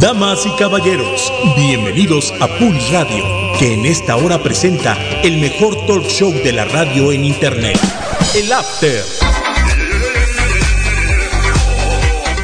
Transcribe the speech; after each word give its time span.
Damas 0.00 0.46
y 0.46 0.50
caballeros, 0.56 1.30
bienvenidos 1.54 2.32
a 2.40 2.48
Pulse 2.58 2.90
Radio, 2.90 3.22
que 3.58 3.74
en 3.74 3.84
esta 3.84 4.16
hora 4.16 4.42
presenta 4.42 4.96
el 5.22 5.36
mejor 5.36 5.76
talk 5.86 6.06
show 6.06 6.32
de 6.32 6.52
la 6.52 6.64
radio 6.64 7.12
en 7.12 7.26
Internet, 7.26 7.78
el 8.34 8.50
After. 8.50 9.04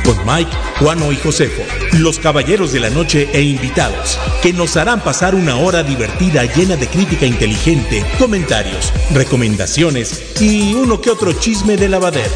Con 0.05 0.19
Mike, 0.27 0.51
Juano 0.79 1.11
y 1.11 1.17
Josefo, 1.17 1.63
los 1.93 2.19
caballeros 2.19 2.73
de 2.73 2.81
la 2.81 2.91
noche 2.91 3.27
e 3.33 3.41
invitados, 3.41 4.21
que 4.43 4.53
nos 4.53 4.77
harán 4.77 5.01
pasar 5.01 5.35
una 5.35 5.57
hora 5.57 5.83
divertida 5.83 6.45
llena 6.45 6.77
de 6.77 6.89
crítica 6.89 7.25
inteligente, 7.25 8.05
comentarios, 8.19 8.93
recomendaciones 9.15 10.37
y 10.43 10.75
uno 10.75 11.01
que 11.01 11.11
otro 11.11 11.33
chisme 11.33 11.79
de 11.79 11.89
lavadero. 11.89 12.35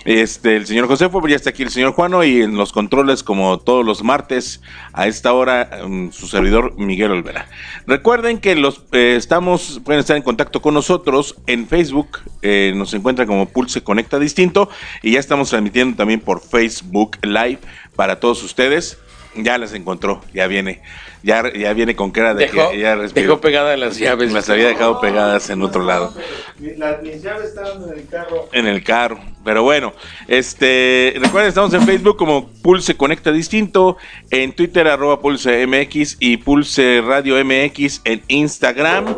Este, 0.04 0.56
el 0.56 0.66
señor 0.66 0.88
Josefo, 0.88 1.26
ya 1.28 1.36
está 1.36 1.50
aquí 1.50 1.62
el 1.62 1.70
señor 1.70 1.92
Juano 1.92 2.24
y 2.24 2.42
en 2.42 2.56
los 2.56 2.72
controles, 2.72 3.22
como 3.22 3.60
todos 3.60 3.86
los 3.86 4.02
martes, 4.02 4.60
a 4.92 5.06
esta 5.06 5.32
hora, 5.32 5.70
um, 5.84 6.10
su 6.10 6.26
servidor 6.26 6.74
Miguel 6.76 7.12
Olvera. 7.12 7.48
Recuerden 7.86 8.38
que 8.38 8.56
los 8.56 8.82
eh, 8.92 9.14
estamos, 9.16 9.80
pueden 9.84 10.00
estar 10.00 10.16
en 10.16 10.24
contacto 10.24 10.60
con 10.60 10.74
nosotros 10.74 11.36
en 11.46 11.68
Facebook, 11.68 12.18
eh, 12.42 12.72
nos 12.74 12.92
encuentran 12.94 13.28
como 13.28 13.46
Pulse 13.46 13.84
Conecta 13.84 14.18
Distinto 14.18 14.68
y 15.02 15.12
ya 15.12 15.20
estamos 15.20 15.50
transmitiendo 15.50 15.96
también 15.96 16.18
por 16.18 16.40
Facebook 16.40 17.18
Live 17.22 17.60
para 17.94 18.18
todos 18.18 18.42
ustedes. 18.42 18.98
Ya 19.34 19.58
las 19.58 19.72
encontró, 19.72 20.20
ya 20.32 20.46
viene 20.46 20.82
ya, 21.22 21.52
ya 21.52 21.72
viene 21.72 21.94
con 21.94 22.10
cara 22.10 22.34
de 22.34 22.48
que 22.48 22.78
ya 22.78 22.96
Dejó 22.96 23.40
pegadas 23.40 23.78
las 23.78 23.98
llaves. 23.98 24.32
Las 24.32 24.50
había 24.50 24.66
dejado 24.66 25.00
pegadas 25.00 25.50
en 25.50 25.62
otro 25.62 25.84
lado. 25.84 26.14
Las, 26.58 27.02
mis 27.02 27.22
llaves 27.22 27.48
estaban 27.50 27.82
en 27.84 27.98
el 27.98 28.08
carro. 28.08 28.48
En 28.52 28.66
el 28.66 28.82
carro. 28.82 29.20
Pero 29.44 29.62
bueno, 29.62 29.92
este, 30.28 31.14
recuerden, 31.16 31.48
estamos 31.48 31.72
en 31.74 31.82
Facebook 31.82 32.16
como 32.16 32.48
Pulse 32.48 32.96
Conecta 32.96 33.32
Distinto, 33.32 33.96
en 34.30 34.52
Twitter 34.52 34.86
arroba 34.86 35.20
Pulse 35.20 35.66
MX 35.66 36.16
y 36.20 36.36
Pulse 36.38 37.00
Radio 37.04 37.42
MX 37.44 38.02
en 38.04 38.22
Instagram 38.28 39.16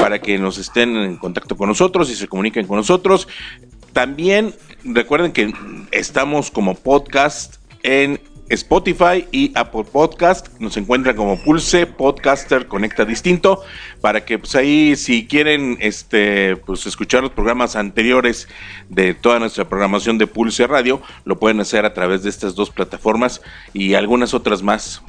para 0.00 0.20
que 0.20 0.38
nos 0.38 0.58
estén 0.58 0.96
en 0.96 1.16
contacto 1.16 1.56
con 1.56 1.68
nosotros 1.68 2.10
y 2.10 2.14
se 2.14 2.28
comuniquen 2.28 2.66
con 2.66 2.76
nosotros. 2.76 3.28
También 3.92 4.54
recuerden 4.84 5.32
que 5.32 5.52
estamos 5.90 6.50
como 6.50 6.74
podcast 6.74 7.56
en 7.82 8.20
Spotify 8.52 9.26
y 9.32 9.50
Apple 9.54 9.84
Podcast. 9.90 10.48
Nos 10.60 10.76
encuentran 10.76 11.16
como 11.16 11.42
Pulse 11.42 11.86
Podcaster 11.86 12.66
Conecta 12.66 13.04
Distinto 13.04 13.62
para 14.00 14.24
que 14.24 14.38
pues 14.38 14.54
ahí 14.54 14.94
si 14.96 15.26
quieren 15.26 15.78
este 15.80 16.56
pues 16.56 16.86
escuchar 16.86 17.22
los 17.22 17.32
programas 17.32 17.76
anteriores 17.76 18.48
de 18.88 19.14
toda 19.14 19.38
nuestra 19.38 19.68
programación 19.68 20.18
de 20.18 20.26
Pulse 20.26 20.66
Radio, 20.66 21.00
lo 21.24 21.38
pueden 21.38 21.60
hacer 21.60 21.86
a 21.86 21.94
través 21.94 22.22
de 22.22 22.28
estas 22.28 22.54
dos 22.54 22.70
plataformas 22.70 23.40
y 23.72 23.94
algunas 23.94 24.34
otras 24.34 24.62
más. 24.62 25.02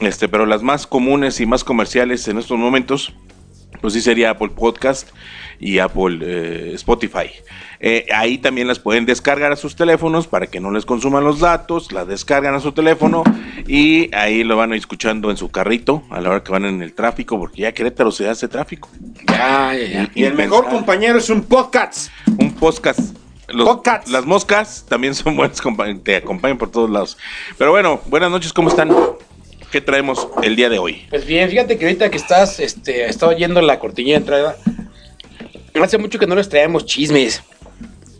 Este, 0.00 0.28
pero 0.28 0.46
las 0.46 0.62
más 0.62 0.86
comunes 0.86 1.40
y 1.40 1.46
más 1.46 1.64
comerciales 1.64 2.26
en 2.28 2.38
estos 2.38 2.58
momentos 2.58 3.14
pues 3.80 3.94
sí 3.94 4.00
sería 4.00 4.30
Apple 4.30 4.50
Podcast 4.50 5.10
y 5.58 5.78
Apple 5.78 6.18
eh, 6.22 6.72
Spotify. 6.74 7.30
Eh, 7.80 8.06
ahí 8.14 8.38
también 8.38 8.68
las 8.68 8.78
pueden 8.78 9.06
descargar 9.06 9.52
a 9.52 9.56
sus 9.56 9.76
teléfonos 9.76 10.26
para 10.26 10.46
que 10.46 10.60
no 10.60 10.70
les 10.70 10.86
consuman 10.86 11.24
los 11.24 11.40
datos, 11.40 11.92
la 11.92 12.04
descargan 12.04 12.54
a 12.54 12.60
su 12.60 12.72
teléfono 12.72 13.22
y 13.66 14.14
ahí 14.14 14.44
lo 14.44 14.56
van 14.56 14.72
a 14.72 14.76
ir 14.76 14.80
escuchando 14.80 15.30
en 15.30 15.36
su 15.36 15.50
carrito 15.50 16.02
a 16.10 16.20
la 16.20 16.30
hora 16.30 16.42
que 16.42 16.52
van 16.52 16.64
en 16.64 16.82
el 16.82 16.94
tráfico, 16.94 17.38
porque 17.38 17.62
ya 17.62 17.72
Querétaro 17.72 18.10
se 18.10 18.28
hace 18.28 18.48
tráfico. 18.48 18.88
Ya, 19.28 19.74
ya, 19.74 19.86
ya. 19.86 20.10
Y, 20.14 20.24
el 20.24 20.34
mejor 20.34 20.68
compañero 20.68 21.18
es 21.18 21.30
un 21.30 21.42
podcast. 21.42 22.10
Un 22.38 22.52
podcast. 22.54 23.16
Los, 23.48 23.80
las 24.08 24.26
moscas 24.26 24.84
también 24.88 25.14
son 25.14 25.36
buenas 25.36 25.60
compañeras, 25.60 26.02
te 26.02 26.16
acompañan 26.16 26.58
por 26.58 26.70
todos 26.70 26.90
lados. 26.90 27.16
Pero 27.58 27.70
bueno, 27.70 28.00
buenas 28.06 28.30
noches, 28.30 28.52
¿cómo 28.52 28.68
están? 28.68 28.90
¿Qué 29.70 29.80
traemos 29.80 30.28
el 30.42 30.56
día 30.56 30.68
de 30.68 30.78
hoy? 30.78 31.06
Pues 31.10 31.26
bien, 31.26 31.48
fíjate 31.50 31.76
que 31.76 31.84
ahorita 31.84 32.10
que 32.10 32.16
estás, 32.16 32.60
este, 32.60 33.06
estaba 33.08 33.32
oyendo 33.32 33.60
la 33.60 33.78
cortinilla 33.78 34.14
de 34.14 34.20
entrada. 34.20 34.56
Hace 35.82 35.98
mucho 35.98 36.18
que 36.18 36.26
no 36.26 36.34
les 36.34 36.48
traemos 36.48 36.86
chismes. 36.86 37.42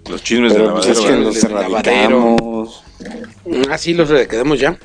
Los 0.08 0.22
chismes 0.22 0.54
de 0.54 0.60
pues 0.60 1.50
lavadero. 1.50 2.36
Los 2.38 2.82
Ah, 3.70 3.78
sí, 3.78 3.94
los 3.94 4.08
quedamos 4.26 4.58
ya. 4.58 4.78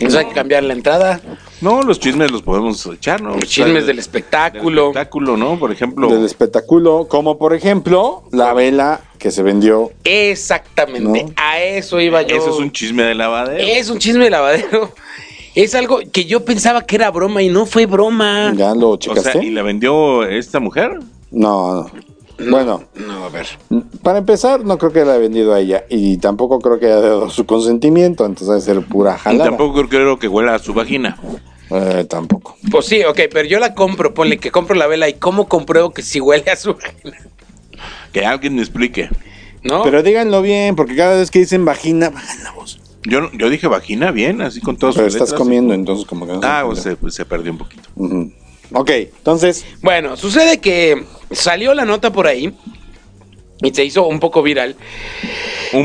hay 0.00 0.26
que 0.26 0.32
cambiar 0.32 0.62
la 0.62 0.72
entrada. 0.72 1.20
No, 1.60 1.82
los 1.82 1.98
chismes 1.98 2.30
los 2.30 2.42
podemos 2.42 2.84
echar, 2.86 3.20
¿no? 3.20 3.34
Los 3.34 3.48
chismes 3.48 3.86
del 3.86 3.98
espectáculo. 3.98 4.82
Del 4.82 4.90
espectáculo, 4.90 5.36
¿no? 5.36 5.58
Por 5.58 5.72
ejemplo. 5.72 6.08
Del 6.08 6.24
espectáculo, 6.24 7.06
como 7.08 7.38
por 7.38 7.54
ejemplo 7.54 8.24
la 8.30 8.52
vela 8.54 9.00
que 9.18 9.30
se 9.30 9.42
vendió. 9.42 9.90
Exactamente, 10.04 11.32
a 11.36 11.60
eso 11.60 12.00
iba 12.00 12.22
yo. 12.22 12.36
Eso 12.36 12.50
es 12.50 12.56
un 12.58 12.70
chisme 12.70 13.02
de 13.02 13.14
lavadero. 13.14 13.62
Es 13.62 13.90
un 13.90 13.98
chisme 13.98 14.24
de 14.24 14.30
lavadero. 14.30 14.92
Es 15.54 15.74
algo 15.74 15.98
que 16.12 16.24
yo 16.24 16.44
pensaba 16.44 16.82
que 16.86 16.94
era 16.94 17.10
broma 17.10 17.42
y 17.42 17.48
no 17.48 17.66
fue 17.66 17.86
broma. 17.86 18.52
¿Ya 18.54 18.76
lo 18.76 18.96
checaste? 18.96 19.44
¿y 19.44 19.50
la 19.50 19.62
vendió 19.62 20.22
esta 20.22 20.60
mujer? 20.60 21.00
No, 21.32 21.74
no. 21.74 21.90
Bueno, 22.38 22.84
no, 22.94 23.24
a 23.24 23.28
ver. 23.30 23.46
Para 24.02 24.18
empezar, 24.18 24.64
no 24.64 24.78
creo 24.78 24.92
que 24.92 25.04
la 25.04 25.12
haya 25.12 25.20
vendido 25.20 25.54
a 25.54 25.60
ella 25.60 25.84
y 25.88 26.18
tampoco 26.18 26.60
creo 26.60 26.78
que 26.78 26.86
haya 26.86 27.00
dado 27.00 27.30
su 27.30 27.46
consentimiento, 27.46 28.24
entonces 28.24 28.64
debe 28.64 28.80
ser 28.80 28.88
pura 28.88 29.18
jalada. 29.18 29.44
Y 29.44 29.48
tampoco 29.48 29.88
creo 29.88 30.18
que 30.18 30.28
huela 30.28 30.54
a 30.54 30.58
su 30.58 30.72
vagina. 30.72 31.18
Eh, 31.70 32.06
tampoco. 32.08 32.56
Pues 32.70 32.86
sí, 32.86 33.02
ok, 33.04 33.20
pero 33.32 33.48
yo 33.48 33.58
la 33.58 33.74
compro, 33.74 34.14
ponle 34.14 34.38
que 34.38 34.50
compro 34.50 34.74
la 34.74 34.86
vela 34.86 35.08
y 35.08 35.14
¿cómo 35.14 35.48
compruebo 35.48 35.90
que 35.92 36.02
si 36.02 36.20
huele 36.20 36.50
a 36.50 36.56
su 36.56 36.74
vagina? 36.74 37.18
Que 38.12 38.24
alguien 38.24 38.54
me 38.54 38.62
explique. 38.62 39.10
¿No? 39.62 39.82
Pero 39.82 40.02
díganlo 40.02 40.40
bien, 40.40 40.76
porque 40.76 40.96
cada 40.96 41.16
vez 41.16 41.30
que 41.30 41.40
dicen 41.40 41.64
vagina, 41.64 42.10
bajan 42.10 42.44
la 42.44 42.52
voz. 42.52 42.80
Yo, 43.02 43.30
yo 43.32 43.50
dije 43.50 43.66
vagina 43.66 44.10
bien, 44.12 44.40
así 44.40 44.60
con 44.60 44.76
todos 44.76 44.96
Pero 44.96 45.08
estás 45.08 45.32
comiendo, 45.32 45.74
entonces 45.74 46.06
como 46.06 46.26
que 46.26 46.32
no 46.34 46.40
Ah, 46.42 46.62
pues 46.66 46.80
se, 46.80 46.96
pues 46.96 47.14
se, 47.14 47.24
perdió 47.24 47.52
un 47.52 47.58
poquito. 47.58 47.88
Ok, 48.72 48.90
entonces. 48.90 49.64
Bueno, 49.82 50.16
sucede 50.16 50.58
que 50.58 51.04
salió 51.30 51.74
la 51.74 51.84
nota 51.84 52.12
por 52.12 52.26
ahí 52.26 52.54
y 53.62 53.74
se 53.74 53.84
hizo 53.84 54.06
un 54.06 54.20
poco 54.20 54.42
viral 54.42 54.76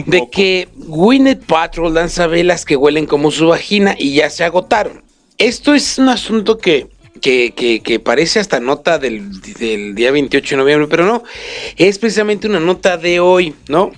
de 0.06 0.30
que 0.32 0.68
Gwyneth 0.76 1.46
Patrol 1.46 1.94
lanza 1.94 2.28
velas 2.28 2.66
que 2.66 2.76
huelen 2.76 3.06
como 3.06 3.32
su 3.32 3.48
vagina 3.48 3.96
y 3.98 4.14
ya 4.14 4.30
se 4.30 4.44
agotaron. 4.44 5.04
Esto 5.38 5.74
es 5.74 5.98
un 5.98 6.10
asunto 6.10 6.58
que, 6.58 6.88
que, 7.22 8.02
parece 8.04 8.40
hasta 8.40 8.60
nota 8.60 9.00
del, 9.00 9.42
del, 9.42 9.96
día 9.96 10.12
28 10.12 10.56
de 10.56 10.62
noviembre, 10.62 10.88
pero 10.90 11.06
no, 11.06 11.24
es 11.78 11.98
precisamente 11.98 12.48
una 12.48 12.60
nota 12.60 12.98
de 12.98 13.20
hoy, 13.20 13.56
¿no? 13.68 13.92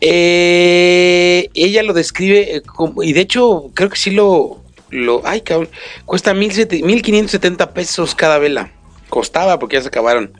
Eh, 0.00 1.48
ella 1.54 1.82
lo 1.82 1.92
describe, 1.92 2.62
como, 2.62 3.02
y 3.02 3.12
de 3.12 3.20
hecho 3.20 3.70
creo 3.74 3.90
que 3.90 3.96
sí 3.96 4.10
lo, 4.10 4.62
lo, 4.90 5.22
ay, 5.24 5.40
cabrón, 5.42 5.68
cuesta 6.06 6.34
mil 6.34 6.52
sete- 6.52 6.82
1570 6.82 7.72
pesos 7.74 8.14
cada 8.14 8.38
vela. 8.38 8.72
Costaba 9.08 9.58
porque 9.58 9.76
ya 9.76 9.82
se 9.82 9.88
acabaron. 9.88 10.32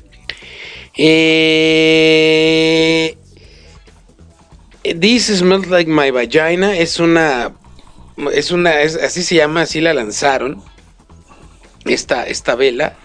Eh, 1.81 3.17
This 4.83 5.27
smells 5.39 5.67
like 5.69 5.91
my 5.91 6.11
vagina 6.11 6.77
es 6.77 6.99
una, 6.99 7.53
es 8.33 8.51
una, 8.53 8.81
es- 8.81 8.97
así 8.97 9.23
se 9.23 9.35
llama, 9.35 9.63
así 9.63 9.81
la 9.81 9.93
lanzaron. 9.93 10.63
Esta, 11.85 12.25
esta 12.27 12.55
vela. 12.55 12.97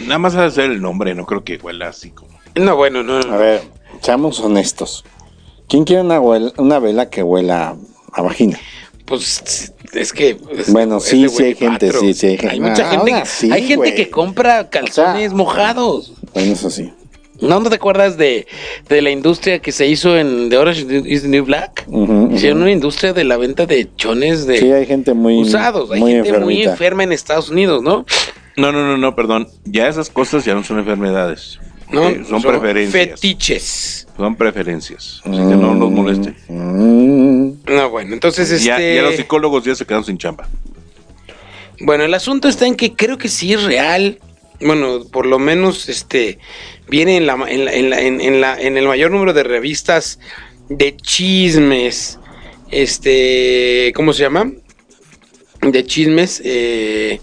Nada 0.00 0.18
más 0.18 0.34
a 0.34 0.50
ser 0.50 0.70
el 0.70 0.80
nombre, 0.82 1.14
no 1.14 1.26
creo 1.26 1.44
que 1.44 1.56
huela 1.56 1.88
así 1.88 2.10
como. 2.10 2.30
No, 2.56 2.74
bueno, 2.76 3.02
no, 3.04 3.20
no. 3.20 3.32
A 3.34 3.36
ver, 3.36 3.62
seamos 4.00 4.40
honestos. 4.40 5.04
¿Quién 5.68 5.84
quiere 5.84 6.02
una, 6.02 6.18
una 6.20 6.78
vela 6.80 7.08
que 7.10 7.22
huela 7.22 7.76
a 8.12 8.22
vagina? 8.22 8.58
Pues 9.04 9.72
es 9.92 10.12
que. 10.12 10.36
es- 10.56 10.72
Bueno, 10.72 11.00
sí, 11.00 11.28
sí 11.28 11.42
hay 11.44 11.54
gente, 11.54 11.92
sí, 11.92 12.14
sí 12.14 12.26
hay 12.26 12.38
gente. 12.38 12.54
Hay 12.54 12.60
mucha 12.60 12.88
Ah, 12.88 12.90
gente, 12.90 13.12
que- 13.12 13.26
sí, 13.26 13.50
hay 13.52 13.60
gente 13.62 13.76
güey. 13.76 13.94
que 13.94 14.10
compra 14.10 14.68
calzones 14.70 15.32
mojados. 15.32 16.12
Bueno, 16.34 16.52
eso 16.52 16.70
sí. 16.70 16.92
¿No, 17.40 17.60
¿No 17.60 17.70
te 17.70 17.76
acuerdas 17.76 18.16
de, 18.16 18.48
de 18.88 19.00
la 19.00 19.10
industria 19.10 19.60
que 19.60 19.70
se 19.70 19.86
hizo 19.86 20.16
en 20.18 20.48
The 20.50 20.56
Orange 20.58 21.02
is 21.06 21.22
the 21.22 21.28
New 21.28 21.44
Black? 21.44 21.84
Ujú, 21.86 22.02
ujú. 22.12 22.34
Hicieron 22.34 22.62
una 22.62 22.72
industria 22.72 23.12
de 23.12 23.22
la 23.22 23.36
venta 23.36 23.64
de 23.64 23.88
chones 23.96 24.44
de 24.46 24.58
Sí, 24.58 24.72
hay 24.72 24.86
gente 24.86 25.14
muy, 25.14 25.40
usados. 25.42 25.90
Hay 25.92 26.00
muy 26.00 26.12
gente 26.14 26.30
muy 26.32 26.38
enfermita. 26.38 26.70
enferma 26.72 27.02
en 27.04 27.12
Estados 27.12 27.48
Unidos, 27.48 27.80
¿no? 27.82 28.04
No, 28.56 28.72
no, 28.72 28.84
no, 28.84 28.96
no, 28.96 29.14
perdón. 29.14 29.46
Ya 29.64 29.86
esas 29.86 30.10
cosas 30.10 30.44
ya 30.44 30.54
no 30.54 30.64
son 30.64 30.80
enfermedades. 30.80 31.60
No, 31.90 32.08
Ok, 32.08 32.24
son, 32.28 32.42
preferencias. 32.42 32.92
Fetiches. 33.20 34.06
Son 34.16 34.36
preferencias. 34.36 35.20
Así 35.24 35.36
que 35.36 35.56
no 35.56 35.74
nos 35.74 35.90
moleste. 35.90 36.34
No, 36.48 37.90
bueno, 37.90 38.12
entonces 38.14 38.50
este. 38.50 38.66
Ya, 38.66 38.78
ya 38.78 39.02
los 39.02 39.16
psicólogos 39.16 39.64
ya 39.64 39.74
se 39.74 39.84
quedaron 39.86 40.04
sin 40.04 40.18
chamba. 40.18 40.48
Bueno, 41.80 42.04
el 42.04 42.12
asunto 42.14 42.48
está 42.48 42.66
en 42.66 42.74
que 42.74 42.94
creo 42.94 43.16
que 43.18 43.28
sí 43.28 43.52
es 43.52 43.62
real. 43.62 44.18
Bueno, 44.60 45.04
por 45.10 45.24
lo 45.26 45.38
menos 45.38 45.88
este 45.88 46.38
viene 46.88 47.16
en 47.16 47.26
la, 47.26 47.34
en, 47.48 47.64
la- 47.64 47.72
en, 47.72 47.90
la- 47.90 48.00
en- 48.02 48.20
en 48.20 48.40
la- 48.40 48.60
en 48.60 48.76
el 48.76 48.86
mayor 48.88 49.10
número 49.12 49.32
de 49.32 49.44
revistas 49.44 50.18
de 50.68 50.96
chismes. 50.96 52.18
Este, 52.70 53.92
¿cómo 53.94 54.12
se 54.12 54.22
llama? 54.24 54.50
De 55.62 55.84
chismes 55.86 56.42
eh, 56.44 57.20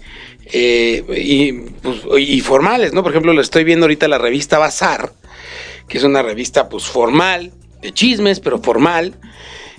eh, 0.52 1.04
y, 1.16 1.52
pues, 1.52 2.02
y 2.18 2.40
formales, 2.40 2.92
¿no? 2.92 3.02
Por 3.02 3.12
ejemplo, 3.12 3.32
lo 3.32 3.40
estoy 3.40 3.64
viendo 3.64 3.84
ahorita 3.84 4.08
la 4.08 4.18
revista 4.18 4.58
Bazar, 4.58 5.12
que 5.88 5.98
es 5.98 6.04
una 6.04 6.22
revista 6.22 6.68
pues 6.68 6.84
formal, 6.84 7.52
de 7.82 7.92
chismes, 7.92 8.40
pero 8.40 8.58
formal 8.58 9.14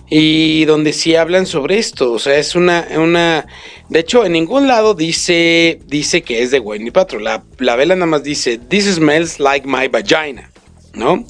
y 0.09 0.65
donde 0.65 0.93
sí 0.93 1.15
hablan 1.15 1.45
sobre 1.45 1.77
esto. 1.77 2.11
O 2.11 2.19
sea, 2.19 2.37
es 2.37 2.55
una, 2.55 2.87
una. 2.97 3.45
De 3.89 3.99
hecho, 3.99 4.25
en 4.25 4.33
ningún 4.33 4.67
lado 4.67 4.93
dice, 4.93 5.79
dice 5.85 6.21
que 6.21 6.41
es 6.41 6.51
de 6.51 6.59
Winnie 6.59 6.91
Patrol. 6.91 7.23
La, 7.23 7.43
la 7.59 7.75
vela 7.75 7.95
nada 7.95 8.05
más 8.05 8.23
dice, 8.23 8.57
This 8.57 8.85
smells 8.95 9.39
like 9.39 9.67
my 9.67 9.87
vagina, 9.87 10.49
¿no? 10.93 11.25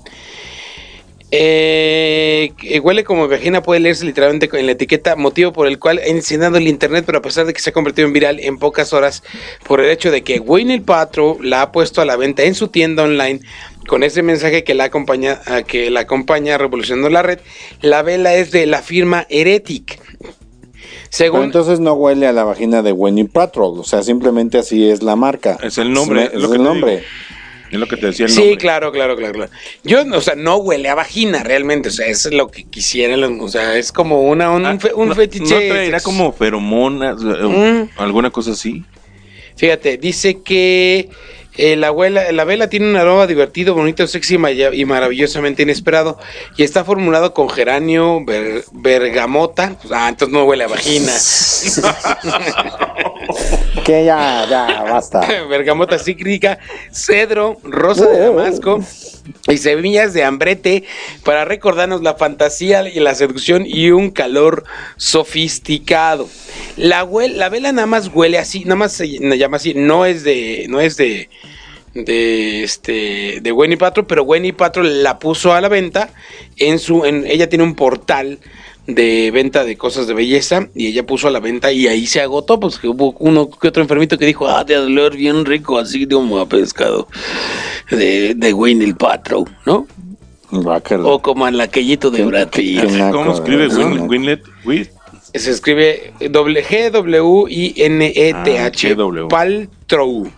Eh, 1.30 2.54
huele 2.82 3.04
como 3.04 3.28
vagina 3.28 3.62
puede 3.62 3.82
leerse 3.82 4.06
literalmente 4.06 4.50
en 4.54 4.66
la 4.66 4.72
etiqueta, 4.72 5.18
motivo 5.18 5.52
por 5.52 5.68
el 5.68 5.78
cual 5.78 6.00
ha 6.00 6.08
incendiado 6.08 6.58
el 6.58 6.68
internet, 6.68 7.04
pero 7.06 7.18
a 7.18 7.22
pesar 7.22 7.46
de 7.46 7.54
que 7.54 7.60
se 7.60 7.72
ha 7.72 7.74
convertido 7.74 8.08
en 8.08 8.14
viral 8.14 8.40
en 8.40 8.58
pocas 8.58 8.94
horas 8.94 9.24
por 9.66 9.82
el 9.82 9.90
hecho 9.90 10.10
de 10.10 10.24
que 10.24 10.40
Winnie 10.40 10.80
Patrol 10.80 11.38
la 11.42 11.64
ha 11.64 11.72
puesto 11.74 12.02
a 12.02 12.06
la 12.06 12.16
venta 12.16 12.44
en 12.44 12.56
su 12.56 12.70
tienda 12.70 13.04
online 13.04 13.42
con 13.88 14.04
ese 14.04 14.22
mensaje 14.22 14.64
que 14.64 14.74
la 14.74 14.86
acompaña, 14.86 15.42
que 15.66 15.90
la 15.90 16.02
acompaña 16.02 16.58
revolucionando 16.58 17.10
la 17.10 17.24
red, 17.24 17.40
la 17.82 18.04
vela 18.04 18.36
es 18.36 18.52
de 18.52 18.66
la 18.66 18.82
firma 18.82 19.26
Heretic. 19.30 20.00
Pero 20.20 20.34
Según 21.10 21.44
entonces 21.44 21.80
no 21.80 21.94
huele 21.94 22.28
a 22.28 22.34
la 22.34 22.44
vagina 22.44 22.82
de 22.82 22.92
Winnie 22.92 23.26
Patrol, 23.26 23.80
o 23.80 23.84
sea, 23.84 24.04
simplemente 24.04 24.58
así 24.58 24.90
es 24.90 25.02
la 25.02 25.16
marca. 25.16 25.58
Es 25.64 25.78
el 25.78 25.92
nombre, 25.94 26.26
Es, 26.26 26.34
es 26.34 26.36
lo 26.36 26.44
es 26.44 26.52
que 26.52 26.58
el 26.58 26.64
nombre. 26.64 26.92
digo. 26.98 27.04
Es 27.72 27.80
lo 27.80 27.88
que 27.88 27.98
te 27.98 28.08
decía 28.08 28.26
el 28.28 28.32
Sí, 28.32 28.40
nombre. 28.40 28.58
claro, 28.58 28.92
claro, 28.92 29.16
claro, 29.18 29.34
claro. 29.34 29.52
Yo, 29.84 30.04
o 30.14 30.22
sea, 30.22 30.36
no 30.36 30.58
huele 30.58 30.88
a 30.90 30.96
vagina 30.96 31.44
realmente, 31.44 31.90
o 31.90 31.92
sea, 31.92 32.08
es 32.08 32.32
lo 32.32 32.48
que 32.50 32.64
quisieran, 32.64 33.40
o 33.42 33.50
sea, 33.50 33.78
es 33.78 33.92
como 33.92 34.22
una, 34.22 34.52
un, 34.52 34.66
Ah, 34.66 34.78
fe- 34.80 34.94
un 34.94 35.10
no- 35.10 35.16
fetiche. 35.16 35.54
¿No 35.54 35.60
traerá 35.74 36.00
como 36.00 36.32
feromonas? 36.32 37.18
Mm. 37.22 37.90
¿Alguna 37.98 38.30
cosa 38.30 38.52
así? 38.52 38.86
Fíjate, 39.58 39.98
dice 39.98 40.42
que 40.44 41.10
eh, 41.58 41.76
la, 41.76 41.88
abuela, 41.88 42.32
la 42.32 42.44
vela 42.44 42.70
tiene 42.70 42.88
un 42.90 42.96
aroma 42.96 43.26
divertido, 43.26 43.74
bonito, 43.74 44.06
sexy 44.06 44.38
y 44.74 44.86
maravillosamente 44.86 45.64
inesperado. 45.64 46.20
Y 46.56 46.64
está 46.64 46.86
formulado 46.86 47.34
con 47.34 47.50
geranio, 47.50 48.24
ber- 48.24 48.64
bergamota. 48.72 49.76
Ah, 49.92 50.10
entonces 50.10 50.32
no 50.32 50.44
huele 50.46 50.66
a 50.66 50.68
vagina. 50.68 51.12
Que 53.88 54.04
ya, 54.04 54.46
ya, 54.50 54.84
basta. 54.84 55.22
bergamota 55.50 55.98
cítrica, 55.98 56.60
cedro, 56.92 57.56
rosa 57.64 58.06
de 58.10 58.20
damasco 58.20 58.84
y 59.48 59.58
semillas 59.58 60.12
de 60.12 60.26
ambrete 60.26 60.84
para 61.24 61.46
recordarnos 61.46 62.02
la 62.02 62.16
fantasía 62.16 62.86
y 62.90 63.00
la 63.00 63.16
seducción 63.16 63.64
y 63.66 63.92
un 63.92 64.12
calor 64.12 64.66
sofisticado. 64.98 66.28
La, 66.76 67.08
la 67.34 67.48
vela 67.48 67.72
nada 67.72 67.88
más 67.88 68.12
huele 68.14 68.38
así, 68.38 68.66
nada 68.66 68.76
más 68.76 68.92
se 68.92 69.08
llama 69.08 69.56
así, 69.56 69.74
no 69.74 70.06
es 70.06 70.26
de, 70.26 70.66
no 70.68 70.82
es 70.82 70.98
de, 70.98 71.30
de 71.94 72.64
este, 72.64 73.40
de 73.42 73.52
Winnie 73.54 73.78
Patrol, 73.78 74.06
pero 74.06 74.24
Winnie 74.24 74.52
Patrol 74.52 75.02
la 75.02 75.18
puso 75.18 75.54
a 75.54 75.62
la 75.62 75.70
venta 75.70 76.10
en 76.58 76.78
su, 76.78 77.06
en, 77.06 77.26
ella 77.26 77.48
tiene 77.48 77.64
un 77.64 77.76
portal 77.76 78.38
de 78.88 79.32
venta 79.32 79.64
de 79.66 79.78
cosas 79.78 80.08
de 80.08 80.14
belleza 80.14 80.68
y 80.74 80.88
ella 80.88 81.06
puso 81.06 81.28
a 81.28 81.32
la 81.32 81.40
venta 81.42 81.72
y 81.74 81.88
ahí 81.88 82.08
se 82.08 82.22
agotó, 82.22 82.60
pues 82.60 82.80
que 82.80 82.88
hubo 82.88 83.14
uno 83.20 83.50
que 83.50 83.68
otro 83.68 83.84
enfermito 83.84 84.18
que 84.18 84.26
dijo, 84.26 84.48
ah, 84.48 84.64
de 84.64 84.78
oler 84.78 85.16
bien 85.16 85.44
rico, 85.46 85.78
así 85.78 86.08
como 86.08 86.40
a 86.40 86.48
pescado 86.48 87.08
de, 87.92 88.34
de 88.34 88.54
Winnie 88.54 88.94
Patrol, 88.94 89.46
¿no? 89.66 89.86
Guácala. 90.50 91.06
O 91.06 91.22
como 91.22 91.46
al 91.46 91.60
aquellito 91.60 92.10
de 92.10 92.24
Brad 92.24 92.48
Pitt. 92.50 92.82
¿Cómo 93.12 93.34
escribe 93.34 93.68
¿no? 93.68 93.76
Win- 93.90 94.08
Winlet? 94.10 94.44
Win- 94.64 94.90
Se 95.34 95.52
escribe 95.52 96.14
doble 96.30 96.64
G 96.64 96.90
W 96.90 97.46
I 97.50 97.74
N 97.84 98.06
E 98.16 98.34
T 98.46 98.58
H 98.58 98.96
Ah. 98.98 99.28
Paltrow. 99.30 100.32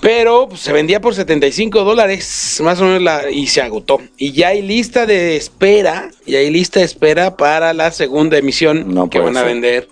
Pero 0.00 0.48
pues, 0.48 0.60
se 0.60 0.72
vendía 0.72 1.00
por 1.00 1.14
75 1.14 1.82
dólares, 1.84 2.60
más 2.62 2.80
o 2.80 2.84
menos, 2.84 3.02
la, 3.02 3.30
y 3.30 3.46
se 3.48 3.60
agotó. 3.60 3.98
Y 4.16 4.32
ya 4.32 4.48
hay 4.48 4.62
lista 4.62 5.06
de 5.06 5.36
espera, 5.36 6.10
y 6.24 6.36
hay 6.36 6.50
lista 6.50 6.78
de 6.80 6.86
espera 6.86 7.36
para 7.36 7.72
la 7.72 7.90
segunda 7.90 8.38
emisión 8.38 8.94
No 8.94 9.10
que 9.10 9.18
van 9.18 9.36
a 9.36 9.40
ser. 9.40 9.48
vender 9.48 9.88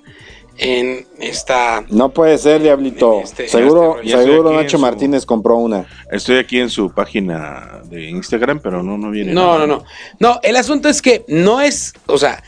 en 0.59 1.07
esta... 1.21 1.85
No 1.91 2.11
puede 2.11 2.39
ser, 2.39 2.63
Diablito. 2.63 3.21
Este, 3.23 3.49
seguro 3.49 4.01
este, 4.01 4.17
seguro 4.23 4.53
Nacho 4.55 4.77
su- 4.79 4.83
Martínez 4.83 5.27
compró 5.27 5.57
una. 5.57 5.87
Estoy 6.11 6.39
aquí 6.39 6.61
en 6.61 6.71
su 6.71 6.91
página 6.93 7.81
de 7.85 8.09
Instagram, 8.09 8.61
pero 8.61 8.83
no, 8.83 8.97
no 8.97 9.11
viene. 9.11 9.33
No, 9.35 9.55
nada. 9.55 9.67
no, 9.67 9.79
no. 9.79 9.85
No, 10.21 10.41
el 10.45 10.57
asunto 10.57 10.89
es 10.89 11.03
que 11.03 11.25
no 11.29 11.61
es, 11.61 11.93
o 12.07 12.17
sea, 12.17 12.43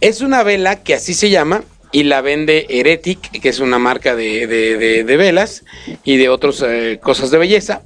es 0.00 0.20
una 0.20 0.42
vela 0.42 0.82
que 0.82 0.94
así 0.94 1.14
se 1.14 1.30
llama 1.30 1.62
y 1.94 2.02
la 2.02 2.20
vende 2.20 2.66
Heretic, 2.68 3.40
que 3.40 3.48
es 3.48 3.60
una 3.60 3.78
marca 3.78 4.16
de, 4.16 4.46
de- 4.48 4.76
de- 4.76 5.04
de 5.04 5.16
velas 5.16 5.64
y 6.04 6.16
de 6.16 6.28
otras 6.28 6.60
eh, 6.66 6.98
cosas 7.00 7.30
de 7.30 7.38
belleza. 7.38 7.82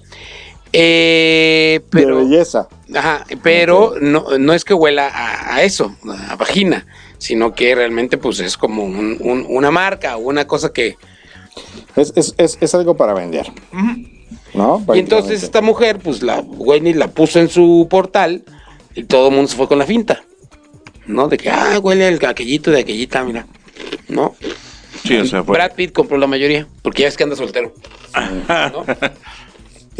Eh, 0.72 1.80
pero, 1.90 2.18
de 2.18 2.24
belleza. 2.24 2.68
ajá, 2.94 3.26
pero 3.42 3.94
no, 4.00 4.38
no 4.38 4.52
es 4.54 4.64
que 4.64 4.72
huela 4.74 5.08
a, 5.08 5.56
a 5.56 5.62
eso, 5.62 5.94
a 6.28 6.36
vagina, 6.36 6.86
sino 7.18 7.54
que 7.54 7.74
realmente 7.74 8.16
pues 8.18 8.40
es 8.40 8.56
como 8.56 8.84
un- 8.84 9.18
un- 9.20 9.44
una 9.48 9.70
marca 9.70 10.16
o 10.16 10.20
una 10.20 10.46
cosa 10.46 10.72
que... 10.72 10.96
Es, 11.96 12.12
es, 12.16 12.34
es, 12.38 12.56
es 12.60 12.74
algo 12.74 12.96
para 12.96 13.12
vender. 13.12 13.46
¿No? 14.54 14.82
Y 14.94 14.98
entonces 15.00 15.42
esta 15.42 15.60
mujer, 15.60 15.98
pues 15.98 16.22
la 16.22 16.40
Wendy 16.40 16.94
la 16.94 17.08
puso 17.08 17.40
en 17.40 17.48
su 17.50 17.86
portal 17.90 18.42
y 18.94 19.02
todo 19.04 19.28
el 19.28 19.34
mundo 19.34 19.48
se 19.50 19.56
fue 19.56 19.68
con 19.68 19.78
la 19.78 19.84
finta. 19.86 20.22
¿No? 21.06 21.28
De 21.28 21.36
que, 21.36 21.50
ah, 21.50 21.78
huele 21.82 22.08
el 22.08 22.24
aquellito 22.24 22.70
de 22.70 22.80
aquellita, 22.80 23.22
mira. 23.24 23.46
¿No? 24.08 24.34
Sí, 25.04 25.16
o 25.16 25.24
sea, 25.26 25.44
fue- 25.44 25.54
Brad 25.56 25.72
Pitt 25.74 25.92
compró 25.92 26.16
la 26.18 26.26
mayoría, 26.26 26.66
porque 26.82 27.02
ya 27.02 27.08
es 27.08 27.16
que 27.16 27.24
anda 27.24 27.36
soltero. 27.36 27.72
¿no? 28.72 28.84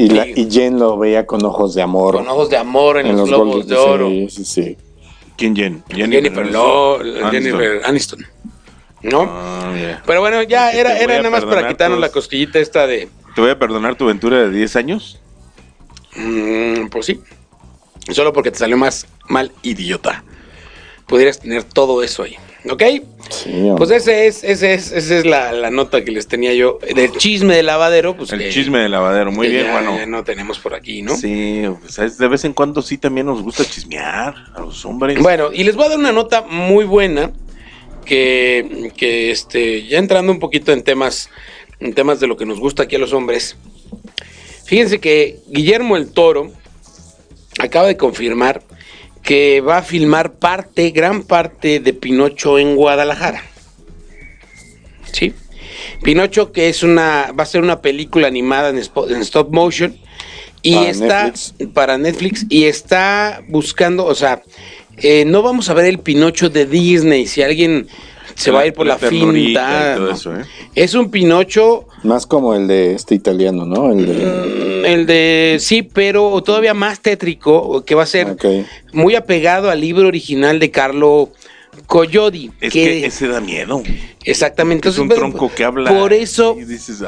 Y, 0.01 0.11
la, 0.11 0.29
y 0.29 0.49
Jen 0.49 0.79
lo 0.79 0.97
veía 0.97 1.27
con 1.27 1.45
ojos 1.45 1.75
de 1.75 1.83
amor. 1.83 2.15
Con 2.15 2.29
ojos 2.29 2.49
de 2.49 2.57
amor 2.57 3.01
en, 3.01 3.07
en 3.09 3.17
los, 3.17 3.29
los 3.29 3.41
globos 3.41 3.67
de 3.67 3.75
oro. 3.77 4.09
Sí, 4.09 4.29
sí, 4.31 4.45
sí. 4.45 4.77
¿Quién 5.37 5.57
Jen? 5.57 5.83
Jennifer, 5.91 6.49
Jennifer 7.33 7.81
Aniston. 7.85 8.25
¿No? 9.03 9.23
Ah. 9.29 10.01
Pero 10.07 10.21
bueno, 10.21 10.41
ya 10.45 10.71
era, 10.71 10.97
era 10.99 11.17
nada 11.17 11.31
más 11.31 11.45
para 11.45 11.67
quitarnos 11.67 11.99
la 11.99 12.11
cosquillita 12.11 12.61
esta 12.61 12.87
de. 12.87 13.09
¿Te 13.35 13.41
voy 13.41 13.51
a 13.51 13.59
perdonar 13.59 13.97
tu 13.97 14.05
aventura 14.05 14.39
de 14.39 14.51
10 14.51 14.77
años? 14.77 15.21
mm, 16.15 16.87
pues 16.91 17.07
sí. 17.07 17.21
Solo 18.11 18.33
porque 18.33 18.53
te 18.53 18.59
salió 18.59 18.77
más 18.77 19.05
mal 19.29 19.51
idiota. 19.63 20.23
Pudieras 21.07 21.41
tener 21.41 21.65
todo 21.65 22.05
eso 22.05 22.23
ahí. 22.23 22.37
¿Ok? 22.69 22.83
Sí. 23.31 23.69
Pues 23.77 23.91
ese 23.91 24.27
es, 24.27 24.43
ese 24.43 24.75
es, 24.75 24.91
esa 24.91 25.19
es 25.19 25.25
la, 25.27 25.53
la 25.53 25.71
nota 25.71 26.03
que 26.05 26.11
les 26.11 26.27
tenía 26.27 26.53
yo 26.55 26.79
del 26.95 27.13
chisme 27.13 27.55
de 27.55 27.63
lavadero. 27.63 28.17
Pues 28.17 28.33
El 28.33 28.41
que- 28.41 28.49
chisme 28.51 28.79
de 28.81 28.89
lavadero, 28.89 29.31
muy 29.31 29.49
bien, 29.49 29.67
ya- 29.67 29.73
bueno. 29.73 29.97
ya 29.97 30.07
no 30.07 30.25
tenemos 30.25 30.59
por 30.59 30.75
aquí, 30.75 31.03
¿no? 31.03 31.17
Sí, 31.17 31.63
pues, 31.81 31.99
es- 31.99 32.19
de 32.19 32.27
vez 32.29 32.45
en 32.45 32.53
cuando 32.55 32.83
sí 32.83 32.99
también 32.99 33.27
nos 33.27 33.43
gusta 33.43 33.65
chismear 33.65 34.35
a 34.55 34.61
los 34.61 34.85
hombres. 34.85 35.21
Bueno, 35.23 35.51
y 35.53 35.63
les 35.65 35.77
voy 35.77 35.87
a 35.87 35.91
dar 35.91 35.99
una 35.99 36.13
nota 36.13 36.43
muy 36.43 36.85
buena 36.85 37.31
que, 38.05 38.91
que 38.97 39.31
este, 39.31 39.87
ya 39.87 39.99
entrando 39.99 40.33
un 40.33 40.39
poquito 40.41 40.73
en 40.73 40.83
temas, 40.83 41.31
en 41.81 41.93
temas 41.95 42.19
de 42.21 42.27
lo 42.27 42.37
que 42.37 42.47
nos 42.47 42.59
gusta 42.59 42.85
aquí 42.85 42.97
a 42.97 42.99
los 42.99 43.13
hombres, 43.13 43.57
fíjense 44.65 44.99
que 44.99 45.39
Guillermo 45.49 45.97
el 45.97 46.11
Toro 46.11 46.51
acaba 47.59 47.87
de 47.87 47.97
confirmar 47.97 48.63
que 49.23 49.61
va 49.61 49.79
a 49.79 49.83
filmar 49.83 50.35
parte, 50.39 50.91
gran 50.91 51.23
parte 51.23 51.81
de 51.81 51.93
Pinocho 51.93 52.59
en 52.59 52.77
Guadalajara. 52.77 53.43
¿Sí? 55.13 55.35
Pinocho 56.03 56.53
que 56.53 56.69
es 56.69 56.83
una, 56.83 57.33
va 57.39 57.43
a 57.43 57.47
ser 57.47 57.63
una 57.63 57.81
película 57.81 58.29
animada 58.29 58.71
en, 58.71 58.77
en 58.77 59.23
stop 59.23 59.53
motion 59.53 59.97
y 60.63 60.75
Para 60.75 60.91
está 60.91 61.25
Netflix. 61.25 61.55
para 61.73 61.99
Netflix 61.99 62.47
y 62.49 62.65
está 62.65 63.43
buscando, 63.49 64.05
o 64.05 64.15
sea, 64.15 64.43
eh, 64.97 65.25
no 65.25 65.43
vamos 65.43 65.69
a 65.69 65.75
ver 65.75 65.87
el 65.87 66.01
Pinocho 66.01 66.51
de 66.51 66.67
Disney. 66.67 67.27
Si 67.27 67.43
alguien 67.43 67.89
se 68.35 68.51
va 68.51 68.61
a 68.61 68.67
ir 68.67 68.73
por 68.73 68.87
la, 68.87 68.97
ternurita 68.97 69.61
finta, 69.67 69.93
y 69.93 69.97
todo 69.97 70.07
¿no? 70.09 70.15
eso, 70.15 70.35
¿eh? 70.37 70.45
es 70.75 70.95
un 70.95 71.11
Pinocho 71.11 71.87
Más 72.03 72.27
como 72.27 72.55
el 72.55 72.67
de 72.69 72.95
este 72.95 73.15
italiano, 73.15 73.65
¿no? 73.67 73.91
El 73.93 74.07
de. 74.07 74.15
Mm, 74.83 74.85
El 74.87 75.07
de 75.07 75.57
sí, 75.61 75.83
pero 75.83 76.41
todavía 76.43 76.73
más 76.75 77.01
tétrico, 77.01 77.85
que 77.85 77.95
va 77.95 78.05
a 78.05 78.07
ser 78.07 78.37
muy 78.93 79.15
apegado 79.15 79.71
al 79.71 79.81
libro 79.81 80.07
original 80.09 80.59
de 80.61 80.71
Carlo 80.71 81.31
Collodi. 81.87 82.51
Es 82.61 82.73
que 82.73 83.05
ese 83.07 83.29
da 83.29 83.41
miedo. 83.41 83.83
exactamente. 84.25 84.89
es 84.89 84.99
un 84.99 85.05
Entonces, 85.05 85.31
tronco 85.31 85.55
que 85.55 85.65
habla 85.65 85.91
Por 85.91 86.13
eso, 86.13 86.57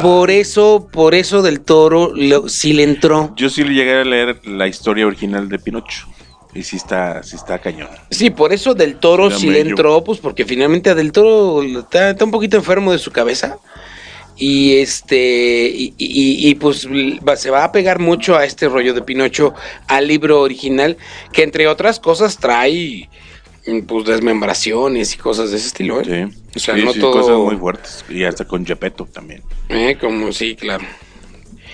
por 0.01 0.31
eso, 0.31 0.89
por 0.93 1.15
eso 1.15 1.43
del 1.43 1.61
toro 1.61 2.13
lo- 2.15 2.49
sí 2.49 2.73
le 2.73 2.83
entró. 2.85 3.33
Yo 3.37 3.49
sí 3.49 3.63
le 3.65 3.75
llegué 3.75 4.01
a 4.01 4.05
leer 4.05 4.41
la 4.47 4.67
historia 4.69 5.07
original 5.07 5.49
de 5.49 5.59
Pinocho. 5.59 6.07
Y 6.55 6.63
sí 6.65 6.77
está, 6.77 7.23
sí 7.23 7.37
está 7.37 7.59
cañón. 7.61 7.89
Sí, 8.11 8.31
por 8.31 8.53
eso 8.53 8.75
del 8.75 8.97
toro 8.97 9.31
sí 9.31 9.49
le 9.51 9.61
entró, 9.61 10.03
pues 10.03 10.19
porque 10.19 10.45
finalmente 10.45 10.91
a 10.91 10.95
del 10.95 11.13
toro 11.13 11.63
está, 11.63 12.11
está 12.11 12.25
un 12.25 12.31
poquito 12.33 12.57
enfermo 12.57 12.91
de 12.93 12.99
su 12.99 13.11
cabeza. 13.13 13.59
Y 14.37 14.77
este, 14.79 15.69
y, 15.69 15.95
y- 15.99 16.49
y, 16.49 16.55
pues 16.55 16.89
va- 16.89 17.37
se 17.37 17.51
va 17.51 17.63
a 17.63 17.73
pegar 17.73 17.99
mucho 17.99 18.37
a 18.37 18.45
este 18.47 18.69
rollo 18.69 18.95
de 18.95 19.03
Pinocho, 19.03 19.55
al 19.87 20.09
libro 20.09 20.41
original, 20.41 20.97
que 21.33 21.43
entre 21.43 21.67
otras 21.69 22.01
cosas 22.01 22.39
trae 22.39 23.09
pues 23.87 24.07
desmembraciones 24.07 25.15
y 25.15 25.19
cosas 25.19 25.51
de 25.51 25.59
ese 25.59 25.67
estilo, 25.69 26.01
¿eh? 26.01 26.05
Sí. 26.33 26.39
O 26.57 26.59
sea, 26.59 26.75
Sí, 26.75 26.83
no 26.83 26.93
sí, 26.95 27.01
todo- 27.01 27.13
cosas 27.13 27.37
muy 27.37 27.57
fuertes. 27.57 28.05
Y 28.09 28.25
hasta 28.25 28.47
con 28.47 28.65
Gepetto 28.65 29.05
también. 29.05 29.43
Eh, 29.69 29.97
Como 30.01 30.33
sí, 30.33 30.57
claro. 30.57 30.85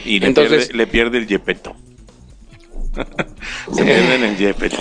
Y 0.04 0.18
le, 0.20 0.26
Entonces- 0.26 0.66
pierde, 0.66 0.76
le 0.76 0.86
pierde 0.88 1.18
el 1.18 1.26
Gepetto. 1.28 1.76
Se 3.74 3.84
pierden 3.84 4.24
el 4.24 4.36
Gepetto. 4.36 4.78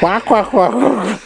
Juá, 0.00 0.20
juá, 0.20 0.44
juá, 0.44 0.70
juá. 0.70 1.18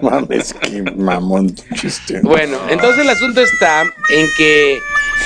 Mames, 0.00 0.54
qué 0.54 0.82
mamón 0.96 1.54
chiste. 1.74 2.20
Bueno, 2.22 2.56
entonces 2.70 3.02
el 3.02 3.10
asunto 3.10 3.42
está 3.42 3.82
en 3.82 4.28
que 4.36 4.78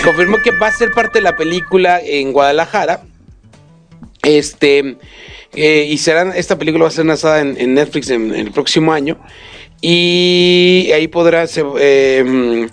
confirmó 0.04 0.38
que 0.42 0.50
va 0.50 0.66
a 0.66 0.72
ser 0.72 0.90
parte 0.90 1.18
de 1.18 1.22
la 1.22 1.36
película 1.36 2.00
en 2.02 2.32
Guadalajara. 2.32 3.02
Este, 4.22 4.96
eh, 5.54 5.86
y 5.88 5.98
serán, 5.98 6.32
esta 6.34 6.58
película 6.58 6.84
va 6.84 6.88
a 6.88 6.92
ser 6.92 7.06
lanzada 7.06 7.40
en, 7.40 7.56
en 7.58 7.74
Netflix 7.74 8.10
en, 8.10 8.34
en 8.34 8.46
el 8.46 8.52
próximo 8.52 8.92
año. 8.92 9.18
Y 9.80 10.90
ahí 10.92 11.06
podrá, 11.06 11.46
se, 11.46 11.62
eh, 11.78 12.68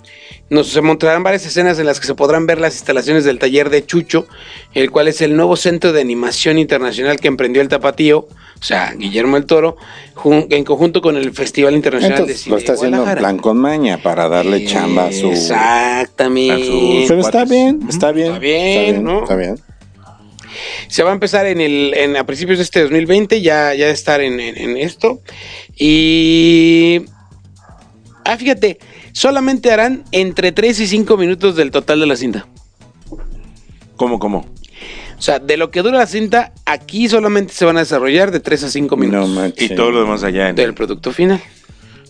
nos 0.48 0.68
se 0.68 0.80
mostrarán 0.80 1.22
varias 1.24 1.44
escenas 1.44 1.78
en 1.78 1.86
las 1.86 1.98
que 1.98 2.06
se 2.06 2.14
podrán 2.14 2.46
ver 2.46 2.60
las 2.60 2.74
instalaciones 2.74 3.24
del 3.24 3.38
taller 3.38 3.68
de 3.68 3.84
Chucho, 3.84 4.26
el 4.74 4.90
cual 4.92 5.08
es 5.08 5.20
el 5.20 5.34
nuevo 5.36 5.56
centro 5.56 5.92
de 5.92 6.00
animación 6.00 6.58
internacional 6.58 7.18
que 7.18 7.26
emprendió 7.28 7.62
el 7.62 7.68
Tapatío, 7.68 8.18
o 8.20 8.62
sea, 8.62 8.94
Guillermo 8.96 9.36
el 9.36 9.44
Toro, 9.46 9.76
en 10.24 10.64
conjunto 10.64 11.02
con 11.02 11.16
el 11.16 11.32
Festival 11.32 11.74
Internacional 11.74 12.18
Entonces, 12.20 12.36
de 12.38 12.42
Cine 12.44 12.54
lo 12.54 12.58
está 12.58 12.72
haciendo 12.74 13.04
plan 13.16 13.38
con 13.38 13.56
maña 13.58 13.98
para 14.02 14.28
darle 14.28 14.64
chamba 14.66 15.06
a 15.06 15.12
su. 15.12 15.30
Exactamente. 15.32 16.62
a 16.62 16.66
su- 16.66 17.04
Pero 17.08 17.20
está 17.20 17.30
cuates. 17.32 17.50
bien, 17.50 17.80
está 17.88 18.12
bien. 18.12 18.26
Está 18.28 18.38
bien, 18.38 19.04
¿no? 19.04 19.22
Está 19.22 19.34
bien. 19.36 19.60
Se 20.88 21.02
va 21.02 21.10
a 21.10 21.12
empezar 21.12 21.44
en 21.46 21.60
el, 21.60 21.92
en, 21.94 22.16
a 22.16 22.24
principios 22.24 22.58
de 22.58 22.64
este 22.64 22.80
2020, 22.82 23.42
ya, 23.42 23.74
ya 23.74 23.88
estar 23.88 24.20
en, 24.20 24.38
en- 24.40 24.56
en 24.56 24.76
esto. 24.78 25.20
Y. 25.76 27.02
Ah, 28.24 28.36
fíjate, 28.36 28.78
solamente 29.16 29.72
harán 29.72 30.04
entre 30.12 30.52
3 30.52 30.78
y 30.78 30.86
5 30.86 31.16
minutos 31.16 31.56
del 31.56 31.70
total 31.70 32.00
de 32.00 32.06
la 32.06 32.16
cinta. 32.16 32.46
¿Cómo, 33.96 34.18
cómo? 34.18 34.46
O 35.18 35.22
sea, 35.22 35.38
de 35.38 35.56
lo 35.56 35.70
que 35.70 35.80
dura 35.80 35.96
la 35.96 36.06
cinta, 36.06 36.52
aquí 36.66 37.08
solamente 37.08 37.54
se 37.54 37.64
van 37.64 37.78
a 37.78 37.80
desarrollar 37.80 38.30
de 38.30 38.40
3 38.40 38.64
a 38.64 38.68
5 38.70 38.94
No 38.94 39.00
minutos 39.00 39.30
manches. 39.30 39.70
Y 39.70 39.74
todo 39.74 39.90
lo 39.90 40.00
demás 40.00 40.22
allá 40.22 40.50
en 40.50 40.56
del 40.56 40.74
producto 40.74 41.12
final, 41.12 41.40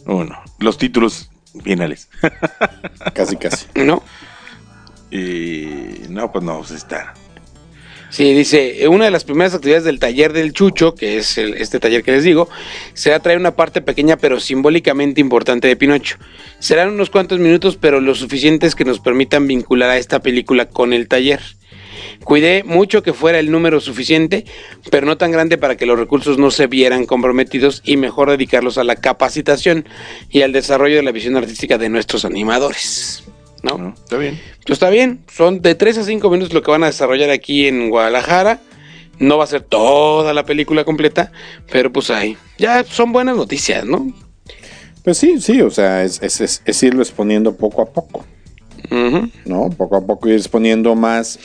Bueno, 0.05 0.37
los 0.59 0.79
títulos 0.79 1.31
finales. 1.63 2.09
Casi, 3.15 3.37
casi. 3.37 3.67
¿no? 3.77 4.03
y 5.09 6.09
no, 6.09 6.33
pues 6.33 6.45
no, 6.45 6.59
pues 6.59 6.73
está. 6.73 7.15
Sí, 8.17 8.33
dice, 8.33 8.83
eh, 8.83 8.89
una 8.89 9.05
de 9.05 9.11
las 9.11 9.25
primeras 9.25 9.53
actividades 9.53 9.85
del 9.85 9.99
taller 9.99 10.33
del 10.33 10.55
Chucho, 10.55 10.95
que 10.95 11.19
es 11.19 11.37
este 11.37 11.79
taller 11.79 12.03
que 12.03 12.13
les 12.13 12.25
digo, 12.25 12.49
será 12.95 13.21
traer 13.21 13.39
una 13.39 13.57
parte 13.57 13.83
pequeña 13.83 14.17
pero 14.17 14.41
simbólicamente 14.41 15.21
importante 15.21 15.69
de 15.69 15.77
Pinocho. 15.77 16.17
Serán 16.59 16.89
unos 16.89 17.11
cuantos 17.11 17.41
minutos, 17.41 17.77
pero 17.79 18.01
lo 18.01 18.15
suficientes 18.15 18.75
que 18.75 18.87
nos 18.87 19.01
permitan 19.01 19.47
vincular 19.47 19.91
a 19.91 19.99
esta 19.99 20.21
película 20.21 20.65
con 20.65 20.95
el 20.95 21.09
taller. 21.09 21.43
Cuidé 22.25 22.65
mucho 22.65 23.03
que 23.03 23.13
fuera 23.13 23.39
el 23.39 23.51
número 23.51 23.81
suficiente, 23.81 24.47
pero 24.91 25.07
no 25.07 25.19
tan 25.19 25.31
grande 25.31 25.59
para 25.59 25.77
que 25.77 25.85
los 25.85 25.99
recursos 25.99 26.39
no 26.39 26.51
se 26.51 26.69
vieran 26.69 27.05
comprometidos 27.05 27.83
y 27.85 27.99
mejor 27.99 28.31
dedicarlos 28.31 28.79
a 28.79 28.85
la 28.85 28.97
capacitación 28.97 29.87
y 30.31 30.41
al 30.41 30.53
desarrollo 30.53 30.97
de 30.97 31.03
la 31.03 31.13
visión 31.13 31.37
artística 31.37 31.77
de 31.77 31.91
nuestros 31.91 32.25
animadores. 32.25 33.26
¿No? 33.67 33.79
¿no? 33.79 33.95
Está 33.95 34.17
bien. 34.17 34.41
Pues 34.65 34.77
está 34.77 34.91
bien, 34.91 35.25
son 35.33 35.61
de 35.63 35.75
3 35.75 35.99
a 35.99 36.03
5 36.05 36.31
minutos 36.31 36.53
lo 36.55 36.63
que 36.63 36.71
van 36.71 36.83
a 36.85 36.87
desarrollar 36.87 37.31
aquí 37.31 37.67
en 37.67 37.91
Guadalajara. 37.91 38.61
No 39.19 39.39
va 39.39 39.45
a 39.45 39.47
ser 39.47 39.63
toda 39.63 40.35
la 40.35 40.45
película 40.45 40.85
completa, 40.85 41.33
pero 41.73 41.91
pues 41.93 42.11
ahí. 42.11 42.37
Ya 42.59 42.85
son 42.85 43.13
buenas 43.13 43.37
noticias, 43.37 43.85
¿no? 43.87 44.13
Pues 45.03 45.19
sí, 45.19 45.41
sí, 45.41 45.61
o 45.63 45.71
sea, 45.71 46.03
es, 46.05 46.21
es, 46.23 46.41
es- 46.41 46.63
es 46.65 46.83
irlo 46.83 47.01
exponiendo 47.03 47.55
poco 47.57 47.81
a 47.83 47.87
poco. 47.87 48.25
¿no? 49.45 49.71
Poco 49.71 49.97
a 49.97 50.07
poco 50.07 50.29
ir 50.29 50.35
exponiendo 50.37 50.95
más 50.95 51.39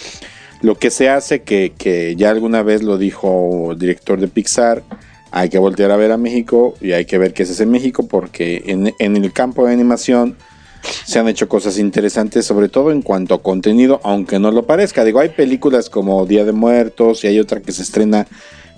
lo 0.62 0.75
que 0.78 0.92
se 0.92 1.10
hace, 1.10 1.42
que, 1.42 1.74
que 1.78 2.16
ya 2.16 2.30
alguna 2.30 2.62
vez 2.62 2.84
lo 2.84 2.98
dijo 2.98 3.72
el 3.72 3.80
director 3.80 4.20
de 4.20 4.28
Pixar, 4.28 4.84
hay 5.32 5.50
que 5.50 5.58
voltear 5.58 5.92
a 5.92 5.96
ver 5.96 6.12
a 6.12 6.18
México 6.18 6.75
y 6.82 6.92
hay 6.92 7.06
que 7.06 7.18
ver 7.18 7.34
qué 7.34 7.46
se 7.46 7.54
hace 7.54 7.63
en 7.63 7.72
México, 7.72 8.08
porque 8.08 8.62
en, 8.68 8.94
en 9.00 9.16
el 9.18 9.32
campo 9.34 9.66
de 9.66 9.74
animación 9.74 10.38
se 11.06 11.20
han 11.20 11.28
hecho 11.28 11.48
cosas 11.48 11.78
interesantes, 11.78 12.46
sobre 12.46 12.70
todo 12.70 12.92
en 12.92 13.02
cuanto 13.02 13.34
a 13.36 13.42
contenido, 13.42 14.00
aunque 14.04 14.40
no 14.40 14.52
lo 14.52 14.66
parezca. 14.66 15.04
Digo, 15.04 15.20
hay 15.20 15.30
películas 15.30 15.90
como 15.90 16.26
Día 16.26 16.46
de 16.46 16.52
Muertos 16.52 17.24
y 17.24 17.28
hay 17.28 17.40
otra 17.40 17.62
que 17.62 17.72
se 17.72 17.84
estrena 17.84 18.28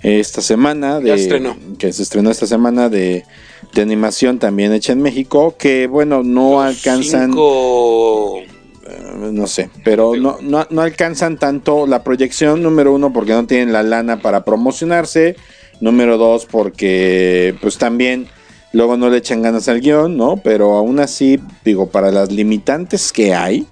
esta 0.02 0.42
semana, 0.42 1.00
de, 1.00 1.14
estrenó. 1.14 1.56
que 1.78 1.90
se 1.92 2.02
estrenó 2.02 2.30
esta 2.30 2.46
semana 2.46 2.90
de, 2.90 3.24
de 3.72 3.82
animación 3.82 4.38
también 4.38 4.72
hecha 4.74 4.92
en 4.92 5.00
México, 5.00 5.54
que 5.58 5.86
bueno, 5.86 6.22
no 6.22 6.60
alcanzan, 6.60 7.30
Cinco- 7.30 8.40
eh, 8.40 9.30
no 9.32 9.46
sé, 9.46 9.70
pero 9.82 10.14
no, 10.14 10.36
no, 10.42 10.66
no 10.68 10.82
alcanzan 10.82 11.38
tanto 11.38 11.86
la 11.86 12.04
proyección, 12.04 12.62
número 12.62 12.92
uno, 12.92 13.14
porque 13.14 13.32
no 13.32 13.46
tienen 13.46 13.72
la 13.72 13.82
lana 13.82 14.20
para 14.20 14.44
promocionarse, 14.44 15.36
número 15.80 16.18
dos, 16.18 16.44
porque 16.44 17.54
pues 17.62 17.78
también 17.78 18.26
luego 18.74 18.96
no 18.96 19.08
le 19.08 19.18
echan 19.18 19.40
ganas 19.40 19.68
al 19.68 19.80
guion, 19.80 20.16
¿no? 20.16 20.36
Pero 20.36 20.74
aún 20.74 20.98
así, 20.98 21.40
digo, 21.64 21.86
para 21.86 22.10
las 22.10 22.30
limitantes 22.30 23.12
que 23.12 23.32
hay, 23.32 23.66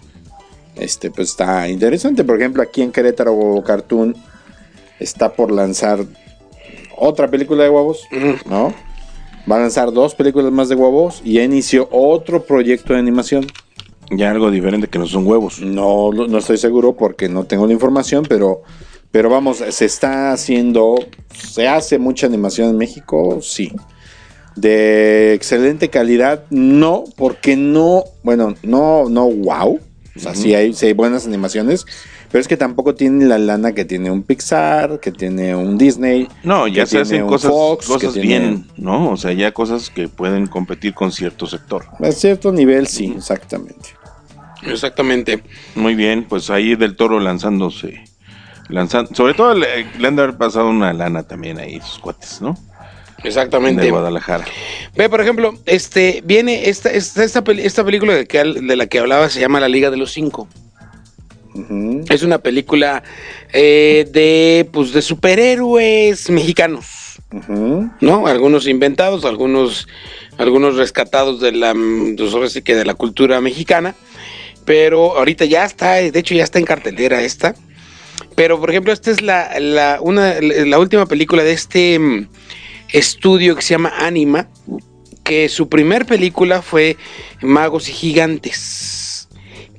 este, 0.76 1.10
pues 1.10 1.30
está 1.30 1.68
interesante. 1.68 2.24
Por 2.24 2.38
ejemplo, 2.38 2.62
aquí 2.62 2.82
en 2.82 2.92
Querétaro 2.92 3.62
Cartoon 3.66 4.16
está 5.00 5.32
por 5.32 5.50
lanzar 5.50 6.04
otra 6.96 7.28
película 7.28 7.64
de 7.64 7.70
huevos. 7.70 8.06
¿no? 8.48 8.72
Va 9.50 9.56
a 9.56 9.60
lanzar 9.60 9.92
dos 9.92 10.14
películas 10.14 10.52
más 10.52 10.68
de 10.68 10.76
huevos 10.76 11.20
y 11.24 11.34
ya 11.34 11.42
inició 11.42 11.88
otro 11.90 12.44
proyecto 12.44 12.92
de 12.92 13.00
animación. 13.00 13.44
Ya 14.10 14.30
algo 14.30 14.52
diferente 14.52 14.86
que 14.86 15.00
no 15.00 15.06
son 15.06 15.26
huevos. 15.26 15.60
No, 15.60 16.12
no 16.12 16.38
estoy 16.38 16.58
seguro 16.58 16.94
porque 16.94 17.28
no 17.28 17.44
tengo 17.44 17.66
la 17.66 17.72
información, 17.72 18.24
pero, 18.28 18.62
pero 19.10 19.28
vamos, 19.30 19.64
se 19.68 19.84
está 19.84 20.32
haciendo, 20.32 20.94
se 21.34 21.66
hace 21.66 21.98
mucha 21.98 22.26
animación 22.26 22.70
en 22.70 22.76
México, 22.76 23.40
sí. 23.42 23.72
De 24.56 25.32
excelente 25.34 25.88
calidad, 25.88 26.44
no, 26.50 27.04
porque 27.16 27.56
no, 27.56 28.04
bueno, 28.22 28.54
no, 28.62 29.08
no, 29.08 29.24
wow. 29.30 29.80
O 30.14 30.18
sea, 30.20 30.34
sí, 30.34 30.54
hay, 30.54 30.74
sí 30.74 30.86
hay 30.86 30.92
buenas 30.92 31.26
animaciones, 31.26 31.86
pero 32.30 32.40
es 32.42 32.46
que 32.48 32.58
tampoco 32.58 32.94
tiene 32.94 33.24
la 33.24 33.38
lana 33.38 33.72
que 33.72 33.86
tiene 33.86 34.10
un 34.10 34.22
Pixar, 34.22 35.00
que 35.00 35.10
tiene 35.10 35.56
un 35.56 35.78
Disney. 35.78 36.28
No, 36.44 36.68
ya 36.68 36.82
que 36.82 36.86
se 36.86 36.90
tiene 36.90 37.02
hacen 37.02 37.22
un 37.22 37.28
cosas, 37.30 37.50
Fox, 37.50 37.86
cosas 37.86 38.12
que 38.12 38.20
tiene- 38.20 38.38
bien, 38.46 38.66
¿no? 38.76 39.10
O 39.12 39.16
sea, 39.16 39.32
ya 39.32 39.52
cosas 39.52 39.88
que 39.88 40.08
pueden 40.08 40.46
competir 40.48 40.92
con 40.92 41.12
cierto 41.12 41.46
sector. 41.46 41.86
A 41.98 42.12
cierto 42.12 42.52
nivel, 42.52 42.86
sí, 42.88 43.14
exactamente. 43.16 43.88
Exactamente. 44.66 45.42
Muy 45.74 45.94
bien, 45.94 46.24
pues 46.28 46.50
ahí 46.50 46.76
del 46.76 46.94
toro 46.94 47.18
lanzándose. 47.18 48.04
Lanzando, 48.68 49.14
sobre 49.14 49.34
todo 49.34 49.54
le, 49.54 49.86
le 49.98 50.08
han 50.08 50.16
de 50.16 50.22
haber 50.22 50.36
pasado 50.36 50.68
una 50.68 50.92
lana 50.92 51.22
también 51.24 51.58
ahí, 51.58 51.80
sus 51.80 51.98
cuates, 51.98 52.40
¿no? 52.40 52.56
Exactamente. 53.24 53.82
De 53.82 53.90
Guadalajara. 53.90 54.44
Ve, 54.96 55.08
por 55.08 55.20
ejemplo, 55.20 55.54
este, 55.66 56.22
viene 56.24 56.68
esta, 56.68 56.90
esta, 56.90 57.24
esta, 57.24 57.42
esta 57.58 57.84
película 57.84 58.14
de, 58.14 58.26
que, 58.26 58.42
de 58.42 58.76
la 58.76 58.86
que 58.86 58.98
hablaba, 58.98 59.28
se 59.30 59.40
llama 59.40 59.60
La 59.60 59.68
Liga 59.68 59.90
de 59.90 59.96
los 59.96 60.12
Cinco. 60.12 60.48
Es 62.08 62.22
una 62.22 62.38
película 62.38 63.02
eh, 63.52 64.08
de, 64.10 64.66
pues, 64.72 64.92
de 64.92 65.02
superhéroes 65.02 66.30
mexicanos, 66.30 67.20
¿no? 68.00 68.26
Algunos 68.26 68.66
inventados, 68.66 69.26
algunos, 69.26 69.86
algunos 70.38 70.76
rescatados 70.76 71.40
de 71.40 71.52
la, 71.52 71.74
pues, 71.74 72.58
que 72.64 72.74
de 72.74 72.86
la 72.86 72.94
cultura 72.94 73.42
mexicana, 73.42 73.94
pero 74.64 75.18
ahorita 75.18 75.44
ya 75.44 75.66
está, 75.66 75.96
de 75.96 76.18
hecho 76.18 76.34
ya 76.34 76.44
está 76.44 76.58
en 76.58 76.64
cartelera 76.64 77.20
esta. 77.20 77.54
Pero, 78.34 78.58
por 78.58 78.70
ejemplo, 78.70 78.90
esta 78.90 79.10
es 79.10 79.20
la, 79.20 79.60
la, 79.60 79.98
una, 80.00 80.40
la 80.40 80.78
última 80.78 81.04
película 81.04 81.42
de 81.42 81.52
este 81.52 82.26
estudio 82.92 83.56
que 83.56 83.62
se 83.62 83.74
llama 83.74 83.92
Anima, 83.98 84.48
que 85.22 85.48
su 85.48 85.68
primer 85.68 86.06
película 86.06 86.62
fue 86.62 86.96
Magos 87.40 87.88
y 87.88 87.92
Gigantes 87.92 89.12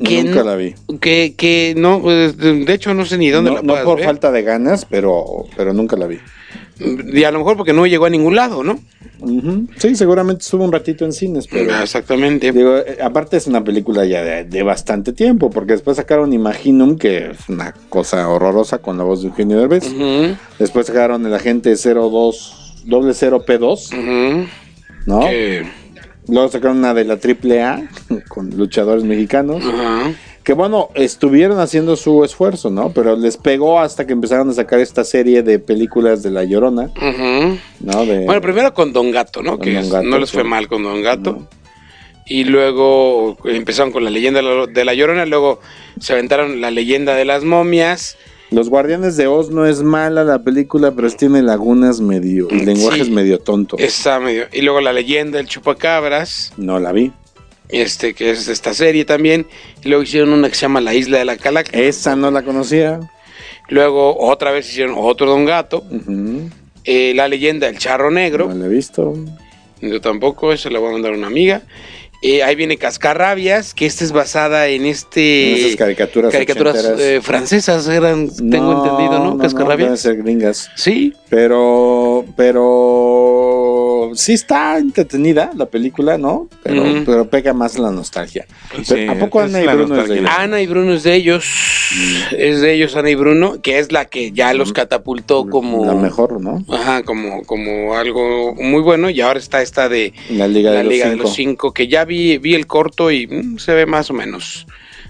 que 0.03 0.23
Nunca 0.23 0.43
la 0.43 0.55
vi. 0.55 0.75
Que, 0.99 1.35
que 1.35 1.73
no, 1.77 2.01
pues, 2.01 2.37
de 2.37 2.73
hecho 2.73 2.93
no 2.93 3.05
sé 3.05 3.17
ni 3.17 3.29
dónde 3.29 3.51
la 3.51 3.61
No 3.61 3.83
por 3.83 4.01
falta 4.01 4.31
de 4.31 4.41
ganas, 4.41 4.85
pero, 4.85 5.45
pero 5.55 5.73
nunca 5.73 5.95
la 5.95 6.07
vi. 6.07 6.19
Y 6.79 7.23
a 7.23 7.31
lo 7.31 7.39
mejor 7.39 7.55
porque 7.55 7.71
no 7.71 7.85
llegó 7.85 8.05
a 8.05 8.09
ningún 8.09 8.35
lado, 8.35 8.63
¿no? 8.63 8.79
Sí, 9.77 9.95
seguramente 9.95 10.41
estuvo 10.43 10.65
un 10.65 10.71
ratito 10.71 11.05
en 11.05 11.13
cines, 11.13 11.47
pero... 11.47 11.73
Ah, 11.73 11.83
exactamente. 11.83 12.51
Digo, 12.51 12.77
eh, 12.77 12.97
aparte 13.01 13.37
es 13.37 13.47
una 13.47 13.63
película 13.63 14.05
ya 14.05 14.43
de, 14.43 14.63
bastante 14.63 15.13
tiempo, 15.13 15.49
porque 15.49 15.73
después 15.73 15.97
sacaron 15.97 16.33
Imaginum, 16.33 16.97
que 16.97 17.31
es 17.31 17.47
una 17.47 17.73
cosa 17.89 18.27
horrorosa 18.27 18.79
con 18.79 18.97
la 18.97 19.03
voz 19.03 19.21
de 19.21 19.29
Eugenio 19.29 19.59
Derbez. 19.59 19.85
Después 20.59 20.87
sacaron 20.87 21.25
El 21.25 21.33
Agente 21.33 21.73
02, 21.75 22.62
doble 22.85 23.13
0 23.13 23.43
P2, 23.45 24.47
¿no? 25.05 25.21
Luego 26.27 26.49
sacaron 26.49 26.77
una 26.77 26.93
de 26.93 27.05
la 27.05 27.15
AAA 27.15 27.89
con 28.29 28.49
luchadores 28.51 29.03
mexicanos. 29.03 29.63
Que 30.43 30.53
bueno, 30.53 30.89
estuvieron 30.93 31.59
haciendo 31.59 31.95
su 31.95 32.25
esfuerzo, 32.25 32.69
¿no? 32.69 32.91
Pero 32.91 33.15
les 33.15 33.37
pegó 33.37 33.79
hasta 33.79 34.05
que 34.05 34.11
empezaron 34.11 34.49
a 34.49 34.53
sacar 34.53 34.79
esta 34.79 35.05
serie 35.05 35.41
de 35.41 35.57
películas 35.57 36.21
de 36.21 36.31
La 36.31 36.43
Llorona. 36.43 36.91
¿no? 37.79 38.05
bueno, 38.05 38.41
primero 38.41 38.73
con 38.73 38.91
Don 38.91 39.11
Gato, 39.11 39.41
¿no? 39.41 39.57
que 39.57 39.81
no 40.03 40.19
les 40.19 40.31
fue 40.31 40.43
mal 40.43 40.67
con 40.67 40.83
Don 40.83 41.01
Gato. 41.01 41.47
Y 42.25 42.45
luego 42.45 43.37
empezaron 43.45 43.91
con 43.91 44.03
la 44.03 44.09
leyenda 44.09 44.41
de 44.41 44.85
La 44.85 44.93
Llorona, 44.93 45.25
luego 45.25 45.59
se 45.99 46.13
aventaron 46.13 46.61
la 46.61 46.71
leyenda 46.71 47.15
de 47.15 47.25
las 47.25 47.43
momias. 47.43 48.17
Los 48.53 48.69
Guardianes 48.69 49.17
de 49.17 49.25
Oz 49.25 49.49
no 49.49 49.65
es 49.65 49.81
mala 49.81 50.23
la 50.23 50.43
película, 50.43 50.91
pero 50.91 51.09
tiene 51.09 51.41
lagunas 51.41 52.01
medio, 52.01 52.47
el 52.49 52.65
lenguaje 52.65 53.01
es 53.01 53.09
medio 53.09 53.39
tonto. 53.39 53.77
Está 53.79 54.19
medio. 54.19 54.45
Y 54.53 54.61
luego 54.61 54.79
la 54.79 54.93
leyenda 54.93 55.39
del 55.39 55.47
chupacabras. 55.47 56.53
No 56.57 56.79
la 56.79 56.91
vi. 56.91 57.11
Este, 57.69 58.13
que 58.13 58.29
es 58.29 58.47
esta 58.47 58.75
serie 58.75 59.05
también. 59.05 59.47
Y 59.83 59.89
luego 59.89 60.03
hicieron 60.03 60.33
una 60.33 60.49
que 60.49 60.55
se 60.55 60.61
llama 60.61 60.81
La 60.81 60.93
Isla 60.93 61.17
de 61.17 61.25
la 61.25 61.37
Calaca. 61.37 61.75
Esa 61.77 62.15
no 62.15 62.29
la 62.29 62.43
conocía. 62.43 62.99
Luego 63.69 64.19
otra 64.19 64.51
vez 64.51 64.69
hicieron 64.69 64.93
otro 64.97 65.27
Don 65.27 65.45
Gato. 65.45 65.83
Eh, 66.83 67.13
la 67.15 67.27
leyenda 67.27 67.65
del 67.65 67.79
charro 67.79 68.11
negro. 68.11 68.49
No 68.49 68.53
la 68.53 68.65
he 68.67 68.69
visto. 68.69 69.15
Yo 69.81 69.99
tampoco, 69.99 70.53
eso 70.53 70.69
le 70.69 70.77
voy 70.77 70.89
a 70.89 70.91
mandar 70.93 71.13
a 71.13 71.17
una 71.17 71.27
amiga. 71.27 71.63
Eh, 72.25 72.41
ahí 72.41 72.55
viene 72.55 72.77
Cascarrabias, 72.77 73.73
que 73.73 73.85
esta 73.85 74.05
es 74.05 74.13
basada 74.13 74.69
en 74.69 74.85
este. 74.85 75.51
En 75.51 75.65
esas 75.65 75.75
caricaturas. 75.75 76.31
Caricaturas 76.31 76.75
eh, 76.97 77.19
francesas 77.21 77.85
eran, 77.89 78.29
tengo 78.29 78.81
entendido, 78.81 79.19
¿no? 79.19 79.37
Cascarrabias. 79.37 79.89
No, 79.89 79.97
ser 79.97 80.23
gringas. 80.23 80.71
Sí. 80.75 81.13
Pero, 81.29 82.25
pero 82.37 84.11
sí 84.15 84.33
está 84.33 84.77
entretenida 84.77 85.51
la 85.55 85.65
película, 85.65 86.17
¿no? 86.17 86.47
Pero, 86.61 86.83
pero 87.05 87.27
pega 87.27 87.53
más 87.53 87.77
la 87.79 87.91
nostalgia. 87.91 88.45
¿A 89.09 89.15
poco 89.15 89.39
Ana 89.39 89.61
y 89.61 89.67
Bruno 89.67 90.01
es 90.01 90.09
de 90.09 90.19
ellos? 90.19 90.29
Ana 90.37 90.61
y 90.61 90.67
Bruno 90.67 90.93
es 90.93 91.03
de 91.03 91.15
ellos. 91.15 91.45
Mm. 91.95 92.35
Es 92.37 92.61
de 92.61 92.73
ellos 92.73 92.95
Ana 92.95 93.09
y 93.09 93.15
Bruno, 93.15 93.61
que 93.61 93.79
es 93.79 93.91
la 93.91 94.05
que 94.05 94.31
ya 94.31 94.53
los 94.53 94.73
catapultó 94.73 95.49
como. 95.49 95.85
La 95.85 95.95
mejor, 95.95 96.39
¿no? 96.39 96.63
Ajá, 96.69 97.03
como, 97.03 97.41
como 97.43 97.95
algo 97.95 98.53
muy 98.55 98.81
bueno. 98.81 99.09
Y 99.09 99.19
ahora 99.21 99.39
está 99.39 99.61
esta 99.61 99.89
de 99.89 100.13
la 100.29 100.47
Liga, 100.47 100.71
de, 100.71 100.83
los 100.83 100.93
de, 100.93 101.15
los 101.15 101.33
Cinco, 101.33 101.73
que 101.73 101.87
ya 101.87 102.05
vi, 102.05 102.12
vi 102.37 102.55
el 102.55 102.67
corto 102.67 103.11
y 103.11 103.27
mm, 103.27 103.57
se 103.59 103.73
ve 103.73 103.85
más 103.85 104.09
o 104.09 104.13
menos. 104.13 104.65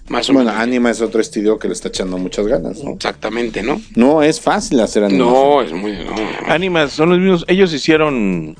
Más 0.09 0.29
o 0.29 0.33
bueno, 0.33 0.51
Anima 0.51 0.91
es 0.91 1.01
otro 1.01 1.21
estudio 1.21 1.57
que 1.57 1.67
le 1.67 1.73
está 1.73 1.87
echando 1.87 2.17
muchas 2.17 2.45
ganas, 2.45 2.83
¿no? 2.83 2.91
Exactamente, 2.91 3.63
¿no? 3.63 3.81
No 3.95 4.21
es 4.21 4.41
fácil 4.41 4.79
hacer 4.81 5.05
Anima. 5.05 5.23
No, 5.23 5.61
es 5.61 5.71
muy. 5.71 5.93
No, 5.93 6.51
Anima 6.51 6.87
son 6.89 7.09
los 7.09 7.19
mismos. 7.19 7.45
Ellos 7.47 7.73
hicieron 7.73 8.55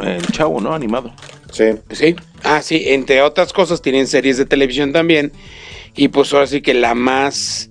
el 0.00 0.26
chavo, 0.28 0.60
¿no? 0.60 0.74
Animado. 0.74 1.14
Sí. 1.50 1.64
Sí. 1.90 2.14
Ah, 2.42 2.60
sí. 2.60 2.82
Entre 2.86 3.22
otras 3.22 3.52
cosas, 3.52 3.80
tienen 3.80 4.06
series 4.06 4.36
de 4.36 4.44
televisión 4.44 4.92
también. 4.92 5.32
Y 5.96 6.08
pues 6.08 6.32
ahora 6.32 6.46
sí 6.46 6.60
que 6.60 6.74
la 6.74 6.94
más 6.94 7.70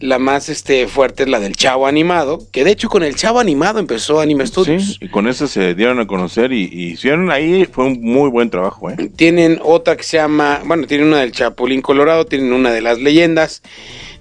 la 0.00 0.18
más 0.18 0.48
este, 0.48 0.88
fuerte 0.88 1.24
es 1.24 1.28
la 1.28 1.40
del 1.40 1.54
Chavo 1.54 1.86
Animado, 1.86 2.40
que 2.50 2.64
de 2.64 2.72
hecho 2.72 2.88
con 2.88 3.02
el 3.02 3.14
Chavo 3.14 3.38
Animado 3.38 3.78
empezó 3.78 4.20
Anime 4.20 4.46
Studios. 4.46 4.84
Sí, 4.84 4.98
y 5.02 5.08
con 5.08 5.28
esa 5.28 5.46
se 5.46 5.74
dieron 5.74 6.00
a 6.00 6.06
conocer 6.06 6.52
y, 6.52 6.64
hicieron 6.64 7.30
ahí, 7.30 7.66
fue 7.70 7.84
un 7.84 8.00
muy 8.00 8.30
buen 8.30 8.50
trabajo. 8.50 8.90
¿eh? 8.90 9.10
Tienen 9.14 9.60
otra 9.62 9.96
que 9.96 10.02
se 10.02 10.16
llama, 10.16 10.62
bueno, 10.64 10.86
tienen 10.86 11.08
una 11.08 11.20
del 11.20 11.32
Chapulín 11.32 11.82
Colorado, 11.82 12.24
tienen 12.24 12.52
una 12.52 12.72
de 12.72 12.80
las 12.80 12.98
leyendas, 12.98 13.62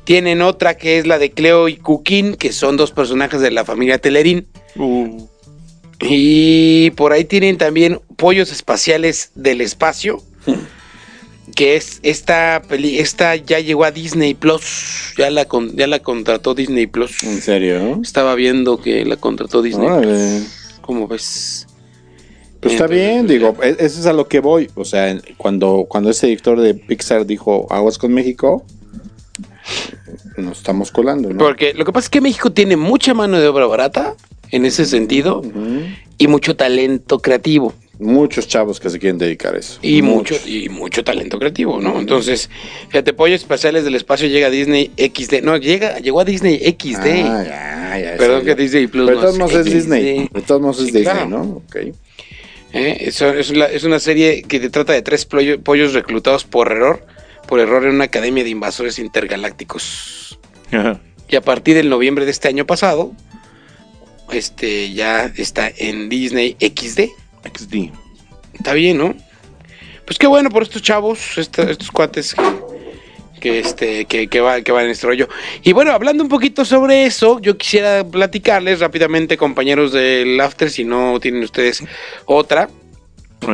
tienen 0.04 0.42
otra 0.42 0.76
que 0.76 1.00
es 1.00 1.08
la 1.08 1.18
de 1.18 1.32
Cleo 1.32 1.70
y 1.70 1.78
Cuquín, 1.78 2.36
que 2.36 2.52
son 2.52 2.78
dos 2.78 2.92
personajes 2.92 3.40
de 3.40 3.52
la 3.52 3.64
familia 3.64 4.00
Telerín. 4.00 4.48
Uh. 4.76 5.28
Y 6.02 6.92
por 6.92 7.14
ahí 7.14 7.26
tienen 7.26 7.58
también 7.58 8.00
Pollos 8.16 8.52
Espaciales 8.52 9.32
del 9.36 9.62
Espacio. 9.62 10.22
Que 11.56 11.76
es 11.76 12.00
esta 12.04 12.62
peli, 12.68 13.00
esta 13.00 13.36
ya 13.36 13.60
llegó 13.60 13.84
a 13.84 13.92
Disney 13.92 14.34
Plus, 14.34 15.14
ya 15.18 15.30
la 15.30 15.48
ya 15.74 15.88
la 15.88 16.00
contrató 16.00 16.56
Disney 16.56 16.88
Plus. 16.88 17.24
¿En 17.24 17.42
serio? 17.42 18.00
Estaba 18.02 18.36
viendo 18.36 18.80
que 18.82 19.06
la 19.06 19.18
contrató 19.18 19.62
Disney. 19.62 19.88
Plus. 20.02 20.80
¿Cómo 20.82 21.08
ves? 21.08 21.68
Pues 22.60 22.74
está 22.74 22.88
bien, 22.88 23.26
digo, 23.26 23.56
e, 23.62 23.70
eso 23.80 24.00
es 24.00 24.06
a 24.06 24.14
lo 24.14 24.28
que 24.28 24.40
voy. 24.40 24.70
O 24.76 24.84
sea, 24.84 25.18
cuando, 25.38 25.86
cuando 25.88 26.10
ese 26.10 26.28
director 26.28 26.60
de 26.60 26.74
Pixar 26.74 27.26
dijo 27.26 27.68
Aguas 27.70 27.98
con 27.98 28.14
México, 28.14 28.66
nos 30.38 30.58
estamos 30.58 30.92
colando, 30.92 31.30
¿no? 31.30 31.38
Porque 31.38 31.74
lo 31.74 31.86
que 31.86 31.94
pasa 31.94 32.06
es 32.06 32.10
que 32.10 32.22
México 32.22 32.52
tiene 32.52 32.76
mucha 32.76 33.14
mano 33.14 33.40
de 33.40 33.48
obra 33.48 33.66
barata 33.66 34.16
en 34.52 34.66
ese 34.66 34.86
sentido 34.86 35.42
y 36.18 36.28
mucho 36.28 36.56
talento 36.56 37.20
creativo 37.20 37.74
muchos 38.00 38.48
chavos 38.48 38.80
que 38.80 38.90
se 38.90 38.98
quieren 38.98 39.18
dedicar 39.18 39.56
a 39.56 39.60
eso. 39.60 39.80
Y 39.82 40.02
mucho, 40.02 40.36
y 40.46 40.70
mucho 40.70 41.04
talento 41.04 41.38
creativo, 41.38 41.80
¿no? 41.82 42.00
Entonces, 42.00 42.50
fíjate, 42.88 43.14
Pollos 43.14 43.42
Espaciales 43.42 43.84
del 43.84 43.96
Espacio 43.96 44.28
llega 44.28 44.48
a 44.48 44.50
Disney 44.50 44.92
XD. 44.98 45.42
No, 45.44 45.58
llega, 45.58 46.00
llegó 46.00 46.22
a 46.22 46.26
Disney 46.26 46.58
XD. 46.58 47.06
Ah, 47.26 47.44
ya, 47.44 48.00
ya. 48.00 48.18
Perdón 48.18 48.46
que 48.46 48.56
Disney 48.56 48.88
Plus. 48.88 49.06
Pero 49.06 49.20
de 49.20 49.26
todos 49.26 49.38
modos 49.38 49.54
es 49.54 49.66
Disney. 49.66 50.30
De 50.34 50.42
todos 50.42 50.62
modos 50.62 50.80
es 50.80 50.94
Disney, 50.94 51.28
¿no? 51.28 51.42
Ok. 51.42 51.76
Eh, 52.72 52.98
es, 53.08 53.22
es, 53.22 53.84
una 53.84 54.00
serie 54.00 54.44
que 54.44 54.60
te 54.60 54.70
trata 54.70 54.94
de 54.94 55.02
tres 55.02 55.26
pollos 55.26 55.94
reclutados 55.94 56.44
por 56.44 56.72
error, 56.72 57.06
por 57.48 57.60
error 57.60 57.84
en 57.84 57.96
una 57.96 58.06
academia 58.06 58.44
de 58.44 58.52
invasores 58.52 59.00
intergalácticos. 59.00 60.40
Y 61.28 61.36
a 61.36 61.42
partir 61.42 61.76
del 61.76 61.90
noviembre 61.90 62.26
de 62.26 62.32
este 62.32 62.48
año 62.48 62.66
pasado, 62.66 63.12
este 64.32 64.94
ya 64.94 65.32
está 65.36 65.72
en 65.76 66.10
Disney 66.10 66.56
XD. 66.60 67.10
XD. 67.44 67.92
Está 68.54 68.74
bien, 68.74 68.98
¿no? 68.98 69.16
Pues 70.06 70.18
qué 70.18 70.28
bueno 70.28 70.50
por 70.50 70.64
estos 70.64 70.82
chavos, 70.82 71.38
estos, 71.38 71.92
cuates 71.92 72.36
que, 73.40 73.60
este, 73.60 74.06
que, 74.06 74.28
que, 74.28 74.42
va, 74.42 74.62
que 74.62 74.72
van 74.72 74.86
en 74.86 74.92
este 74.92 75.08
rollo. 75.08 75.30
Y 75.64 75.72
bueno, 75.74 75.92
hablando 75.92 76.24
un 76.24 76.30
poquito 76.30 76.66
sobre 76.66 77.06
eso, 77.06 77.40
yo 77.40 77.58
quisiera 77.58 78.04
platicarles 78.04 78.80
rápidamente, 78.80 79.38
compañeros 79.38 79.94
del 79.94 80.40
After, 80.42 80.70
si 80.70 80.84
no 80.84 81.20
tienen 81.20 81.44
ustedes 81.44 81.84
otra. 82.26 82.70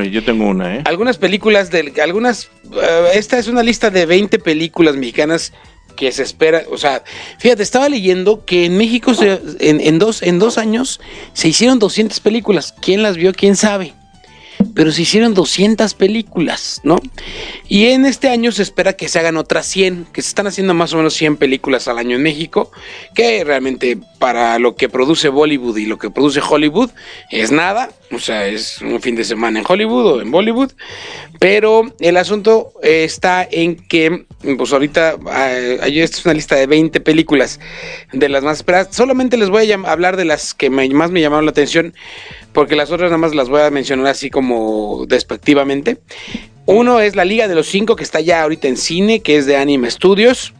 yo 0.09 0.23
tengo 0.23 0.47
una, 0.47 0.77
¿eh? 0.77 0.81
Algunas 0.85 1.17
películas, 1.17 1.71
de, 1.71 1.93
algunas, 2.01 2.49
eh, 2.71 3.09
esta 3.15 3.37
es 3.37 3.47
una 3.47 3.61
lista 3.61 3.89
de 3.89 4.05
20 4.05 4.39
películas 4.39 4.95
mexicanas 4.95 5.53
que 5.95 6.11
se 6.11 6.23
espera, 6.23 6.63
o 6.69 6.77
sea, 6.77 7.03
fíjate, 7.37 7.63
estaba 7.63 7.89
leyendo 7.89 8.45
que 8.45 8.65
en 8.65 8.77
México 8.77 9.13
en, 9.59 9.81
en, 9.81 9.99
dos, 9.99 10.21
en 10.21 10.39
dos 10.39 10.57
años 10.57 10.99
se 11.33 11.47
hicieron 11.47 11.79
200 11.79 12.19
películas. 12.19 12.73
¿Quién 12.81 13.03
las 13.03 13.17
vio? 13.17 13.33
¿Quién 13.33 13.55
sabe? 13.55 13.93
Pero 14.73 14.91
se 14.91 15.03
hicieron 15.03 15.33
200 15.33 15.93
películas, 15.93 16.81
¿no? 16.83 16.99
Y 17.67 17.87
en 17.87 18.05
este 18.05 18.29
año 18.29 18.51
se 18.51 18.61
espera 18.61 18.93
que 18.93 19.07
se 19.07 19.19
hagan 19.19 19.37
otras 19.37 19.65
100, 19.67 20.07
que 20.13 20.21
se 20.21 20.29
están 20.29 20.47
haciendo 20.47 20.73
más 20.73 20.93
o 20.93 20.97
menos 20.97 21.13
100 21.13 21.37
películas 21.37 21.87
al 21.87 21.97
año 21.97 22.15
en 22.15 22.23
México, 22.23 22.71
que 23.13 23.43
realmente 23.43 23.97
para 24.19 24.59
lo 24.59 24.75
que 24.75 24.89
produce 24.89 25.29
Bollywood 25.29 25.77
y 25.77 25.85
lo 25.85 25.97
que 25.97 26.09
produce 26.09 26.41
Hollywood 26.47 26.91
es 27.31 27.51
nada, 27.51 27.89
o 28.11 28.19
sea, 28.19 28.47
es 28.47 28.81
un 28.81 29.01
fin 29.01 29.15
de 29.15 29.23
semana 29.23 29.59
en 29.59 29.65
Hollywood 29.67 30.05
o 30.05 30.21
en 30.21 30.31
Bollywood, 30.31 30.71
pero 31.39 31.93
el 31.99 32.17
asunto 32.17 32.71
está 32.81 33.47
en 33.49 33.75
que, 33.75 34.25
pues 34.57 34.73
ahorita, 34.73 35.17
hay 35.81 35.99
esta 35.99 36.17
es 36.17 36.25
una 36.25 36.33
lista 36.33 36.55
de 36.55 36.67
20 36.67 36.99
películas 37.01 37.59
de 38.13 38.29
las 38.29 38.43
más 38.43 38.57
esperadas, 38.57 38.95
solamente 38.95 39.37
les 39.37 39.49
voy 39.49 39.71
a 39.71 39.75
hablar 39.75 40.17
de 40.17 40.25
las 40.25 40.53
que 40.53 40.69
más 40.69 41.11
me 41.11 41.21
llamaron 41.21 41.45
la 41.45 41.51
atención, 41.51 41.93
porque 42.55 42.77
las 42.77 42.89
otras 42.89 43.11
nada 43.11 43.17
más 43.17 43.35
las 43.35 43.49
voy 43.49 43.61
a 43.61 43.69
mencionar 43.69 44.07
así 44.07 44.29
como 44.29 45.05
despectivamente. 45.09 45.97
Uno 46.65 47.01
es 47.01 47.17
la 47.17 47.25
Liga 47.25 47.49
de 47.49 47.53
los 47.53 47.67
Cinco, 47.67 47.97
que 47.97 48.03
está 48.03 48.21
ya 48.21 48.41
ahorita 48.41 48.69
en 48.69 48.77
cine, 48.77 49.19
que 49.19 49.35
es 49.35 49.45
de 49.45 49.57
Anime 49.57 49.91
Studios. 49.91 50.53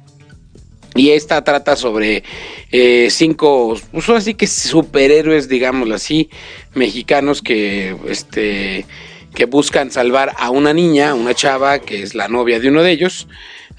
Y 0.93 1.11
esta 1.11 1.43
trata 1.43 1.77
sobre 1.77 2.23
eh, 2.71 3.07
cinco, 3.09 3.77
pues 3.91 4.09
así 4.09 4.33
que 4.33 4.45
superhéroes, 4.45 5.47
digámoslo 5.47 5.95
así, 5.95 6.29
mexicanos 6.73 7.41
que, 7.41 7.95
este, 8.07 8.85
que 9.33 9.45
buscan 9.45 9.89
salvar 9.89 10.33
a 10.37 10.49
una 10.49 10.73
niña, 10.73 11.13
una 11.13 11.33
chava, 11.33 11.79
que 11.79 12.03
es 12.03 12.13
la 12.13 12.27
novia 12.27 12.59
de 12.59 12.69
uno 12.69 12.83
de 12.83 12.91
ellos, 12.91 13.27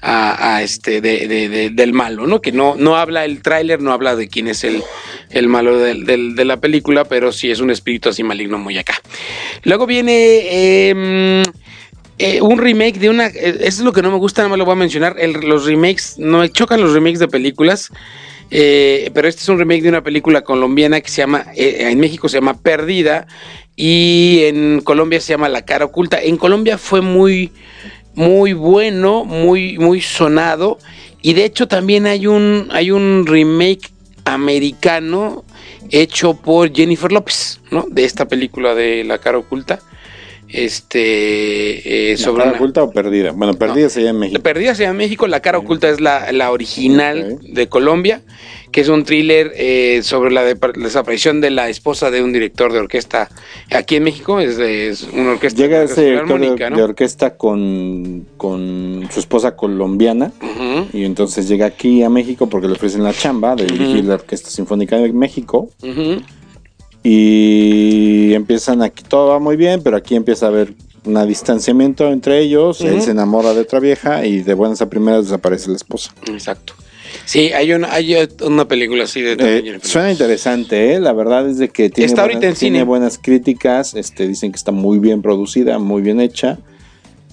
a, 0.01 0.61
este 0.61 1.01
de, 1.01 1.71
del 1.73 1.93
malo, 1.93 2.27
¿no? 2.27 2.41
Que 2.41 2.51
no, 2.51 2.75
no 2.75 2.95
habla 2.95 3.25
el 3.25 3.41
tráiler, 3.41 3.81
no 3.81 3.91
habla 3.91 4.15
de 4.15 4.27
quién 4.27 4.47
es 4.47 4.63
el, 4.63 4.83
el 5.29 5.47
malo 5.47 5.77
de 5.77 6.45
la 6.45 6.57
película, 6.57 7.05
pero 7.05 7.31
sí 7.31 7.49
es 7.51 7.59
un 7.59 7.71
espíritu 7.71 8.09
así 8.09 8.23
maligno 8.23 8.57
muy 8.57 8.77
acá. 8.77 8.95
Luego 9.63 9.85
viene 9.85 10.89
em, 10.89 11.43
eh, 12.19 12.41
un 12.41 12.57
remake 12.57 12.99
de 12.99 13.09
una. 13.09 13.27
Eh, 13.27 13.57
eso 13.61 13.79
es 13.79 13.79
lo 13.81 13.93
que 13.93 14.01
no 14.01 14.11
me 14.11 14.17
gusta, 14.17 14.41
nada 14.41 14.49
más 14.49 14.59
lo 14.59 14.65
voy 14.65 14.73
a 14.73 14.77
mencionar. 14.77 15.15
los 15.43 15.65
remakes, 15.65 16.15
no 16.17 16.39
me 16.39 16.49
chocan 16.49 16.81
los 16.81 16.93
remakes 16.93 17.19
de 17.19 17.27
películas. 17.27 17.91
Eh, 18.49 19.11
pero 19.13 19.27
este 19.27 19.41
es 19.41 19.49
un 19.49 19.59
remake 19.59 19.81
de 19.81 19.89
una 19.89 20.03
película 20.03 20.41
colombiana 20.41 21.01
que 21.01 21.09
se 21.09 21.17
llama, 21.17 21.47
en 21.53 21.99
México 21.99 22.29
se 22.29 22.37
llama 22.37 22.61
Perdida 22.61 23.27
y 23.75 24.43
en 24.45 24.79
Colombia 24.79 25.19
se 25.19 25.33
llama 25.33 25.49
La 25.49 25.63
cara 25.63 25.85
oculta. 25.85 26.21
En 26.21 26.37
Colombia 26.37 26.77
fue 26.77 27.01
muy, 27.01 27.51
muy 28.17 28.53
bueno, 28.53 29.25
muy, 29.25 29.77
muy 29.77 30.01
sonado 30.01 30.79
y 31.21 31.33
de 31.33 31.45
hecho 31.45 31.67
también 31.67 32.07
hay 32.07 32.25
un, 32.25 32.67
hay 32.71 32.89
un 32.89 33.25
remake 33.27 33.91
americano 34.25 35.45
hecho 35.91 36.33
por 36.33 36.73
Jennifer 36.73 37.11
López, 37.11 37.61
¿no? 37.71 37.85
De 37.89 38.03
esta 38.03 38.27
película 38.27 38.73
de 38.73 39.03
La 39.03 39.19
cara 39.19 39.37
oculta 39.37 39.79
este 40.49 42.11
eh, 42.11 42.17
sobre 42.17 42.43
cara 42.43 42.55
oculta 42.55 42.83
o 42.83 42.91
perdida 42.91 43.31
bueno 43.31 43.53
perdida 43.55 43.89
sería 43.89 44.11
en 44.11 44.19
México. 44.19 44.41
Perdida 44.41 44.75
sería 44.75 44.91
en 44.91 44.97
México 44.97 45.27
la 45.27 45.41
cara 45.41 45.57
oculta 45.57 45.89
es 45.89 45.99
la, 45.99 46.31
la 46.31 46.51
original 46.51 47.37
de 47.41 47.67
Colombia 47.67 48.21
que 48.71 48.81
es 48.81 48.89
un 48.89 49.03
thriller 49.03 49.51
eh, 49.55 50.01
sobre 50.03 50.31
la, 50.31 50.43
desaparición 50.43 51.41
de 51.41 51.51
la 51.51 51.69
esposa 51.69 52.11
de 52.11 52.21
un 52.21 52.31
director 52.31 52.71
de 52.71 52.79
orquesta 52.79 53.29
aquí 53.71 53.97
en 53.97 54.03
México 54.03 54.39
es, 54.39 54.57
es 54.57 55.07
una 55.13 55.31
orquesta 55.31 55.61
llega 55.61 55.83
ese 55.83 56.05
director 56.05 56.39
de, 56.75 56.83
orquesta 56.83 57.35
con, 57.35 58.25
con 58.37 59.07
su 59.11 59.19
esposa 59.19 59.55
colombiana 59.55 60.31
y 60.93 61.03
entonces 61.03 61.47
llega 61.47 61.65
aquí 61.65 62.03
a 62.03 62.09
México 62.09 62.47
porque 62.47 62.67
le 62.67 62.73
ofrecen 62.73 63.03
la 63.03 63.13
chamba 63.13 63.55
de 63.55 63.65
dirigir 63.65 64.05
la 64.05 64.15
orquesta 64.15 64.49
sinfónica 64.49 64.97
de 64.97 65.11
México 65.11 65.69
y 67.09 68.33
empiezan 68.33 68.81
aquí, 68.81 69.01
todo 69.01 69.29
va 69.29 69.39
muy 69.39 69.55
bien, 69.55 69.81
pero 69.81 69.95
aquí 69.95 70.13
empieza 70.13 70.47
a 70.47 70.49
haber 70.49 70.73
un 71.05 71.25
distanciamiento 71.25 72.11
entre 72.11 72.41
ellos, 72.41 72.81
él 72.81 73.01
se 73.01 73.11
enamora 73.11 73.53
de 73.53 73.61
otra 73.61 73.79
vieja 73.79 74.25
y 74.25 74.41
de 74.41 74.53
buenas 74.53 74.81
a 74.81 74.89
primeras 74.89 75.23
desaparece 75.23 75.69
la 75.69 75.77
esposa. 75.77 76.13
Exacto. 76.27 76.73
Sí, 77.23 77.53
hay 77.53 77.71
una, 77.71 77.93
hay 77.93 78.13
una 78.41 78.67
película 78.67 79.05
así 79.05 79.21
de... 79.21 79.37
Eh, 79.39 79.79
suena 79.83 80.11
interesante, 80.11 80.95
¿eh? 80.95 80.99
La 80.99 81.13
verdad 81.13 81.49
es 81.49 81.59
de 81.59 81.69
que 81.69 81.89
tiene, 81.89 82.07
está 82.07 82.25
buenas, 82.25 82.59
tiene 82.59 82.83
buenas 82.83 83.17
críticas, 83.17 83.93
este, 83.93 84.27
dicen 84.27 84.51
que 84.51 84.57
está 84.57 84.73
muy 84.73 84.99
bien 84.99 85.21
producida, 85.21 85.79
muy 85.79 86.01
bien 86.01 86.19
hecha. 86.19 86.59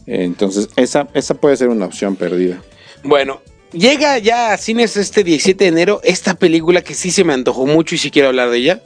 Entonces, 0.06 0.68
esa, 0.76 1.08
esa 1.14 1.34
puede 1.34 1.56
ser 1.56 1.68
una 1.70 1.86
opción 1.86 2.14
perdida. 2.14 2.62
Bueno, 3.02 3.40
llega 3.72 4.18
ya 4.18 4.52
a 4.52 4.56
cines 4.56 4.96
este 4.96 5.24
17 5.24 5.64
de 5.64 5.68
enero 5.68 6.00
esta 6.04 6.34
película 6.34 6.82
que 6.82 6.94
sí 6.94 7.10
se 7.10 7.24
me 7.24 7.32
antojó 7.32 7.66
mucho 7.66 7.96
y 7.96 7.98
sí 7.98 8.12
quiero 8.12 8.28
hablar 8.28 8.50
de 8.50 8.58
ella 8.58 8.82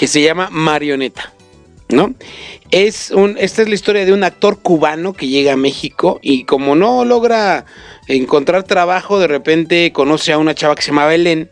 que 0.00 0.06
se 0.06 0.22
llama 0.22 0.48
Marioneta. 0.50 1.30
¿No? 1.90 2.14
Es 2.70 3.10
un, 3.10 3.36
esta 3.38 3.60
es 3.60 3.68
la 3.68 3.74
historia 3.74 4.06
de 4.06 4.14
un 4.14 4.24
actor 4.24 4.58
cubano 4.62 5.12
que 5.12 5.26
llega 5.26 5.52
a 5.52 5.56
México 5.56 6.20
y 6.22 6.44
como 6.44 6.74
no 6.74 7.04
logra 7.04 7.66
encontrar 8.08 8.62
trabajo, 8.62 9.18
de 9.18 9.26
repente 9.26 9.92
conoce 9.92 10.32
a 10.32 10.38
una 10.38 10.54
chava 10.54 10.74
que 10.74 10.80
se 10.80 10.88
llama 10.88 11.04
Belén, 11.04 11.50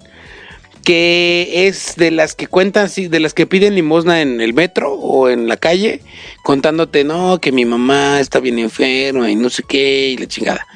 que 0.82 1.66
es 1.66 1.96
de 1.96 2.11
las 2.11 2.34
que 2.34 2.46
cuentan, 2.46 2.88
de 2.96 3.20
las 3.20 3.34
que 3.34 3.46
piden 3.46 3.74
limosna 3.74 4.22
en 4.22 4.40
el 4.40 4.54
metro 4.54 4.94
o 4.94 5.28
en 5.28 5.46
la 5.46 5.58
calle, 5.58 6.00
contándote, 6.42 7.04
no, 7.04 7.40
que 7.42 7.52
mi 7.52 7.66
mamá 7.66 8.18
está 8.18 8.40
bien 8.40 8.58
enferma 8.58 9.30
y 9.30 9.37
no 9.37 9.50
sé 9.50 9.62
qué, 9.68 10.08
y 10.08 10.16
la 10.16 10.26
chingada. 10.26 10.66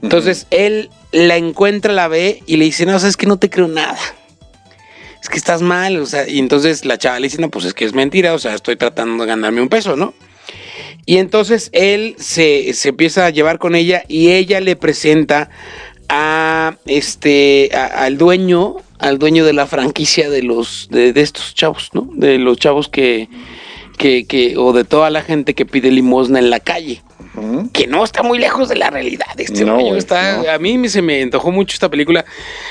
Entonces 0.00 0.46
él 0.50 0.90
la 1.10 1.38
encuentra, 1.38 1.92
la 1.92 2.06
ve 2.06 2.44
y 2.46 2.56
le 2.56 2.66
dice, 2.66 2.86
no, 2.86 2.96
sabes 3.00 3.16
que 3.16 3.26
no 3.26 3.36
te 3.36 3.50
creo 3.50 3.66
nada 3.66 3.98
es 5.26 5.30
que 5.30 5.38
estás 5.38 5.60
mal, 5.60 5.96
o 5.96 6.06
sea, 6.06 6.28
y 6.28 6.38
entonces 6.38 6.84
la 6.84 6.98
chava 6.98 7.18
le 7.18 7.26
dice, 7.26 7.40
no, 7.40 7.50
pues 7.50 7.64
es 7.64 7.74
que 7.74 7.84
es 7.84 7.94
mentira, 7.94 8.32
o 8.32 8.38
sea, 8.38 8.54
estoy 8.54 8.76
tratando 8.76 9.24
de 9.24 9.28
ganarme 9.28 9.60
un 9.60 9.68
peso, 9.68 9.96
¿no? 9.96 10.14
Y 11.04 11.16
entonces 11.16 11.68
él 11.72 12.14
se, 12.16 12.72
empieza 12.84 13.26
a 13.26 13.30
llevar 13.30 13.58
con 13.58 13.74
ella 13.74 14.04
y 14.06 14.30
ella 14.30 14.60
le 14.60 14.76
presenta 14.76 15.50
a 16.08 16.76
este 16.86 17.70
al 17.74 18.18
dueño, 18.18 18.76
al 19.00 19.18
dueño 19.18 19.44
de 19.44 19.52
la 19.52 19.66
franquicia 19.66 20.30
de 20.30 20.44
los 20.44 20.86
de, 20.92 21.12
estos 21.16 21.56
chavos, 21.56 21.90
¿no? 21.92 22.08
De 22.14 22.38
los 22.38 22.56
chavos 22.58 22.88
que, 22.88 23.28
que, 23.98 24.26
que 24.26 24.56
o 24.56 24.72
de 24.72 24.84
toda 24.84 25.10
la 25.10 25.22
gente 25.22 25.54
que 25.54 25.66
pide 25.66 25.90
limosna 25.90 26.38
en 26.38 26.50
la 26.50 26.60
calle 26.60 27.02
que 27.72 27.86
no 27.86 28.04
está 28.04 28.22
muy 28.22 28.38
lejos 28.38 28.68
de 28.68 28.76
la 28.76 28.90
realidad. 28.90 29.26
Este 29.36 29.64
está, 29.96 30.54
A 30.54 30.58
mí 30.58 30.88
se 30.88 31.02
me 31.02 31.22
antojó 31.22 31.50
mucho 31.50 31.74
esta 31.74 31.90
película. 31.90 32.24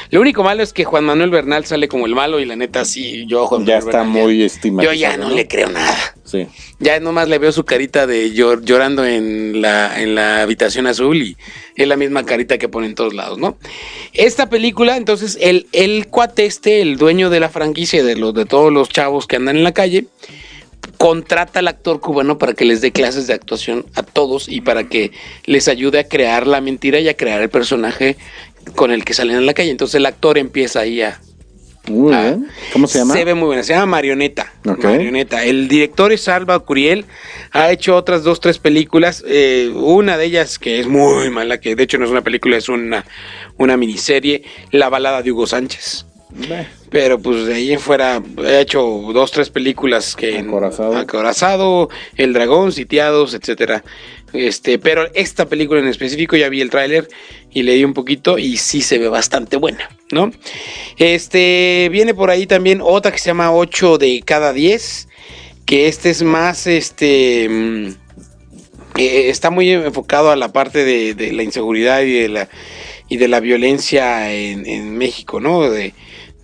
Lo 0.10 0.22
único 0.22 0.44
malo 0.44 0.64
es 0.64 0.74
que 0.74 0.84
Juan 0.84 1.04
Manuel 1.04 1.30
Bernal 1.30 1.66
sale 1.66 1.88
como 1.88 2.06
el 2.06 2.16
malo 2.16 2.40
y 2.40 2.46
la 2.46 2.56
neta 2.56 2.86
sí, 2.86 3.26
yo 3.28 3.46
Juan 3.48 3.66
Ya 3.66 3.78
está 3.78 4.04
muy 4.04 4.44
estimado. 4.44 4.88
Yo 4.90 4.94
ya 4.94 5.18
no, 5.18 5.30
le 5.30 5.48
creo 5.48 5.70
nada. 5.70 5.98
Sí. 6.24 6.48
Ya 6.80 7.00
nomás 7.00 7.30
le 7.30 7.38
veo 7.38 7.52
su 7.52 7.66
carita 7.66 8.08
de 8.08 8.32
llorando 8.32 9.06
en 9.06 9.62
la, 9.62 10.02
en 10.02 10.16
la 10.16 10.42
habitación 10.42 10.88
azul 10.88 11.22
y 11.22 11.38
es 11.76 11.88
la 11.88 11.98
misma 11.98 12.26
carita 12.26 12.58
que 12.58 12.70
pone 12.70 12.88
en 12.88 12.96
todos 12.96 13.14
lados, 13.14 13.38
¿no? 13.38 13.58
Esta 14.14 14.50
película, 14.50 14.98
entonces, 14.98 15.38
el, 15.42 15.68
el 15.72 16.08
cuate 16.08 16.46
este, 16.46 16.82
el 16.82 16.98
dueño 16.98 17.30
de 17.30 17.40
la 17.40 17.50
franquicia 17.50 18.04
de 18.04 18.16
los 18.16 18.34
de 18.34 18.46
todos 18.46 18.72
los 18.72 18.90
chavos 18.90 19.28
que 19.28 19.36
andan 19.36 19.58
en 19.58 19.64
la 19.64 19.74
calle, 19.74 20.06
contrata 20.98 21.60
al 21.60 21.68
actor 21.68 22.00
cubano 22.00 22.38
para 22.38 22.54
que 22.54 22.66
les 22.66 22.82
dé 22.82 22.92
clases 22.92 23.28
de 23.28 23.34
actuación 23.34 23.86
a 23.96 24.04
todos 24.04 24.48
y 24.50 24.62
para 24.62 24.88
que 24.88 25.12
les 25.46 25.68
ayude 25.68 26.00
a 26.00 26.08
crear 26.08 26.48
la 26.48 26.62
mentira 26.62 27.00
y 27.00 27.10
a 27.10 27.16
crear 27.16 27.42
el 27.42 27.50
personaje 27.50 28.18
con 28.76 28.92
el 28.92 29.04
que 29.04 29.14
salen 29.14 29.38
en 29.38 29.46
la 29.46 29.54
calle. 29.54 29.72
Entonces 29.72 29.96
el 29.96 30.06
actor 30.06 30.38
empieza 30.38 30.80
ahí 30.80 31.02
a... 31.02 31.20
¿Cómo 32.74 32.88
se 32.88 32.98
llama? 32.98 33.14
Se 33.14 33.24
ve 33.24 33.36
muy 33.36 33.46
buena, 33.46 33.62
se 33.62 33.74
llama 33.74 33.86
Marioneta. 33.86 34.52
Marioneta. 34.64 35.44
El 35.44 35.68
director 35.68 36.12
es 36.12 36.28
Alba 36.28 36.58
Curiel, 36.58 37.06
ha 37.52 37.72
hecho 37.72 37.96
otras 37.96 38.24
dos, 38.24 38.40
tres 38.40 38.58
películas, 38.58 39.24
eh, 39.28 39.72
una 39.76 40.18
de 40.18 40.26
ellas 40.26 40.58
que 40.58 40.80
es 40.80 40.88
muy 40.88 41.30
mala, 41.30 41.60
que 41.60 41.76
de 41.76 41.84
hecho 41.84 42.00
no 42.00 42.06
es 42.06 42.12
una 42.12 42.24
película, 42.24 42.58
es 42.58 42.70
una, 42.70 43.06
una 43.58 43.78
miniserie, 43.78 44.42
La 44.72 44.90
balada 44.90 45.22
de 45.22 45.32
Hugo 45.32 45.46
Sánchez. 45.46 46.08
Pero 46.90 47.20
pues 47.20 47.46
de 47.46 47.56
ahí 47.56 47.72
en 47.72 47.80
fuera 47.80 48.22
he 48.44 48.60
hecho 48.60 48.82
dos, 48.82 49.32
tres 49.32 49.50
películas 49.50 50.16
que 50.16 50.40
Acorazado, 50.40 50.98
Acorazado 50.98 51.90
El 52.18 52.34
Dragón, 52.34 52.72
Sitiados, 52.72 53.34
etcétera. 53.34 53.84
Este, 54.34 54.80
pero 54.80 55.08
esta 55.14 55.46
película 55.46 55.80
en 55.80 55.88
específico 55.88 56.36
ya 56.36 56.50
vi 56.50 56.62
el 56.62 56.70
tráiler 56.70 57.08
y 57.52 57.64
leí 57.64 57.84
un 57.86 57.94
poquito 57.94 58.38
y 58.38 58.58
sí 58.58 58.82
se 58.82 58.98
ve 58.98 59.08
bastante 59.08 59.56
buena, 59.56 59.90
¿no? 60.12 60.32
Este, 60.98 61.88
viene 61.92 62.14
por 62.14 62.30
ahí 62.30 62.46
también 62.46 62.82
otra 62.84 63.12
que 63.12 63.20
se 63.20 63.28
llama 63.28 63.54
8 63.54 63.98
de 63.98 64.22
cada 64.26 64.52
10, 64.52 65.08
que 65.66 65.88
este 65.88 66.10
es 66.10 66.24
más, 66.24 66.68
este, 66.68 67.48
mm, 67.50 67.88
eh, 68.98 69.30
está 69.30 69.52
muy 69.52 69.72
enfocado 69.72 70.32
a 70.32 70.36
la 70.36 70.52
parte 70.52 70.84
de, 70.84 71.32
la 71.32 71.44
inseguridad 71.44 72.02
y 72.02 72.12
de 72.12 72.28
la, 72.28 72.50
y 73.08 73.18
de 73.18 73.28
la 73.30 73.40
violencia 73.40 74.34
en, 74.34 74.66
en 74.66 74.98
México, 74.98 75.40
¿no? 75.40 75.70
De, 75.70 75.94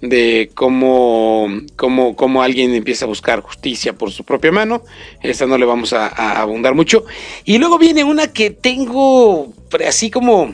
de 0.02 0.50
cómo, 0.56 1.48
cómo, 1.76 2.16
cómo, 2.16 2.42
alguien 2.42 2.74
empieza 2.74 3.06
a 3.06 3.08
buscar 3.08 3.42
justicia 3.42 3.94
por 3.94 4.12
su 4.12 4.24
propia 4.24 4.52
mano. 4.52 4.84
Esta 5.22 5.46
no 5.46 5.58
le 5.58 5.66
vamos 5.66 5.94
a, 5.94 6.08
abundar 6.42 6.74
mucho. 6.74 7.06
Y 7.46 7.60
luego 7.60 7.78
viene 7.78 8.04
una 8.04 8.28
que 8.28 8.50
tengo 8.50 9.54
así 9.88 10.10
como 10.10 10.54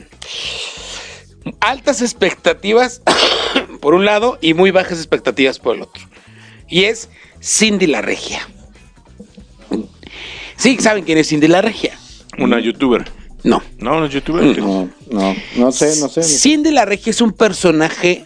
altas 1.60 2.02
expectativas 2.02 3.02
por 3.80 3.94
un 3.94 4.04
lado 4.04 4.38
y 4.40 4.54
muy 4.54 4.70
bajas 4.70 4.98
expectativas 4.98 5.58
por 5.58 5.76
el 5.76 5.82
otro. 5.82 6.04
Y 6.68 6.84
es 6.84 7.08
Cindy 7.42 7.86
la 7.86 8.02
Regia. 8.02 8.46
Sí, 10.56 10.76
¿saben 10.80 11.04
quién 11.04 11.18
es 11.18 11.28
Cindy 11.28 11.48
la 11.48 11.62
Regia? 11.62 11.98
Una 12.38 12.60
youtuber. 12.60 13.10
No. 13.44 13.62
No, 13.78 14.00
no 14.00 14.06
youtuber. 14.06 14.58
No, 14.58 14.90
no, 15.10 15.36
no 15.56 15.72
sé, 15.72 16.00
no 16.00 16.08
sé. 16.08 16.22
Cindy 16.22 16.70
la 16.70 16.84
Regia 16.84 17.10
es 17.10 17.20
un 17.20 17.32
personaje 17.32 18.24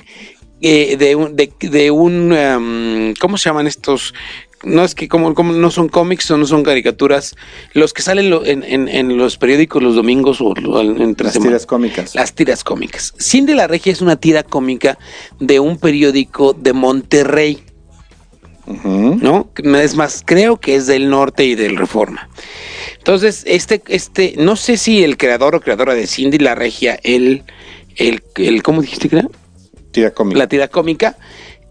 eh, 0.62 0.96
de 0.96 1.16
un, 1.16 1.34
de, 1.36 1.90
un 1.90 2.32
em, 2.32 3.14
¿cómo 3.20 3.36
se 3.36 3.48
llaman 3.48 3.66
estos? 3.66 4.14
No 4.62 4.84
es 4.84 4.94
que 4.94 5.08
como, 5.08 5.34
como 5.34 5.52
no 5.52 5.72
son 5.72 5.88
cómics 5.88 6.30
o 6.30 6.38
no 6.38 6.46
son 6.46 6.62
caricaturas, 6.62 7.34
los 7.72 7.92
que 7.92 8.00
salen 8.00 8.32
en, 8.44 8.88
en, 8.88 9.18
los 9.18 9.36
periódicos 9.38 9.82
los 9.82 9.96
domingos 9.96 10.40
o 10.40 10.54
entre 10.80 11.26
las 11.26 11.38
tiras 11.40 11.66
cómicas. 11.66 12.14
Las 12.14 12.32
tiras 12.32 12.62
cómicas. 12.62 13.12
Cindy 13.20 13.54
la 13.54 13.66
Regia 13.66 13.92
es 13.92 14.00
una 14.00 14.14
tira 14.14 14.44
cómica 14.44 14.98
de 15.40 15.58
un 15.58 15.78
periódico 15.78 16.52
de 16.52 16.72
Monterrey. 16.72 17.64
¿no? 18.64 19.50
Es 19.56 19.96
más, 19.96 20.22
creo 20.24 20.58
que 20.58 20.76
es 20.76 20.86
del 20.86 21.10
norte 21.10 21.44
y 21.44 21.56
del 21.56 21.76
Reforma. 21.76 22.28
Entonces, 22.98 23.42
este, 23.48 23.82
este, 23.88 24.34
no 24.38 24.54
sé 24.54 24.76
si 24.76 25.02
el 25.02 25.16
creador 25.16 25.56
o 25.56 25.60
creadora 25.60 25.94
de 25.94 26.06
Cindy 26.06 26.38
la 26.38 26.54
Regia, 26.54 27.00
el, 27.02 27.42
el, 27.96 28.22
el 28.36 28.62
¿cómo 28.62 28.80
dijiste 28.80 29.08
que 29.08 29.16
era? 29.16 29.28
Tira 29.92 30.10
cómica. 30.10 30.38
La 30.38 30.48
tira 30.48 30.68
cómica, 30.68 31.16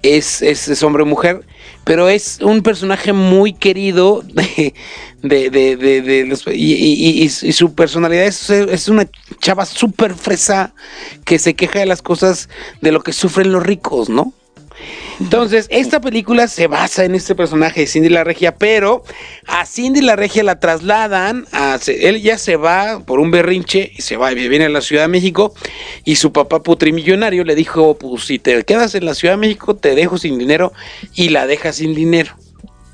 es, 0.04 0.84
hombre 0.84 1.04
o 1.04 1.06
mujer, 1.06 1.46
pero 1.84 2.10
es 2.10 2.40
un 2.42 2.62
personaje 2.64 3.14
muy 3.14 3.54
querido 3.54 4.24
de, 4.24 4.74
de, 5.22 5.50
de, 5.50 6.02
de, 6.02 6.56
y, 6.56 7.30
su 7.30 7.74
personalidad 7.74 8.26
es, 8.26 8.50
es 8.50 8.88
una 8.88 9.08
chava 9.40 9.66
súper 9.66 10.16
fresa 10.16 10.74
que 11.26 11.40
se 11.40 11.54
queja 11.54 11.80
de 11.80 11.86
las 11.86 12.02
cosas 12.02 12.50
de 12.82 12.92
lo 12.92 13.02
que 13.02 13.14
sufren 13.14 13.52
los 13.52 13.64
ricos, 13.64 14.10
¿no? 14.10 14.34
Entonces, 15.20 15.68
esta 15.70 16.02
película 16.02 16.48
se 16.48 16.68
basa 16.68 17.06
en 17.06 17.14
este 17.14 17.36
personaje 17.36 17.82
de 17.82 17.88
Cindy 17.88 18.10
la 18.10 18.24
Regia, 18.24 18.56
pero 18.56 19.04
a 19.46 19.66
Cindy 19.66 20.02
la 20.02 20.16
Regia 20.16 20.44
la 20.44 20.60
trasladan, 20.60 21.46
él 21.88 22.22
ya 22.22 22.38
se 22.38 22.56
va 22.56 23.04
por 23.06 23.20
un 23.20 23.30
berrinche 23.30 23.92
y 23.96 24.02
se 24.02 24.18
va 24.18 24.32
y 24.32 24.48
viene 24.48 24.66
a 24.66 24.70
la 24.70 24.82
Ciudad 24.82 25.04
de 25.04 25.08
México 25.10 25.54
y 26.06 26.16
su 26.16 26.32
papá 26.32 26.64
putrimillonario 26.64 27.44
le 27.44 27.56
dijo, 27.56 27.98
pues 27.98 28.24
si 28.26 28.40
te 28.40 28.64
quedas 28.64 28.96
en 28.96 29.06
la 29.06 29.14
Ciudad 29.14 29.36
de 29.36 29.40
México 29.40 29.76
te 29.76 29.96
dejo 29.96 30.18
sin 30.18 30.40
dinero 30.40 30.74
y 31.14 31.30
la 31.30 31.46
deja 31.46 31.72
sin 31.72 31.94
dinero. 31.94 32.36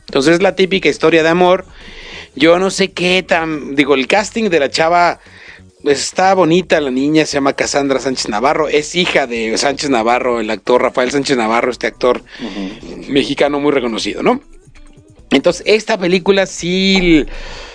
Entonces 0.08 0.36
es 0.36 0.42
la 0.42 0.56
típica 0.56 0.90
historia 0.90 1.24
de 1.24 1.30
amor. 1.30 1.66
Yo 2.36 2.60
no 2.60 2.70
sé 2.70 2.92
qué 2.92 3.24
tan, 3.24 3.76
digo, 3.76 3.96
el 3.96 4.08
casting 4.08 4.50
de 4.50 4.60
la 4.60 4.70
chava 4.70 5.20
está 5.90 6.34
bonita 6.34 6.80
la 6.82 6.92
niña, 6.92 7.26
se 7.26 7.34
llama 7.34 7.54
Cassandra 7.54 8.00
Sánchez 8.00 8.30
Navarro, 8.30 8.68
es 8.68 8.96
hija 8.96 9.28
de 9.28 9.58
Sánchez 9.58 9.90
Navarro, 9.90 10.40
el 10.40 10.50
actor 10.50 10.82
Rafael 10.82 11.12
Sánchez 11.12 11.38
Navarro, 11.38 11.72
este 11.72 11.88
actor 11.88 12.24
mexicano 13.08 13.60
muy 13.60 13.72
reconocido, 13.72 14.24
¿no? 14.24 14.42
Entonces, 15.30 15.64
esta 15.66 15.98
película 15.98 16.46
sí 16.46 17.26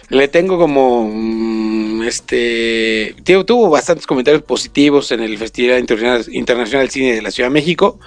le 0.08 0.28
tengo 0.28 0.58
como 0.58 1.08
mm, 1.12 2.02
este 2.02 3.14
tuvo 3.24 3.70
bastantes 3.70 4.06
comentarios 4.06 4.42
positivos 4.42 5.10
en 5.12 5.20
el 5.20 5.38
Festival 5.38 5.78
Internacional, 5.80 6.24
Internacional 6.34 6.86
de 6.86 6.92
Cine 6.92 7.14
de 7.14 7.22
la 7.22 7.30
Ciudad 7.30 7.48
de 7.48 7.54
México. 7.54 7.98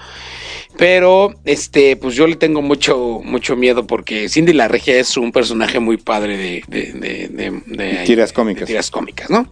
Pero, 0.78 1.34
este, 1.46 1.96
pues 1.96 2.16
yo 2.16 2.28
le 2.28 2.36
tengo 2.36 2.62
mucho, 2.62 3.22
mucho 3.24 3.56
miedo 3.56 3.88
porque 3.88 4.28
Cindy 4.28 4.54
la 4.54 4.68
Regia 4.68 4.98
es 4.98 5.16
un 5.16 5.32
personaje 5.32 5.80
muy 5.80 5.98
padre 5.98 6.38
de, 6.38 6.64
de, 6.68 7.62
de, 7.66 8.04
tiras 8.06 8.34
cómicas. 8.34 8.68
tiras 8.68 8.92
cómicas, 8.92 9.30
¿no? 9.30 9.50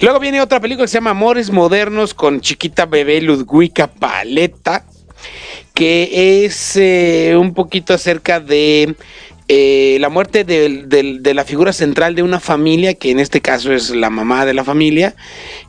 Luego 0.00 0.18
viene 0.18 0.40
otra 0.40 0.60
película 0.60 0.84
que 0.84 0.88
se 0.88 0.96
llama 0.98 1.10
Amores 1.10 1.50
Modernos 1.50 2.12
con 2.12 2.40
chiquita 2.40 2.86
bebé 2.86 3.20
Ludwika 3.20 3.86
Paleta, 3.86 4.84
que 5.74 6.44
es 6.44 6.76
eh, 6.76 7.36
un 7.38 7.54
poquito 7.54 7.94
acerca 7.94 8.40
de 8.40 8.96
eh, 9.48 9.96
la 10.00 10.10
muerte 10.10 10.44
de, 10.44 11.34
la 11.34 11.44
figura 11.44 11.72
central 11.72 12.14
de 12.14 12.22
una 12.22 12.38
familia, 12.38 12.94
que 12.94 13.10
en 13.10 13.18
este 13.18 13.40
caso 13.40 13.72
es 13.72 13.90
la 13.90 14.10
mamá 14.10 14.44
de 14.44 14.54
la 14.54 14.62
familia, 14.62 15.14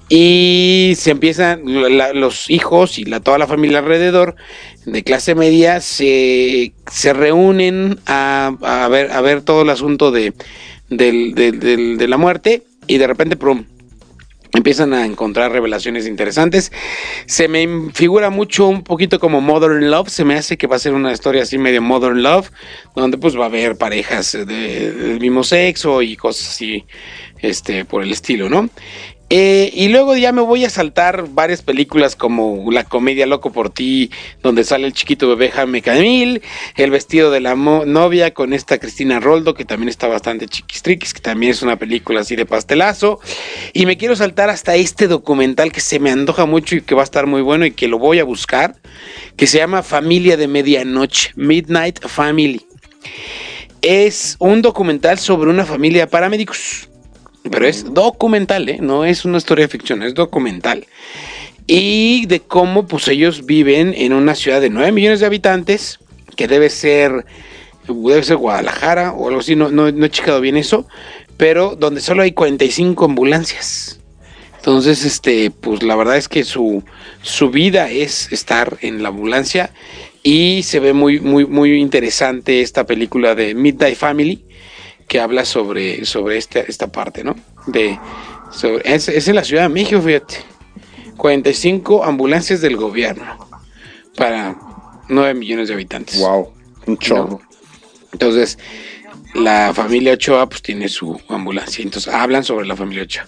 y 0.10 0.94
se 0.98 1.12
empiezan 1.12 1.62
los 2.20 2.50
hijos 2.50 2.98
y 3.00 3.06
la, 3.06 3.20
toda 3.20 3.38
la 3.38 3.48
familia 3.48 3.80
alrededor 3.80 4.36
de 4.86 5.04
clase 5.04 5.36
media 5.36 5.82
se, 5.82 6.74
se 6.92 7.14
reúnen 7.14 8.00
a, 8.06 8.88
ver, 8.90 9.12
a 9.12 9.22
ver 9.22 9.42
todo 9.44 9.62
el 9.62 9.70
asunto 9.70 10.12
de, 10.12 10.34
de 10.90 12.08
la 12.08 12.18
muerte 12.18 12.64
y 12.88 12.98
de 12.98 13.08
repente, 13.08 13.38
prum, 13.38 13.66
empiezan 14.54 14.94
a 14.94 15.06
encontrar 15.06 15.52
revelaciones 15.52 16.08
interesantes. 16.08 16.72
Se 17.26 17.48
me 17.48 17.92
figura 17.94 18.30
mucho 18.30 18.68
un 18.68 18.84
poquito 18.84 19.20
como 19.20 19.42
Modern 19.42 19.90
Love, 19.90 20.10
se 20.10 20.26
me 20.26 20.36
hace 20.36 20.58
que 20.58 20.68
va 20.68 20.76
a 20.76 20.80
ser 20.80 20.94
una 20.94 21.12
historia 21.12 21.44
así 21.44 21.58
medio 21.58 21.82
Modern 21.82 22.24
Love, 22.24 22.50
donde 22.96 23.18
pues 23.18 23.38
va 23.38 23.44
a 23.44 23.48
haber 23.48 23.78
parejas 23.78 24.32
del 24.32 25.20
mismo 25.20 25.44
sexo 25.44 26.02
y 26.02 26.16
cosas 26.16 26.50
así 26.50 26.86
este 27.40 27.86
por 27.86 28.04
el 28.04 28.12
estilo, 28.12 28.50
¿no? 28.50 28.70
Eh, 29.32 29.70
y 29.76 29.90
luego 29.90 30.18
ya 30.18 30.32
me 30.32 30.42
voy 30.42 30.66
a 30.66 30.72
saltar 30.72 31.28
varias 31.30 31.62
películas 31.62 32.16
como 32.16 32.72
La 32.72 32.84
comedia 32.84 33.28
Loco 33.28 33.52
por 33.52 33.70
ti, 33.70 34.10
donde 34.42 34.64
sale 34.64 34.88
el 34.88 34.94
chiquito 34.94 35.28
bebé 35.28 35.52
Jaime 35.52 35.84
Camil, 35.84 36.42
El 36.76 36.90
vestido 36.90 37.30
de 37.30 37.40
la 37.40 37.54
novia 37.54 38.34
con 38.34 38.54
esta 38.54 38.80
Cristina 38.80 39.20
Roldo, 39.20 39.54
que 39.54 39.66
también 39.66 39.90
está 39.90 40.08
bastante 40.08 40.48
chiquistriquis, 40.48 41.14
que 41.14 41.22
también 41.22 41.52
es 41.52 41.62
una 41.62 41.78
película 41.78 42.22
así 42.22 42.36
de 42.36 42.48
pastelazo. 42.48 43.20
Y 43.74 43.86
me 43.86 43.98
quiero 43.98 44.16
saltar 44.16 44.50
hasta 44.50 44.76
este 44.76 45.08
documental 45.08 45.72
que 45.72 45.82
se 45.82 46.00
me 46.00 46.10
antoja 46.10 46.48
mucho 46.48 46.76
y 46.76 46.82
que 46.82 46.96
va 46.96 47.02
a 47.02 47.04
estar 47.04 47.28
muy 47.28 47.44
bueno 47.44 47.68
y 47.68 47.72
que 47.72 47.88
lo 47.88 48.00
voy 48.00 48.18
a 48.18 48.24
buscar, 48.24 48.76
que 49.36 49.46
se 49.46 49.60
llama 49.60 49.84
Familia 49.84 50.38
de 50.38 50.48
Medianoche, 50.48 51.34
Midnight 51.36 52.00
Family. 52.08 52.66
Es 53.84 54.36
un 54.40 54.64
documental 54.64 55.20
sobre 55.20 55.52
una 55.52 55.66
familia 55.66 56.02
de 56.02 56.08
paramédicos 56.08 56.89
pero 57.52 57.68
es 57.68 57.94
documental, 57.94 58.70
¿eh? 58.70 58.78
no 58.82 59.06
es 59.06 59.26
una 59.26 59.38
historia 59.38 59.66
de 59.66 59.70
ficción, 59.70 60.04
es 60.04 60.14
documental. 60.14 60.86
Y 61.68 62.26
de 62.26 62.40
cómo 62.40 62.88
pues 62.88 63.08
ellos 63.08 63.46
viven 63.46 63.94
en 63.96 64.14
una 64.14 64.36
ciudad 64.36 64.62
de 64.62 64.70
9 64.70 64.92
millones 64.92 65.20
de 65.20 65.26
habitantes, 65.26 66.00
que 66.36 66.48
debe 66.48 66.70
ser, 66.70 67.26
debe 67.88 68.24
ser 68.24 68.38
Guadalajara 68.38 69.14
o 69.14 69.28
algo 69.28 69.42
así, 69.42 69.56
no, 69.56 69.88
he 69.88 70.10
checado 70.10 70.42
bien 70.42 70.58
eso, 70.58 70.88
pero 71.38 71.76
donde 71.76 72.02
solo 72.02 72.24
hay 72.24 72.32
45 72.32 73.06
ambulancias. 73.06 74.00
Entonces, 74.58 75.06
este, 75.06 75.52
pues 75.52 75.84
la 75.84 75.96
verdad 75.96 76.18
es 76.18 76.28
que 76.28 76.44
su, 76.44 76.84
su 77.22 77.50
vida 77.50 77.90
es 77.90 78.32
estar 78.32 78.78
en 78.82 79.02
la 79.02 79.10
ambulancia 79.10 79.72
y 80.22 80.64
se 80.64 80.80
ve 80.80 80.94
muy, 80.94 81.20
muy, 81.20 81.46
muy 81.46 81.80
interesante 81.80 82.62
esta 82.62 82.86
película 82.86 83.36
de 83.36 83.56
Midnight 83.56 83.96
Family 83.96 84.44
que 85.10 85.20
habla 85.20 85.44
sobre, 85.44 86.06
sobre 86.06 86.38
esta, 86.38 86.60
esta 86.60 86.88
parte, 86.88 87.24
¿no? 87.24 87.36
De, 87.66 88.00
es, 88.86 89.28
en 89.28 89.36
la 89.36 89.44
Ciudad 89.44 89.64
de 89.64 89.70
México, 89.70 90.02
fíjate. 90.02 90.38
45 91.18 92.06
ambulancias 92.06 92.62
del 92.62 92.78
gobierno 92.78 93.50
para 94.16 94.56
9 95.10 95.34
millones 95.34 95.68
de 95.68 95.74
habitantes. 95.74 96.18
Wow, 96.20 96.54
un 96.86 96.98
chorro. 96.98 97.42
Entonces, 98.14 98.58
la 99.34 99.74
familia 99.74 100.14
Ochoa 100.14 100.48
pues 100.48 100.62
tiene 100.62 100.88
su 100.88 101.20
ambulancia. 101.28 101.84
Entonces, 101.84 102.14
hablan 102.14 102.46
sobre 102.46 102.68
la 102.68 102.76
familia 102.76 103.04
Ochoa. 103.04 103.28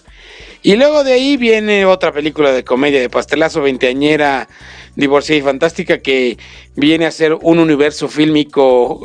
Y 0.62 0.76
luego 0.76 1.02
de 1.02 1.14
ahí 1.14 1.36
viene 1.36 1.84
otra 1.84 2.12
película 2.12 2.52
de 2.52 2.62
comedia 2.62 3.00
de 3.00 3.10
pastelazo 3.10 3.60
veinteañera, 3.60 4.48
divorciada 4.94 5.40
y 5.40 5.42
fantástica, 5.42 5.98
que 5.98 6.38
viene 6.76 7.06
a 7.06 7.10
ser 7.10 7.34
un 7.34 7.58
universo 7.58 8.08
fílmico 8.08 9.02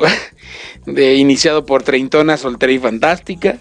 de, 0.94 1.14
iniciado 1.14 1.64
por 1.64 1.82
Treintona, 1.82 2.36
Soltera 2.36 2.72
y 2.72 2.78
Fantástica. 2.78 3.58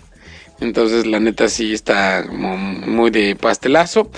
Entonces, 0.60 1.06
la 1.06 1.20
neta 1.20 1.50
sí 1.50 1.74
está 1.74 2.26
muy 2.32 3.12
de 3.12 3.36
pastelazo. 3.36 4.10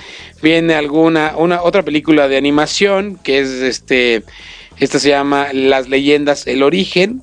Viene 0.42 0.74
alguna, 0.74 1.36
una 1.38 1.62
otra 1.62 1.84
película 1.84 2.28
de 2.28 2.38
animación 2.38 3.20
que 3.22 3.40
es 3.40 3.50
este, 3.50 4.24
esta 4.80 5.00
se 5.00 5.10
llama 5.10 5.50
Las 5.54 5.90
leyendas, 5.90 6.48
el 6.48 6.64
origen. 6.64 7.22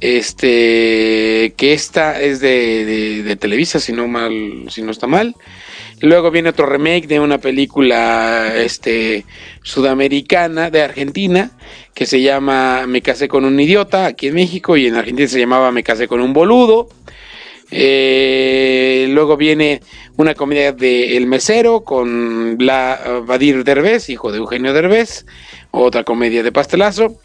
Este, 0.00 1.54
que 1.56 1.72
esta 1.72 2.20
es 2.20 2.38
de, 2.38 3.22
de, 3.24 3.36
Televisa, 3.36 3.80
si 3.80 3.92
no 3.92 4.06
mal, 4.06 4.66
si 4.68 4.82
no 4.82 4.92
está 4.92 5.08
mal. 5.08 5.34
Luego 6.00 6.30
viene 6.30 6.50
otro 6.50 6.66
remake 6.66 7.08
de 7.08 7.18
una 7.18 7.38
película 7.38 8.52
este, 8.56 9.24
sudamericana 9.62 10.70
de 10.70 10.82
Argentina 10.82 11.50
que 11.98 12.06
se 12.06 12.22
llama 12.22 12.86
Me 12.86 13.02
casé 13.02 13.26
con 13.26 13.44
un 13.44 13.58
idiota 13.58 14.06
aquí 14.06 14.28
en 14.28 14.34
México 14.34 14.76
y 14.76 14.86
en 14.86 14.94
Argentina 14.94 15.26
se 15.26 15.40
llamaba 15.40 15.72
Me 15.72 15.82
casé 15.82 16.06
con 16.06 16.20
un 16.20 16.32
boludo. 16.32 16.88
Eh, 17.72 19.08
luego 19.10 19.36
viene 19.36 19.80
una 20.16 20.34
comedia 20.34 20.70
de 20.70 21.16
El 21.16 21.26
Mesero 21.26 21.80
con 21.80 22.54
la 22.60 23.20
Badir 23.26 23.64
Derbez, 23.64 24.10
hijo 24.10 24.30
de 24.30 24.38
Eugenio 24.38 24.72
Derbez. 24.72 25.26
Otra 25.72 26.04
comedia 26.04 26.44
de 26.44 26.52
pastelazo. 26.52 27.16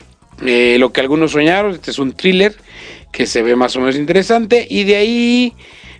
Eh, 0.43 0.77
lo 0.79 0.91
que 0.91 1.01
algunos 1.01 1.33
soñaron, 1.33 1.73
este 1.73 1.91
es 1.91 1.99
un 1.99 2.13
thriller 2.13 2.55
que 3.11 3.27
se 3.27 3.43
ve 3.43 3.55
más 3.55 3.75
o 3.75 3.79
menos 3.79 3.95
interesante. 3.95 4.65
Y 4.67 4.85
de 4.85 4.95
ahí 4.95 5.53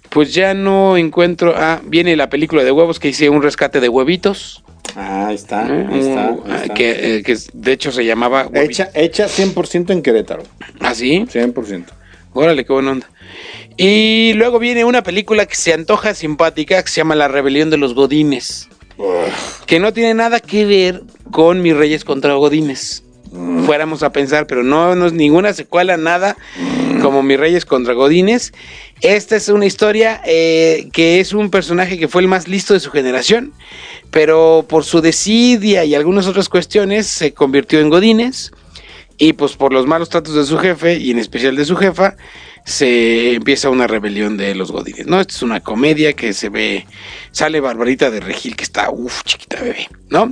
pues 0.09 0.33
ya 0.33 0.55
no 0.55 0.97
encuentro. 0.97 1.53
Ah, 1.55 1.79
viene 1.85 2.15
la 2.15 2.29
película 2.29 2.63
de 2.63 2.71
huevos 2.71 2.99
que 2.99 3.09
hice 3.09 3.29
un 3.29 3.43
rescate 3.43 3.79
de 3.79 3.89
huevitos. 3.89 4.62
Ah, 4.95 5.27
ahí 5.27 5.35
está, 5.35 5.65
ahí 5.65 5.99
está, 5.99 6.37
Que, 6.73 7.17
eh, 7.17 7.23
que, 7.23 7.37
de 7.53 7.71
hecho 7.71 7.91
se 7.91 8.05
llamaba. 8.05 8.49
Hecha, 8.53 8.89
hecha 8.93 9.27
100% 9.27 9.91
en 9.91 10.01
Querétaro. 10.01 10.43
¿Ah, 10.79 10.93
sí? 10.93 11.25
100%. 11.31 11.85
Órale, 12.33 12.65
qué 12.65 12.73
buena 12.73 12.91
onda. 12.91 13.09
Y 13.77 14.33
luego 14.35 14.59
viene 14.59 14.85
una 14.85 15.01
película 15.01 15.45
que 15.45 15.55
se 15.55 15.73
antoja 15.73 16.13
simpática 16.13 16.81
que 16.83 16.89
se 16.89 16.97
llama 16.97 17.15
La 17.15 17.27
Rebelión 17.27 17.69
de 17.69 17.77
los 17.77 17.95
Godines. 17.95 18.69
Que 19.65 19.79
no 19.79 19.93
tiene 19.93 20.13
nada 20.13 20.39
que 20.39 20.65
ver 20.65 21.01
con 21.31 21.61
Mis 21.61 21.75
Reyes 21.75 22.05
contra 22.05 22.35
Godines. 22.35 23.03
Fuéramos 23.65 24.03
a 24.03 24.11
pensar, 24.11 24.45
pero 24.47 24.63
no, 24.63 24.95
no 24.95 25.07
es 25.07 25.13
ninguna 25.13 25.53
secuela, 25.53 25.97
nada 25.97 26.37
como 27.01 27.21
Mis 27.23 27.39
Reyes 27.39 27.65
contra 27.65 27.93
Godines. 27.93 28.53
Esta 29.01 29.35
es 29.35 29.49
una 29.49 29.65
historia 29.65 30.21
eh, 30.25 30.87
que 30.93 31.19
es 31.19 31.33
un 31.33 31.49
personaje 31.49 31.97
que 31.97 32.07
fue 32.07 32.21
el 32.21 32.27
más 32.27 32.47
listo 32.47 32.73
de 32.73 32.79
su 32.79 32.91
generación, 32.91 33.53
pero 34.11 34.65
por 34.67 34.85
su 34.85 35.01
desidia 35.01 35.83
y 35.83 35.95
algunas 35.95 36.27
otras 36.27 36.47
cuestiones 36.47 37.07
se 37.07 37.33
convirtió 37.33 37.79
en 37.79 37.89
Godines 37.89 38.51
Y 39.17 39.33
pues 39.33 39.55
por 39.55 39.73
los 39.73 39.85
malos 39.85 40.09
tratos 40.09 40.35
de 40.35 40.45
su 40.45 40.57
jefe 40.57 40.97
y 40.97 41.11
en 41.11 41.19
especial 41.19 41.55
de 41.55 41.65
su 41.65 41.75
jefa, 41.75 42.15
se 42.65 43.33
empieza 43.33 43.69
una 43.69 43.87
rebelión 43.87 44.37
de 44.37 44.55
los 44.55 44.71
godines, 44.71 45.05
¿no? 45.05 45.19
Esta 45.19 45.33
es 45.33 45.41
una 45.41 45.59
comedia 45.59 46.13
que 46.13 46.33
se 46.33 46.49
ve, 46.49 46.85
sale 47.31 47.59
Barbarita 47.59 48.09
de 48.09 48.21
Regil, 48.21 48.55
que 48.55 48.63
está, 48.63 48.89
uff, 48.89 49.23
chiquita 49.23 49.61
bebé, 49.61 49.89
¿no? 50.09 50.31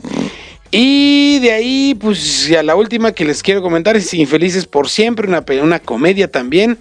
Y 0.72 1.40
de 1.40 1.52
ahí, 1.52 1.98
pues 2.00 2.48
ya 2.48 2.64
la 2.64 2.76
última 2.76 3.12
que 3.12 3.26
les 3.26 3.44
quiero 3.44 3.62
comentar 3.62 3.98
es 3.98 4.14
Infelices 4.14 4.66
por 4.66 4.88
Siempre, 4.90 5.28
una, 5.28 5.44
una 5.62 5.80
comedia 5.80 6.32
también, 6.32 6.78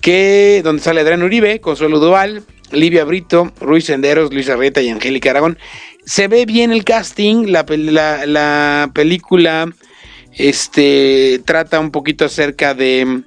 que 0.00 0.60
donde 0.62 0.82
sale 0.82 1.00
Adrián 1.00 1.24
Uribe, 1.24 1.60
Consuelo 1.60 1.98
Duval, 1.98 2.44
Livia 2.70 3.04
Brito, 3.04 3.52
Ruiz 3.60 3.86
Senderos, 3.86 4.32
Luis 4.32 4.48
Arrieta 4.48 4.80
y 4.80 4.90
Angélica 4.90 5.30
Aragón. 5.30 5.58
Se 6.04 6.28
ve 6.28 6.46
bien 6.46 6.70
el 6.70 6.84
casting, 6.84 7.46
la, 7.46 7.64
la 8.26 8.90
película 8.94 9.68
este, 10.34 11.40
trata 11.44 11.80
un 11.80 11.90
poquito 11.90 12.26
acerca 12.26 12.74
de 12.74 13.22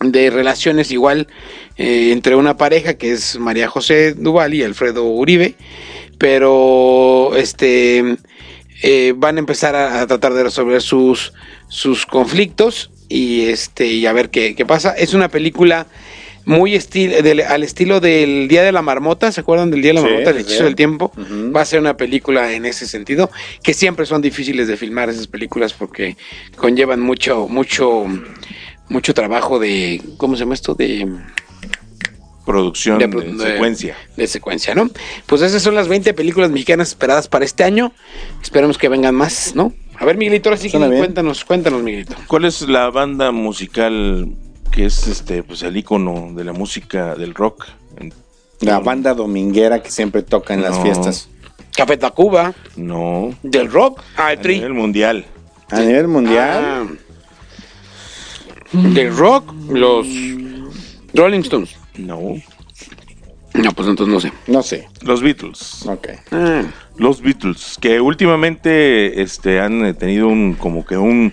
de 0.00 0.30
relaciones 0.30 0.90
igual 0.90 1.28
eh, 1.76 2.10
entre 2.12 2.34
una 2.34 2.56
pareja 2.56 2.94
que 2.94 3.12
es 3.12 3.38
María 3.38 3.68
José 3.68 4.14
Duval 4.14 4.54
y 4.54 4.62
Alfredo 4.62 5.04
Uribe, 5.04 5.54
pero 6.18 7.36
este 7.36 8.16
eh, 8.82 9.14
van 9.16 9.36
a 9.36 9.40
empezar 9.40 9.76
a, 9.76 10.06
tratar 10.06 10.34
de 10.34 10.44
resolver 10.44 10.80
sus, 10.82 11.32
sus 11.68 12.06
conflictos 12.06 12.90
y 13.08 13.46
este 13.46 13.86
y 13.86 14.06
a 14.06 14.12
ver 14.12 14.30
qué, 14.30 14.64
pasa. 14.66 14.92
Es 14.92 15.14
una 15.14 15.28
película 15.28 15.86
muy 16.46 16.74
al 16.74 17.62
estilo 17.62 18.00
del 18.00 18.48
Día 18.48 18.62
de 18.62 18.72
la 18.72 18.82
Marmota, 18.82 19.30
¿se 19.30 19.42
acuerdan 19.42 19.70
del 19.70 19.82
Día 19.82 19.90
de 19.90 19.94
la 19.94 20.02
Marmota, 20.02 20.30
el 20.30 20.38
hechizo 20.38 20.64
del 20.64 20.74
tiempo? 20.74 21.12
Va 21.54 21.60
a 21.60 21.64
ser 21.64 21.80
una 21.80 21.96
película 21.96 22.52
en 22.52 22.64
ese 22.64 22.86
sentido, 22.86 23.30
que 23.62 23.74
siempre 23.74 24.06
son 24.06 24.22
difíciles 24.22 24.66
de 24.66 24.76
filmar 24.76 25.10
esas 25.10 25.26
películas 25.26 25.74
porque 25.74 26.16
conllevan 26.56 27.00
mucho, 27.00 27.46
mucho 27.48 28.06
mucho 28.90 29.14
trabajo 29.14 29.58
de, 29.58 30.02
¿cómo 30.18 30.34
se 30.34 30.40
llama 30.40 30.54
esto? 30.54 30.74
De 30.74 31.08
producción 32.50 32.98
de, 32.98 33.38
secuencia. 33.38 33.96
De 34.16 34.26
secuencia, 34.26 34.74
¿no? 34.74 34.90
Pues 35.26 35.42
esas 35.42 35.62
son 35.62 35.74
las 35.74 35.88
20 35.88 36.14
películas 36.14 36.50
mexicanas 36.50 36.88
esperadas 36.88 37.28
para 37.28 37.44
este 37.44 37.64
año. 37.64 37.92
Esperemos 38.42 38.76
que 38.76 38.88
vengan 38.88 39.14
más, 39.14 39.54
¿no? 39.54 39.72
A 39.96 40.04
ver, 40.04 40.16
Miguelito, 40.16 40.48
ahora 40.48 40.60
sí 40.60 40.70
que 40.70 40.78
cuéntanos, 40.78 41.44
cuéntanos, 41.44 41.82
Miguelito. 41.82 42.16
¿Cuál 42.26 42.46
es 42.46 42.62
la 42.62 42.90
banda 42.90 43.32
musical 43.32 44.28
que 44.72 44.86
es 44.86 45.06
este, 45.06 45.42
pues 45.42 45.62
el 45.62 45.76
icono 45.76 46.32
de 46.34 46.44
la 46.44 46.52
música 46.52 47.14
del 47.14 47.34
rock? 47.34 47.66
La 48.60 48.78
banda 48.80 49.14
dominguera 49.14 49.82
que 49.82 49.90
siempre 49.90 50.22
toca 50.22 50.54
en 50.54 50.62
las 50.62 50.80
fiestas. 50.82 51.28
Café 51.76 51.96
Tacuba. 51.96 52.52
No. 52.76 53.34
¿Del 53.42 53.70
rock? 53.70 54.02
Ah, 54.16 54.32
el 54.32 54.38
A 54.38 54.48
nivel 54.48 54.74
mundial. 54.74 55.24
A 55.70 55.80
nivel 55.80 56.08
mundial. 56.08 56.64
Ah. 56.64 56.86
De 58.72 59.10
rock, 59.10 59.52
los 59.68 60.06
Rolling 61.14 61.40
Stones. 61.40 61.79
No. 61.96 62.36
No, 63.54 63.72
pues 63.72 63.88
entonces 63.88 64.14
no 64.14 64.20
sé. 64.20 64.32
No 64.46 64.62
sé. 64.62 64.88
Los 65.02 65.22
Beatles. 65.22 65.86
Ok. 65.86 66.08
Ah. 66.30 66.62
Los 66.96 67.20
Beatles, 67.20 67.76
que 67.80 68.00
últimamente 68.00 69.22
este, 69.22 69.60
han 69.60 69.94
tenido 69.96 70.28
un 70.28 70.54
como 70.54 70.84
que 70.84 70.96
un 70.96 71.32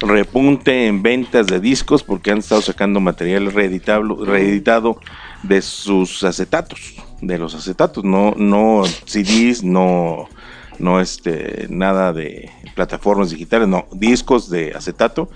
repunte 0.00 0.86
en 0.86 1.02
ventas 1.02 1.46
de 1.46 1.60
discos 1.60 2.02
porque 2.02 2.30
han 2.30 2.38
estado 2.38 2.62
sacando 2.62 3.00
material 3.00 3.52
reeditado 3.52 5.00
de 5.42 5.62
sus 5.62 6.22
acetatos, 6.22 6.94
de 7.20 7.38
los 7.38 7.54
acetatos, 7.54 8.04
no, 8.04 8.34
no 8.36 8.84
CDs, 9.06 9.64
no, 9.64 10.28
no 10.78 11.00
este, 11.00 11.66
nada 11.68 12.12
de 12.12 12.50
plataformas 12.74 13.30
digitales, 13.30 13.66
no, 13.66 13.86
discos 13.92 14.50
de 14.50 14.72
acetato 14.72 15.30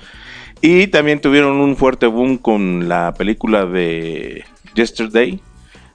y 0.63 0.87
también 0.87 1.21
tuvieron 1.21 1.57
un 1.57 1.77
fuerte 1.77 2.07
boom 2.07 2.39
con 2.39 2.89
la 2.89 3.13
película 3.15 3.67
de 3.67 4.45
Yesterday, 4.75 5.41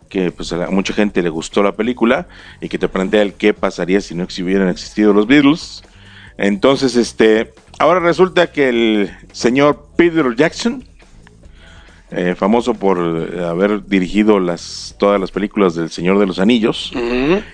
que 0.10 0.32
pues 0.32 0.52
a 0.52 0.70
mucha 0.70 0.94
gente 0.94 1.24
le 1.24 1.30
gustó 1.30 1.64
la 1.64 1.72
película 1.72 2.28
y 2.60 2.68
que 2.68 2.78
te 2.78 2.90
plantea 2.90 3.22
el 3.22 3.34
qué 3.34 3.54
pasaría 3.54 4.02
si 4.02 4.14
no 4.14 4.26
hubieran 4.26 4.68
existido 4.68 5.14
los 5.14 5.26
Beatles. 5.26 5.84
Entonces, 6.38 6.98
este, 6.98 7.54
ahora 7.80 8.02
resulta 8.02 8.52
que 8.52 8.68
el 8.68 9.12
señor 9.32 9.88
Peter 9.96 10.36
Jackson, 10.36 10.84
eh, 12.12 12.36
famoso 12.38 12.74
por 12.74 13.00
haber 13.44 13.86
dirigido 13.86 14.40
las, 14.40 14.96
todas 15.00 15.20
las 15.20 15.32
películas 15.32 15.76
del 15.76 15.90
Señor 15.90 16.20
de 16.20 16.26
los 16.26 16.40
Anillos, 16.40 16.92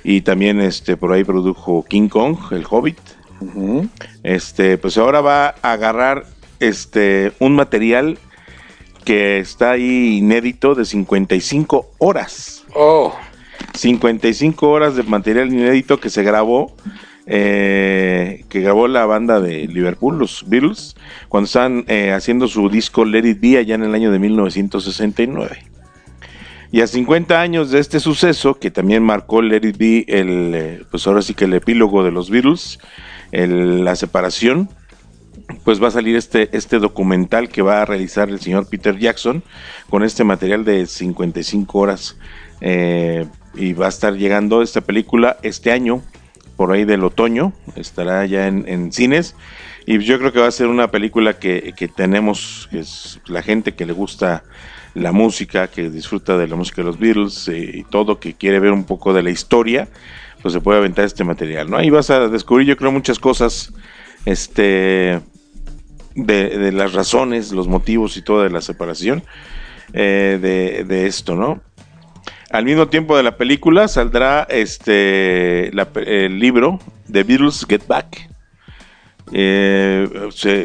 y 0.03 0.21
también 0.21 0.59
este, 0.61 0.97
por 0.97 1.13
ahí 1.13 1.23
produjo 1.23 1.85
King 1.87 2.09
Kong, 2.09 2.37
El 2.51 2.65
Hobbit. 2.67 2.97
Este, 4.23 4.77
pues 4.77 4.97
ahora 4.97 5.21
va 5.21 5.55
a 5.61 5.73
agarrar 5.73 6.32
este, 6.67 7.33
un 7.39 7.55
material 7.55 8.17
que 9.03 9.39
está 9.39 9.71
ahí 9.71 10.17
inédito 10.17 10.75
de 10.75 10.85
55 10.85 11.91
horas. 11.97 12.63
Oh. 12.75 13.13
55 13.73 14.69
horas 14.69 14.95
de 14.95 15.03
material 15.03 15.51
inédito 15.51 15.99
que 15.99 16.09
se 16.09 16.23
grabó, 16.23 16.75
eh, 17.25 18.45
que 18.49 18.61
grabó 18.61 18.87
la 18.87 19.05
banda 19.05 19.39
de 19.39 19.67
Liverpool, 19.67 20.17
los 20.17 20.45
Beatles, 20.47 20.95
cuando 21.29 21.45
están 21.45 21.85
eh, 21.87 22.11
haciendo 22.11 22.47
su 22.47 22.69
disco 22.69 23.05
Let 23.05 23.27
It 23.27 23.39
Be 23.41 23.57
allá 23.57 23.75
en 23.75 23.83
el 23.83 23.95
año 23.95 24.11
de 24.11 24.19
1969. 24.19 25.65
Y 26.71 26.81
a 26.81 26.87
50 26.87 27.39
años 27.39 27.69
de 27.69 27.79
este 27.79 27.99
suceso, 27.99 28.55
que 28.55 28.71
también 28.71 29.03
marcó 29.03 29.41
Let 29.41 29.67
It 29.67 29.77
Be, 29.77 30.05
el, 30.07 30.55
eh, 30.55 30.81
pues 30.89 31.05
ahora 31.05 31.21
sí 31.21 31.33
que 31.33 31.45
el 31.45 31.53
epílogo 31.53 32.03
de 32.03 32.11
los 32.11 32.29
Beatles, 32.29 32.79
la 33.31 33.95
separación, 33.95 34.69
pues 35.63 35.81
va 35.81 35.87
a 35.87 35.91
salir 35.91 36.15
este, 36.15 36.49
este 36.55 36.79
documental 36.79 37.49
que 37.49 37.61
va 37.61 37.81
a 37.81 37.85
realizar 37.85 38.29
el 38.29 38.39
señor 38.39 38.67
Peter 38.67 38.97
Jackson 38.97 39.43
con 39.89 40.03
este 40.03 40.23
material 40.23 40.65
de 40.65 40.85
55 40.85 41.79
horas 41.79 42.17
eh, 42.61 43.25
y 43.55 43.73
va 43.73 43.87
a 43.87 43.89
estar 43.89 44.13
llegando 44.15 44.61
esta 44.61 44.81
película 44.81 45.37
este 45.43 45.71
año, 45.71 46.01
por 46.55 46.71
ahí 46.71 46.85
del 46.85 47.03
otoño, 47.03 47.53
estará 47.75 48.25
ya 48.25 48.47
en, 48.47 48.91
cines 48.91 49.35
y 49.85 49.99
yo 49.99 50.17
creo 50.19 50.31
que 50.31 50.39
va 50.39 50.47
a 50.47 50.51
ser 50.51 50.67
una 50.67 50.89
película 50.89 51.33
que, 51.37 51.91
tenemos, 51.95 52.67
que 52.71 52.79
es 52.79 53.19
la 53.25 53.41
gente 53.41 53.73
que 53.73 53.85
le 53.85 53.93
gusta 53.93 54.43
la 54.93 55.11
música, 55.11 55.67
que 55.67 55.89
disfruta 55.89 56.37
de 56.37 56.47
la 56.47 56.55
música 56.55 56.81
de 56.81 56.85
los 56.85 56.99
Beatles 56.99 57.47
eh, 57.47 57.71
y 57.73 57.83
todo, 57.83 58.19
que 58.19 58.35
quiere 58.35 58.59
ver 58.59 58.71
un 58.71 58.83
poco 58.83 59.13
de 59.13 59.23
la 59.23 59.31
historia, 59.31 59.87
pues 60.41 60.53
se 60.53 60.61
puede 60.61 60.77
aventar 60.77 61.05
este 61.05 61.23
material, 61.23 61.69
¿no? 61.69 61.77
Ahí 61.77 61.89
vas 61.89 62.09
a 62.11 62.27
descubrir 62.27 62.67
yo 62.67 62.77
creo 62.77 62.91
muchas 62.91 63.17
cosas 63.17 63.73
este 64.25 65.19
de, 66.15 66.71
las 66.71 66.93
razones, 66.93 67.51
los 67.51 67.67
motivos 67.67 68.17
y 68.17 68.21
todo 68.21 68.43
de 68.43 68.49
la 68.49 68.61
separación 68.61 69.23
eh, 69.93 70.85
de, 70.87 71.05
esto, 71.07 71.35
¿no? 71.35 71.61
Al 72.49 72.65
mismo 72.65 72.87
tiempo 72.87 73.17
de 73.17 73.23
la 73.23 73.35
película 73.37 73.87
saldrá 73.87 74.43
este 74.43 75.69
el 75.69 76.39
libro 76.39 76.79
The 77.11 77.23
Beatles 77.23 77.65
Get 77.67 77.87
Back. 77.87 78.29
Eh, 79.31 80.07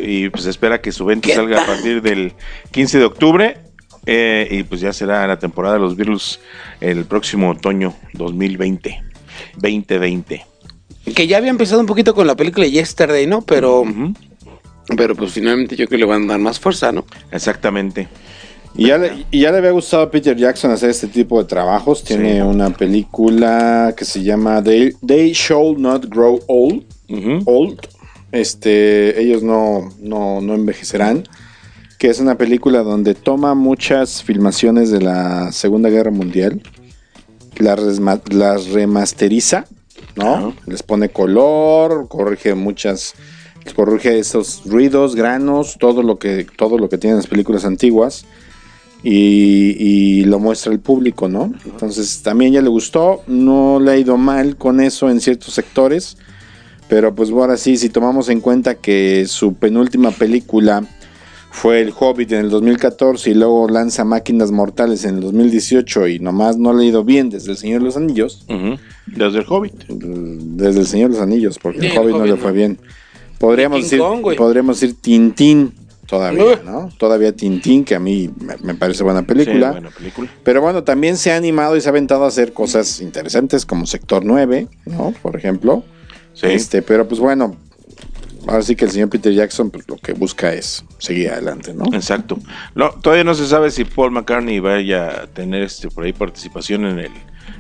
y 0.05 0.29
pues 0.29 0.45
espera 0.45 0.83
que 0.83 0.93
su 0.93 1.07
venta 1.07 1.31
salga 1.35 1.63
a 1.63 1.67
partir 1.67 2.03
del 2.03 2.35
15 2.73 2.99
de 2.99 3.05
octubre. 3.05 3.59
Eh, 4.05 4.49
y 4.51 4.63
pues 4.63 4.81
ya 4.81 4.93
será 4.93 5.27
la 5.27 5.39
temporada 5.39 5.75
de 5.75 5.81
los 5.81 5.97
Beatles 5.97 6.41
el 6.81 7.05
próximo 7.05 7.51
otoño 7.51 7.95
2020. 8.15 9.03
2020. 9.57 10.47
Que 11.15 11.27
ya 11.27 11.39
había 11.39 11.51
empezado 11.51 11.81
un 11.81 11.87
poquito 11.87 12.15
con 12.15 12.27
la 12.27 12.37
película 12.37 12.67
Yesterday, 12.67 13.27
¿no? 13.27 13.43
Pero 13.43 13.85
pero 14.97 15.15
pues 15.15 15.33
finalmente 15.33 15.77
yo 15.77 15.87
creo 15.87 15.99
que 15.99 15.99
le 15.99 16.07
van 16.07 16.25
a 16.25 16.33
dar 16.33 16.41
más 16.41 16.59
fuerza, 16.59 16.93
¿no? 16.93 17.05
Exactamente. 17.31 18.09
Y 18.75 18.89
ya, 18.89 18.99
le, 18.99 19.27
ya 19.33 19.51
le 19.51 19.59
había 19.59 19.73
gustado 19.73 20.05
a 20.05 20.11
Peter 20.11 20.37
Jackson 20.37 20.71
hacer 20.71 20.91
este 20.91 21.09
tipo 21.09 21.43
de 21.43 21.49
trabajos. 21.49 22.05
Tiene 22.05 22.43
una 22.43 22.71
película 22.71 23.93
que 23.97 24.05
se 24.05 24.23
llama 24.23 24.63
They, 24.63 24.95
They 25.05 25.33
Shall 25.33 25.81
Not 25.81 26.07
Grow 26.07 26.41
Old. 26.47 26.85
Old. 27.45 27.81
Este, 28.31 29.21
ellos 29.21 29.43
no, 29.43 29.89
no, 30.01 30.41
no 30.41 30.55
envejecerán. 30.55 31.25
Que 31.99 32.09
es 32.09 32.21
una 32.21 32.37
película 32.37 32.83
donde 32.85 33.15
toma 33.15 33.55
muchas 33.55 34.23
filmaciones 34.23 34.91
de 34.91 35.01
la 35.01 35.51
Segunda 35.51 35.89
Guerra 35.89 36.13
Mundial. 36.13 36.63
Las, 37.57 37.81
las 38.31 38.69
remasteriza, 38.69 39.67
¿no? 40.15 40.55
Les 40.67 40.85
pone 40.85 41.09
color, 41.09 42.07
corrige 42.07 42.55
muchas 42.55 43.15
corrige 43.75 44.19
esos 44.19 44.63
ruidos, 44.65 45.15
granos, 45.15 45.77
todo 45.79 46.03
lo 46.03 46.19
que, 46.19 46.47
todo 46.57 46.79
lo 46.79 46.89
que 46.89 46.99
tienen 46.99 47.17
las 47.17 47.27
películas 47.27 47.65
antiguas 47.65 48.25
y, 49.03 50.25
lo 50.25 50.39
muestra 50.39 50.73
el 50.73 50.81
público, 50.81 51.29
¿no? 51.29 51.53
Entonces 51.65 52.23
también 52.23 52.53
ya 52.53 52.63
le 52.63 52.69
gustó, 52.69 53.23
no 53.27 53.81
le 53.81 53.93
ha 53.93 53.97
ido 53.97 54.17
mal 54.17 54.57
con 54.57 54.81
eso 54.81 55.09
en 55.09 55.21
ciertos 55.21 55.55
sectores, 55.55 56.19
pero 56.89 57.15
pues 57.15 57.31
ahora 57.31 57.57
sí, 57.57 57.77
si 57.77 57.89
tomamos 57.89 58.29
en 58.29 58.41
cuenta 58.41 58.75
que 58.75 59.27
su 59.27 59.55
penúltima 59.55 60.11
película 60.11 60.85
fue 61.51 61.81
El 61.81 61.93
Hobbit 61.99 62.33
en 62.33 62.41
el 62.41 62.51
2014 62.51 63.31
y 63.31 63.35
luego 63.35 63.69
lanza 63.69 64.05
Máquinas 64.05 64.51
Mortales 64.51 65.05
en 65.05 65.17
el 65.17 65.21
2018 65.23 66.09
y 66.09 66.19
nomás 66.19 66.57
no 66.59 66.73
le 66.73 66.85
ha 66.85 66.89
ido 66.89 67.05
bien 67.05 67.31
desde 67.31 67.53
El 67.53 67.57
Señor 67.57 67.81
de 67.81 67.87
los 67.87 67.97
Anillos. 67.97 68.45
Desde 69.07 69.39
El 69.39 69.47
Hobbit. 69.49 69.87
Desde 69.89 70.81
El 70.81 70.87
Señor 70.87 71.11
de 71.11 71.17
los 71.17 71.23
Anillos, 71.23 71.59
porque 71.59 71.89
el, 71.89 71.99
Hobbit 71.99 72.17
no 72.17 72.27
le 72.27 72.37
fue 72.37 72.53
bien. 72.53 72.79
Podríamos 73.39 73.83
decir, 73.83 74.01
podríamos 74.37 74.81
decir 74.81 74.97
Tintín 75.01 75.73
todavía, 76.07 76.61
¿no? 76.65 76.89
Todavía 76.99 77.33
Tintín, 77.33 77.85
que 77.85 77.95
a 77.95 78.01
mí 78.01 78.31
me, 78.63 78.75
parece 78.75 79.05
buena 79.05 79.23
película. 79.23 79.73
buena 79.73 79.91
película. 79.91 80.29
Pero 80.43 80.61
bueno, 80.61 80.83
también 80.83 81.17
se 81.17 81.31
ha 81.31 81.37
animado 81.37 81.77
y 81.77 81.81
se 81.81 81.89
ha 81.89 81.91
aventado 81.91 82.25
a 82.25 82.29
hacer 82.29 82.53
cosas 82.53 83.01
interesantes 83.01 83.67
como 83.67 83.87
Sector 83.87 84.25
9, 84.25 84.69
¿no? 84.87 85.15
Por 85.23 85.37
ejemplo. 85.37 85.85
Sí. 86.35 86.47
Este, 86.47 86.83
pero 86.83 87.07
pues 87.07 87.21
bueno, 87.21 87.57
ahora 88.47 88.63
sí 88.63 88.75
que 88.75 88.87
el 88.87 88.91
señor 88.91 89.11
Peter 89.11 89.33
Jackson 89.33 89.71
pues, 89.71 89.89
lo 89.89 89.97
que 89.97 90.15
busca 90.15 90.53
es 90.53 90.85
seguir 90.99 91.31
adelante, 91.31 91.75
¿no? 91.75 91.85
Exacto. 91.93 92.39
No, 92.75 92.91
todavía 92.91 93.25
no 93.25 93.35
se 93.35 93.47
sabe 93.47 93.71
si 93.71 93.85
Paul 93.85 94.13
McCartney 94.13 94.61
vaya 94.61 95.23
a 95.23 95.27
tener 95.27 95.63
este 95.63 95.89
por 95.89 96.05
ahí 96.05 96.13
participación 96.13 96.87
en 96.87 96.99
el, 97.01 97.13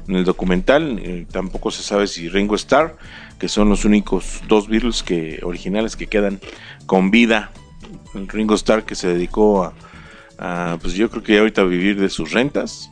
en 0.08 0.16
el 0.16 0.24
documental. 0.24 0.98
Eh, 1.02 1.26
tampoco 1.30 1.70
se 1.70 1.82
sabe 1.82 2.06
si 2.06 2.28
Ringo 2.28 2.54
Starr, 2.54 2.96
que 3.38 3.48
son 3.48 3.68
los 3.68 3.84
únicos 3.84 4.40
dos 4.48 4.68
Beatles 4.68 5.02
que, 5.02 5.40
originales 5.42 5.96
que 5.96 6.06
quedan 6.06 6.40
con 6.86 7.10
vida. 7.10 7.52
Ringo 8.14 8.54
Starr 8.54 8.84
que 8.84 8.94
se 8.94 9.08
dedicó 9.08 9.72
a, 10.38 10.78
pues 10.80 10.94
yo 10.94 11.10
creo 11.10 11.22
que 11.22 11.38
ahorita 11.38 11.60
a 11.62 11.64
vivir 11.64 12.00
de 12.00 12.08
sus 12.08 12.32
rentas. 12.32 12.90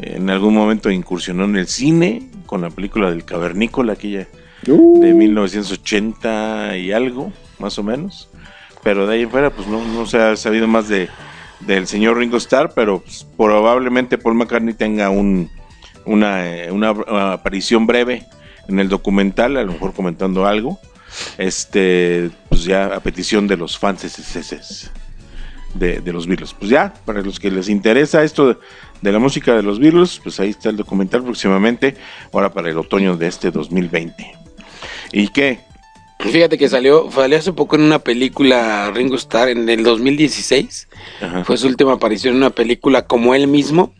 En 0.00 0.30
algún 0.30 0.54
momento 0.54 0.90
incursionó 0.90 1.44
en 1.44 1.56
el 1.56 1.66
cine 1.66 2.30
con 2.46 2.62
la 2.62 2.70
película 2.70 3.10
del 3.10 3.24
Cavernícola, 3.24 3.94
aquella 3.94 4.28
uh. 4.66 5.00
de 5.00 5.12
1980 5.12 6.76
y 6.78 6.92
algo, 6.92 7.32
más 7.58 7.78
o 7.78 7.82
menos. 7.82 8.30
Pero 8.82 9.06
de 9.06 9.16
ahí 9.16 9.22
en 9.22 9.30
fuera, 9.30 9.50
pues 9.50 9.66
no, 9.66 10.06
se 10.06 10.18
ha 10.18 10.36
sabido 10.36 10.66
más 10.66 10.88
de 10.88 11.08
del 11.60 11.88
señor 11.88 12.16
Ringo 12.16 12.36
Starr, 12.36 12.70
pero 12.72 13.00
pues, 13.00 13.26
probablemente 13.36 14.16
Paul 14.16 14.36
McCartney 14.36 14.74
tenga 14.74 15.10
un, 15.10 15.50
una, 16.08 16.46
eh, 16.46 16.70
una 16.70 17.32
aparición 17.32 17.86
breve 17.86 18.26
en 18.68 18.78
el 18.78 18.88
documental, 18.88 19.56
a 19.56 19.62
lo 19.62 19.72
mejor 19.72 19.92
comentando 19.94 20.46
algo. 20.46 20.78
Este, 21.38 22.30
pues 22.48 22.64
ya 22.64 22.86
a 22.94 23.00
petición 23.00 23.46
de 23.46 23.56
los 23.56 23.78
fans 23.78 24.04
de, 25.74 26.00
de 26.00 26.12
los 26.12 26.26
Beatles. 26.26 26.54
Pues 26.54 26.70
ya, 26.70 26.92
para 27.04 27.22
los 27.22 27.40
que 27.40 27.50
les 27.50 27.68
interesa 27.68 28.22
esto 28.22 28.58
de 29.00 29.12
la 29.12 29.18
música 29.18 29.54
de 29.54 29.62
los 29.62 29.78
Beatles, 29.78 30.20
pues 30.22 30.38
ahí 30.40 30.50
está 30.50 30.70
el 30.70 30.76
documental 30.76 31.22
próximamente, 31.22 31.96
ahora 32.32 32.52
para 32.52 32.70
el 32.70 32.78
otoño 32.78 33.16
de 33.16 33.26
este 33.26 33.50
2020. 33.50 34.32
¿Y 35.12 35.28
qué? 35.28 35.60
Fíjate 36.18 36.58
que 36.58 36.68
salió, 36.68 37.08
salió 37.12 37.38
hace 37.38 37.52
poco 37.52 37.76
en 37.76 37.82
una 37.82 38.00
película 38.00 38.90
Ringo 38.92 39.14
Starr 39.14 39.50
en 39.50 39.68
el 39.68 39.84
2016. 39.84 40.88
Fue 41.44 41.56
su 41.56 41.68
última 41.68 41.92
aparición 41.92 42.34
en 42.34 42.38
una 42.38 42.50
película 42.50 43.06
como 43.06 43.34
él 43.34 43.46
mismo. 43.46 43.94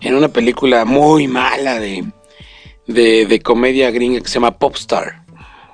En 0.00 0.14
una 0.14 0.28
película 0.28 0.86
muy 0.86 1.28
mala 1.28 1.78
de, 1.78 2.06
de, 2.86 3.26
de, 3.26 3.40
comedia 3.40 3.90
gringa 3.90 4.20
que 4.20 4.28
se 4.28 4.34
llama 4.34 4.58
Popstar. 4.58 5.24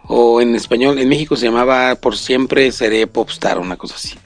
O 0.09 0.41
en 0.41 0.57
español, 0.57 0.99
en 0.99 1.09
México 1.09 1.37
se 1.37 1.47
llamaba 1.47 1.95
Por 1.95 2.17
siempre 2.17 2.71
seré 2.73 3.07
Popstar, 3.07 3.59
una 3.59 3.77
cosa 3.77 3.95
así. 3.95 4.17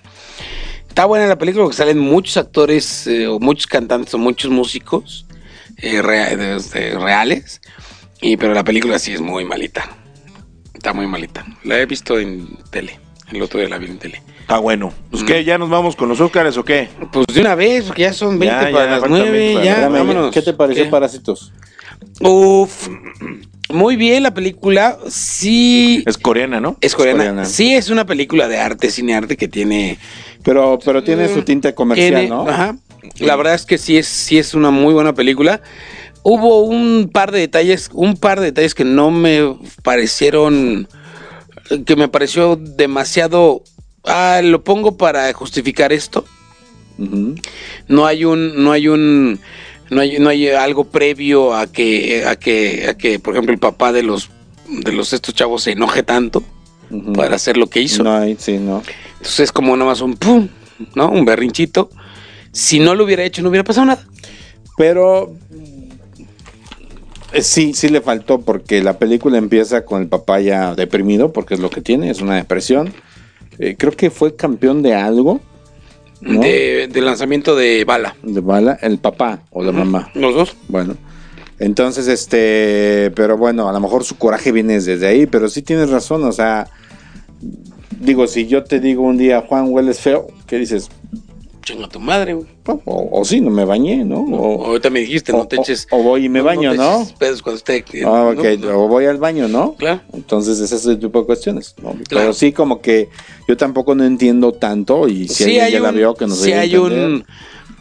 Está 0.89 1.05
buena 1.05 1.27
la 1.27 1.39
película 1.39 1.65
porque 1.65 1.77
salen 1.77 1.99
muchos 1.99 2.39
actores, 2.39 3.07
eh, 3.07 3.27
o 3.27 3.39
muchos 3.39 3.67
cantantes, 3.67 4.15
o 4.15 4.19
muchos 4.19 4.51
músicos 4.51 5.27
eh, 5.77 6.01
reales. 6.01 7.61
Y, 8.23 8.39
pero 8.39 8.55
la 8.55 8.65
película 8.65 8.99
sí 8.99 9.13
es 9.13 9.21
muy 9.21 9.45
malita. 9.45 10.00
Está 10.81 10.95
muy 10.95 11.07
malita. 11.07 11.45
La 11.63 11.79
he 11.79 11.85
visto 11.85 12.19
en 12.19 12.57
tele. 12.71 12.99
El 13.31 13.43
otro 13.43 13.61
día 13.61 13.69
la 13.69 13.77
vi 13.77 13.85
en 13.85 13.99
tele. 13.99 14.23
Está 14.41 14.57
bueno. 14.57 14.95
Pues 15.11 15.25
qué, 15.25 15.45
¿ya 15.45 15.59
nos 15.59 15.69
vamos 15.69 15.95
con 15.95 16.09
los 16.09 16.23
Óscares 16.23 16.57
o 16.57 16.65
qué? 16.65 16.89
Pues 17.13 17.27
de 17.27 17.43
una 17.43 17.55
vez, 17.55 17.85
porque 17.85 18.01
ya 18.01 18.15
son 18.15 18.39
20 18.39 18.73
para 18.73 18.99
las 18.99 19.03
9, 19.07 19.61
ya, 19.63 19.91
vámonos. 19.91 20.33
¿Qué 20.33 20.41
te 20.41 20.55
pareció 20.55 20.89
Parásitos? 20.89 21.53
Uf, 22.23 22.89
muy 23.69 23.97
bien 23.97 24.23
la 24.23 24.33
película. 24.33 24.97
Sí. 25.07 26.03
Es 26.07 26.17
coreana, 26.17 26.63
¿no? 26.63 26.79
Es 26.81 26.95
coreana. 26.95 27.45
Sí, 27.45 27.75
es 27.75 27.91
una 27.91 28.07
película 28.07 28.49
de 28.49 28.59
arte, 28.59 28.89
cine 28.89 29.15
arte 29.15 29.37
que 29.37 29.49
tiene 29.49 29.99
pero, 30.43 30.79
pero 30.83 31.03
tiene 31.05 31.29
su 31.29 31.43
tinte 31.43 31.75
comercial, 31.75 32.27
¿no? 32.27 32.49
Ajá. 32.49 32.77
La 33.19 33.37
verdad 33.37 33.55
es 33.55 33.67
que 33.67 33.77
sí 33.77 33.99
es, 33.99 34.07
sí 34.07 34.39
es 34.39 34.55
una 34.55 34.71
muy 34.71 34.95
buena 34.95 35.15
película. 35.15 35.61
Hubo 36.23 36.63
un 36.65 37.11
par 37.13 37.33
de 37.33 37.41
detalles, 37.41 37.91
un 37.93 38.17
par 38.17 38.41
de 38.41 38.47
detalles 38.47 38.75
que 38.75 38.85
no 38.85 39.11
me 39.11 39.57
parecieron, 39.83 40.87
que 41.87 41.97
me 41.97 42.09
pareció 42.09 42.57
demasiado. 42.57 43.63
Ah, 44.05 44.41
lo 44.43 44.63
pongo 44.63 44.97
para 44.97 45.33
justificar 45.33 45.93
esto. 45.93 46.25
No 47.89 48.07
hay 48.07 48.25
un, 48.25 48.63
no 48.63 48.73
hay 48.73 48.89
un, 48.89 49.41
no 49.91 50.01
hay, 50.03 50.19
no 50.19 50.29
hay 50.29 50.49
algo 50.49 50.85
previo 50.85 51.55
a 51.55 51.67
que, 51.67 52.25
a 52.27 52.37
que, 52.37 52.87
a 52.89 52.95
que, 52.97 53.19
por 53.19 53.35
ejemplo, 53.35 53.53
el 53.53 53.59
papá 53.59 53.93
de 53.93 54.03
los, 54.03 54.31
de 54.69 54.93
los 54.93 55.13
estos 55.13 55.35
chavos 55.35 55.63
se 55.63 55.73
enoje 55.73 56.03
tanto 56.03 56.43
para 57.15 57.37
hacer 57.37 57.57
lo 57.57 57.69
que 57.69 57.81
hizo. 57.81 58.03
No 58.03 58.15
hay, 58.15 58.37
sí, 58.39 58.59
no. 58.59 58.83
Entonces 59.13 59.41
es 59.41 59.53
como 59.53 59.77
nomás 59.77 60.01
un 60.01 60.17
pum, 60.17 60.49
¿no? 60.95 61.11
Un 61.11 61.25
berrinchito. 61.25 61.91
Si 62.53 62.79
no 62.79 62.95
lo 62.95 63.05
hubiera 63.05 63.25
hecho, 63.25 63.43
no 63.43 63.49
hubiera 63.49 63.65
pasado 63.65 63.87
nada. 63.87 64.07
Pero 64.77 65.35
sí, 67.41 67.75
sí 67.75 67.89
le 67.89 68.01
faltó 68.01 68.41
porque 68.41 68.83
la 68.83 68.99
película 68.99 69.39
empieza 69.39 69.85
con 69.85 70.03
el 70.03 70.09
papá 70.09 70.41
ya 70.41 70.75
deprimido, 70.75 71.33
porque 71.33 71.55
es 71.55 71.61
lo 71.61 71.71
que 71.71 71.81
tiene, 71.81 72.11
es 72.11 72.21
una 72.21 72.37
depresión. 72.37 72.93
Eh, 73.59 73.77
creo 73.79 73.93
que 73.93 74.11
fue 74.11 74.37
campeón 74.37 74.83
de 74.83 74.95
algo. 74.95 75.41
De, 76.21 76.91
lanzamiento 76.95 77.57
de 77.57 77.85
bala. 77.85 78.15
De 78.23 78.41
bala, 78.41 78.79
el 78.83 78.99
papá 78.99 79.43
o 79.51 79.63
la 79.63 79.73
mamá. 79.73 80.11
Los 80.15 80.35
dos. 80.35 80.57
Bueno. 80.69 80.97
Entonces, 81.59 82.09
este, 82.09 83.13
pero 83.15 83.37
bueno, 83.37 83.69
a 83.69 83.73
lo 83.73 83.81
mejor 83.81 84.05
su 84.05 84.17
coraje 84.17 84.51
viene 84.51 84.81
desde 84.81 85.07
ahí, 85.07 85.27
pero 85.27 85.49
sí 85.49 85.61
tienes 85.61 85.91
razón, 85.91 86.25
o 86.25 86.33
sea, 86.33 86.69
digo, 88.01 88.27
si 88.27 88.47
yo 88.47 88.65
te 88.65 88.81
digo 88.81 89.03
un 89.03 89.19
día, 89.19 89.45
Juan, 89.47 89.67
hueles 89.69 90.01
feo, 90.01 90.29
¿qué 90.47 90.57
dices? 90.57 90.89
Chinga 91.63 91.89
tu 91.89 92.01
madre, 92.01 92.35
güey. 92.35 92.47
O, 92.85 93.25
sí, 93.25 93.41
no 93.41 93.51
me 93.51 93.65
bañé, 93.65 94.05
¿no? 94.05 94.21
O, 94.21 94.67
ahorita 94.67 94.91
me 94.91 95.01
dijiste, 95.01 95.33
no 95.33 95.47
te 95.47 95.57
eches. 95.57 95.87
O, 95.91 96.03
voy 96.03 96.27
y 96.27 96.29
me 96.29 96.41
baño, 96.41 96.75
¿no? 96.75 97.07
Pedos 97.19 97.43
cuando 97.43 97.59
esté. 97.59 97.85
Ah, 98.05 98.33
ok, 98.35 98.65
o 98.75 98.89
voy 98.89 99.07
al 99.07 99.19
baño, 99.19 99.49
¿no? 99.49 99.75
Claro. 99.75 100.01
Entonces, 100.13 100.61
ese 100.61 100.77
es 100.77 100.87
el 100.87 100.99
tipo 100.99 101.21
de 101.21 101.27
cuestiones. 101.27 101.75
¿no? 101.83 101.97
Pero 102.09 102.33
sí, 102.33 102.53
como 102.53 102.81
que 102.81 103.09
yo 103.49 103.57
tampoco 103.57 103.95
no 103.95 104.05
entiendo 104.05 104.53
tanto 104.53 105.09
y 105.09 105.29
si 105.29 105.45
sí 105.45 105.59
alguien 105.59 105.83
ya 105.83 105.91
la 105.91 105.93
vio, 105.93 106.15
que 106.15 106.27
no 106.27 106.35
sé. 106.35 106.45
Sí, 106.45 106.53
hay 106.53 106.77
un. 106.77 107.25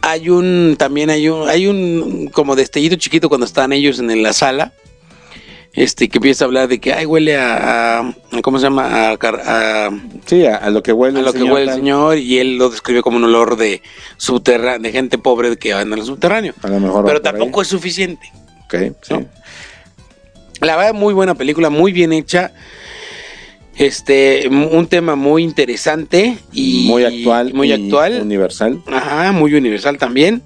Hay 0.02 0.28
un. 0.28 0.76
También 0.78 1.10
hay 1.10 1.28
un. 1.28 1.48
Hay 1.48 1.66
un. 1.66 2.28
Como 2.32 2.56
destellito 2.56 2.96
chiquito 2.96 3.28
cuando 3.28 3.46
están 3.46 3.72
ellos 3.72 3.98
en 3.98 4.22
la 4.22 4.32
sala 4.32 4.72
este, 5.72 6.08
que 6.08 6.18
empieza 6.18 6.44
a 6.44 6.46
hablar 6.46 6.68
de 6.68 6.80
que, 6.80 6.92
ay, 6.92 7.06
huele 7.06 7.36
a, 7.36 8.14
¿cómo 8.42 8.58
se 8.58 8.64
llama? 8.64 9.12
A, 9.12 9.90
sí, 10.26 10.44
a, 10.44 10.68
lo 10.70 10.82
que 10.82 10.92
huele 10.92 11.20
a 11.20 11.22
lo 11.22 11.32
que 11.32 11.44
huele 11.44 11.70
el 11.70 11.76
señor, 11.76 12.18
y 12.18 12.38
él 12.38 12.56
lo 12.58 12.70
describe 12.70 13.02
como 13.02 13.18
un 13.18 13.24
olor 13.24 13.56
de 13.56 13.82
subterráneo, 14.16 14.80
de 14.80 14.92
gente 14.92 15.18
pobre 15.18 15.56
que 15.56 15.72
anda 15.72 15.94
en 15.94 16.00
el 16.00 16.06
subterráneo. 16.06 16.54
A 16.62 16.68
lo 16.68 16.80
mejor 16.80 17.04
Pero 17.04 17.22
tampoco 17.22 17.62
es 17.62 17.68
suficiente. 17.68 18.32
Ok, 18.64 18.96
sí. 19.02 19.14
La 20.60 20.76
verdad, 20.76 20.92
muy 20.92 21.14
buena 21.14 21.34
película, 21.34 21.70
muy 21.70 21.92
bien 21.92 22.12
hecha. 22.12 22.52
Este, 23.76 24.46
un 24.48 24.86
tema 24.88 25.14
muy 25.14 25.42
interesante 25.42 26.36
y 26.52 26.86
muy 26.86 27.04
actual, 27.04 27.54
muy 27.54 27.72
actual, 27.72 28.20
universal. 28.20 28.82
Ajá, 28.86 29.32
muy 29.32 29.54
universal 29.54 29.96
también. 29.96 30.42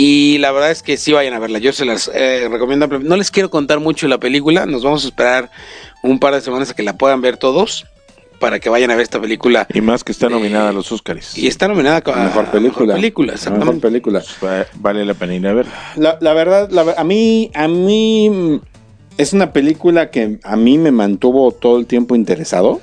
Y 0.00 0.38
la 0.38 0.52
verdad 0.52 0.70
es 0.70 0.84
que 0.84 0.96
sí 0.96 1.10
vayan 1.10 1.34
a 1.34 1.40
verla. 1.40 1.58
Yo 1.58 1.72
se 1.72 1.84
las 1.84 2.08
eh, 2.14 2.46
recomiendo. 2.48 2.86
No 2.86 3.16
les 3.16 3.32
quiero 3.32 3.50
contar 3.50 3.80
mucho 3.80 4.06
la 4.06 4.18
película. 4.18 4.64
Nos 4.64 4.84
vamos 4.84 5.04
a 5.04 5.08
esperar 5.08 5.50
un 6.04 6.20
par 6.20 6.34
de 6.34 6.40
semanas 6.40 6.70
a 6.70 6.74
que 6.74 6.84
la 6.84 6.96
puedan 6.96 7.20
ver 7.20 7.36
todos. 7.36 7.84
Para 8.38 8.60
que 8.60 8.68
vayan 8.68 8.92
a 8.92 8.94
ver 8.94 9.02
esta 9.02 9.20
película. 9.20 9.66
Y 9.74 9.80
más 9.80 10.04
que 10.04 10.12
está 10.12 10.28
nominada 10.28 10.68
a 10.68 10.72
los 10.72 10.92
Oscars. 10.92 11.36
Y 11.36 11.48
está 11.48 11.66
nominada 11.66 12.00
a 12.14 12.24
mejor 12.26 12.46
película. 12.46 12.94
Mejor 12.94 13.00
película, 13.00 13.34
Mejor 13.58 13.80
película. 13.80 14.22
Pues, 14.38 14.68
vale 14.76 15.04
la 15.04 15.14
pena 15.14 15.34
ir 15.34 15.44
a 15.48 15.52
ver. 15.52 15.66
La, 15.96 16.32
verdad, 16.32 16.70
a 16.96 17.02
mí, 17.02 17.50
a 17.52 17.66
mí 17.66 18.60
es 19.16 19.32
una 19.32 19.52
película 19.52 20.12
que 20.12 20.38
a 20.44 20.54
mí 20.54 20.78
me 20.78 20.92
mantuvo 20.92 21.50
todo 21.50 21.76
el 21.76 21.86
tiempo 21.86 22.14
interesado. 22.14 22.80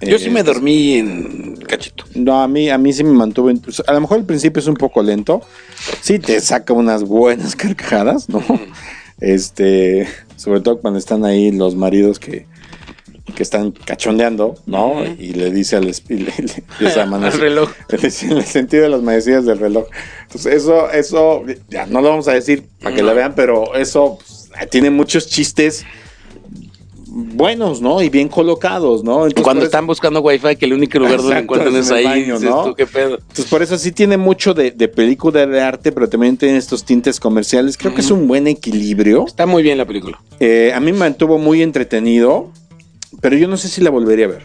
Yo 0.00 0.18
sí 0.18 0.30
me 0.30 0.40
eh, 0.40 0.42
dormí 0.42 0.94
en 0.94 1.56
cachito. 1.68 2.04
No, 2.14 2.42
a 2.42 2.48
mí, 2.48 2.68
a 2.68 2.78
mí 2.78 2.92
sí 2.92 3.04
me 3.04 3.12
mantuvo. 3.12 3.50
A 3.86 3.92
lo 3.92 4.00
mejor 4.00 4.18
el 4.18 4.24
principio 4.24 4.60
es 4.60 4.66
un 4.66 4.74
poco 4.74 5.02
lento. 5.02 5.42
Sí, 6.00 6.18
te 6.18 6.40
saca 6.40 6.72
unas 6.72 7.04
buenas 7.04 7.56
carcajadas, 7.56 8.28
¿no? 8.28 8.42
Este, 9.20 10.08
sobre 10.36 10.60
todo 10.60 10.80
cuando 10.80 10.98
están 10.98 11.24
ahí 11.24 11.52
los 11.52 11.76
maridos 11.76 12.18
que, 12.18 12.46
que 13.34 13.42
están 13.42 13.72
cachondeando, 13.72 14.56
¿no? 14.66 15.04
Y 15.04 15.32
le 15.32 15.50
dice 15.50 15.76
al, 15.76 15.94
reloj. 17.38 17.70
en 17.88 18.32
el 18.32 18.44
sentido 18.44 18.82
de 18.82 18.88
las 18.88 19.02
manecillas 19.02 19.46
del 19.46 19.58
reloj. 19.58 19.86
Entonces, 20.22 20.54
eso, 20.54 20.90
eso, 20.90 21.44
ya 21.68 21.86
no 21.86 22.00
lo 22.00 22.10
vamos 22.10 22.28
a 22.28 22.32
decir 22.32 22.64
para 22.82 22.94
que 22.94 23.02
la 23.02 23.14
vean, 23.14 23.34
pero 23.34 23.74
eso 23.74 24.18
pues, 24.18 24.50
tiene 24.70 24.90
muchos 24.90 25.28
chistes 25.28 25.84
buenos, 27.14 27.80
¿no? 27.80 28.02
Y 28.02 28.10
bien 28.10 28.28
colocados, 28.28 29.04
¿no? 29.04 29.26
Cuando 29.42 29.64
están 29.64 29.86
buscando 29.86 30.20
wifi, 30.20 30.56
que 30.56 30.66
el 30.66 30.72
único 30.72 30.98
lugar 30.98 31.18
donde 31.18 31.38
encuentran 31.38 31.76
es 31.76 31.90
ahí, 31.90 32.26
¿no? 32.40 32.74
¿qué 32.74 32.86
pedo? 32.86 33.18
Entonces, 33.18 33.46
por 33.46 33.62
eso 33.62 33.78
sí 33.78 33.92
tiene 33.92 34.16
mucho 34.16 34.52
de, 34.52 34.72
película 34.88 35.46
de 35.46 35.60
arte, 35.60 35.92
pero 35.92 36.08
también 36.08 36.36
tiene 36.36 36.58
estos 36.58 36.84
tintes 36.84 37.20
comerciales. 37.20 37.76
Creo 37.76 37.94
que 37.94 38.00
es 38.00 38.10
un 38.10 38.26
buen 38.26 38.46
equilibrio. 38.46 39.24
Está 39.26 39.46
muy 39.46 39.62
bien 39.62 39.78
la 39.78 39.86
película. 39.86 40.20
Eh, 40.40 40.72
a 40.74 40.80
mí 40.80 40.92
me 40.92 40.98
mantuvo 40.98 41.38
muy 41.38 41.62
entretenido, 41.62 42.50
pero 43.20 43.36
yo 43.36 43.46
no 43.46 43.56
sé 43.56 43.68
si 43.68 43.80
la 43.80 43.90
volvería 43.90 44.26
a 44.26 44.28
ver. 44.28 44.42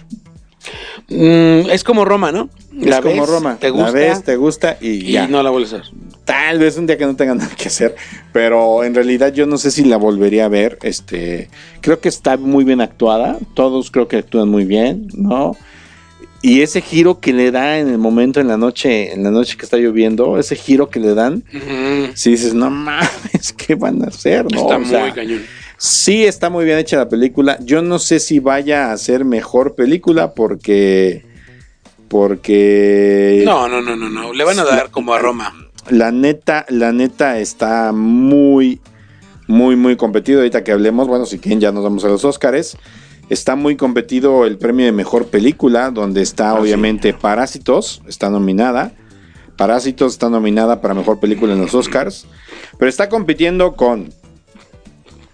Mm, 1.10 1.72
es 1.72 1.84
como 1.84 2.06
Roma, 2.06 2.32
¿no? 2.32 2.50
es 2.80 3.00
como 3.00 3.26
Roma. 3.26 3.58
Te 3.60 3.72
gusta. 3.72 3.88
La 3.88 3.92
ves, 3.92 4.24
te 4.24 4.36
gusta 4.36 4.78
y, 4.80 4.90
y 4.90 5.12
ya. 5.14 5.28
no 5.28 5.42
la 5.42 5.50
vuelves 5.50 5.74
a 5.74 5.78
ver. 5.78 5.86
Tal 6.30 6.60
vez 6.60 6.78
un 6.78 6.86
día 6.86 6.96
que 6.96 7.08
no 7.08 7.16
tenga 7.16 7.34
nada 7.34 7.50
que 7.58 7.70
hacer, 7.70 7.96
pero 8.32 8.84
en 8.84 8.94
realidad 8.94 9.34
yo 9.34 9.48
no 9.48 9.58
sé 9.58 9.72
si 9.72 9.84
la 9.84 9.98
volvería 9.98 10.46
a 10.46 10.48
ver. 10.48 10.78
Este, 10.84 11.50
creo 11.82 12.00
que 12.02 12.08
está 12.08 12.38
muy 12.38 12.64
bien 12.64 12.82
actuada. 12.82 13.40
Todos 13.56 13.90
creo 13.90 14.08
que 14.08 14.18
actúan 14.18 14.48
muy 14.48 14.64
bien, 14.64 15.08
¿no? 15.16 15.58
Y 16.44 16.62
ese 16.62 16.82
giro 16.82 17.20
que 17.20 17.34
le 17.34 17.50
da 17.50 17.80
en 17.80 17.88
el 17.90 17.98
momento 17.98 18.40
en 18.40 18.48
la 18.48 18.58
noche, 18.58 19.12
en 19.12 19.24
la 19.24 19.32
noche 19.32 19.58
que 19.58 19.66
está 19.66 19.78
lloviendo, 19.78 20.38
ese 20.38 20.56
giro 20.56 20.92
que 20.92 21.00
le 21.00 21.16
dan, 21.16 21.44
si 22.14 22.30
dices, 22.30 22.54
no 22.54 22.70
mames, 22.70 23.52
¿qué 23.58 23.74
van 23.74 24.04
a 24.04 24.10
hacer? 24.10 24.46
No, 24.54 24.62
Está 24.62 24.78
O 24.78 24.86
sea, 24.86 25.00
muy 25.00 25.14
cañón. 25.14 25.42
Sí, 25.78 26.26
está 26.26 26.52
muy 26.52 26.64
bien 26.64 26.78
hecha 26.78 26.98
la 26.98 27.10
película. 27.10 27.58
Yo 27.60 27.82
no 27.82 27.98
sé 27.98 28.20
si 28.20 28.38
vaya 28.38 28.92
a 28.92 28.98
ser 28.98 29.26
mejor 29.26 29.74
película 29.74 30.36
porque. 30.36 31.26
Porque. 32.08 33.42
No, 33.44 33.68
no, 33.68 33.82
no, 33.82 33.96
no, 33.96 34.10
no. 34.10 34.32
Le 34.32 34.44
van 34.44 34.60
a 34.60 34.64
dar 34.64 34.92
como 34.92 35.16
a 35.16 35.18
Roma. 35.18 35.69
La 35.90 36.12
neta, 36.12 36.66
la 36.70 36.92
neta 36.92 37.40
está 37.40 37.92
muy, 37.92 38.80
muy, 39.48 39.76
muy 39.76 39.96
competido. 39.96 40.40
Ahorita 40.40 40.64
que 40.64 40.72
hablemos, 40.72 41.08
bueno, 41.08 41.26
si 41.26 41.40
quieren 41.40 41.60
ya 41.60 41.72
nos 41.72 41.84
vamos 41.84 42.04
a 42.06 42.08
los 42.10 42.24
Óscares. 42.26 42.78
Está 43.30 43.56
muy 43.56 43.76
competido 43.76 44.46
el 44.46 44.58
premio 44.58 44.86
de 44.86 44.92
mejor 44.92 45.28
película, 45.28 45.92
donde 45.92 46.22
está 46.22 46.50
Ah, 46.50 46.60
obviamente 46.60 47.14
Parásitos, 47.14 48.02
está 48.08 48.30
nominada. 48.30 48.94
Parásitos 49.56 50.14
está 50.14 50.30
nominada 50.30 50.82
para 50.82 50.94
mejor 50.94 51.20
película 51.20 51.54
en 51.54 51.62
los 51.62 51.76
Oscars. 51.76 52.26
Pero 52.78 52.90
está 52.90 53.10
compitiendo 53.10 53.76
con 53.76 54.12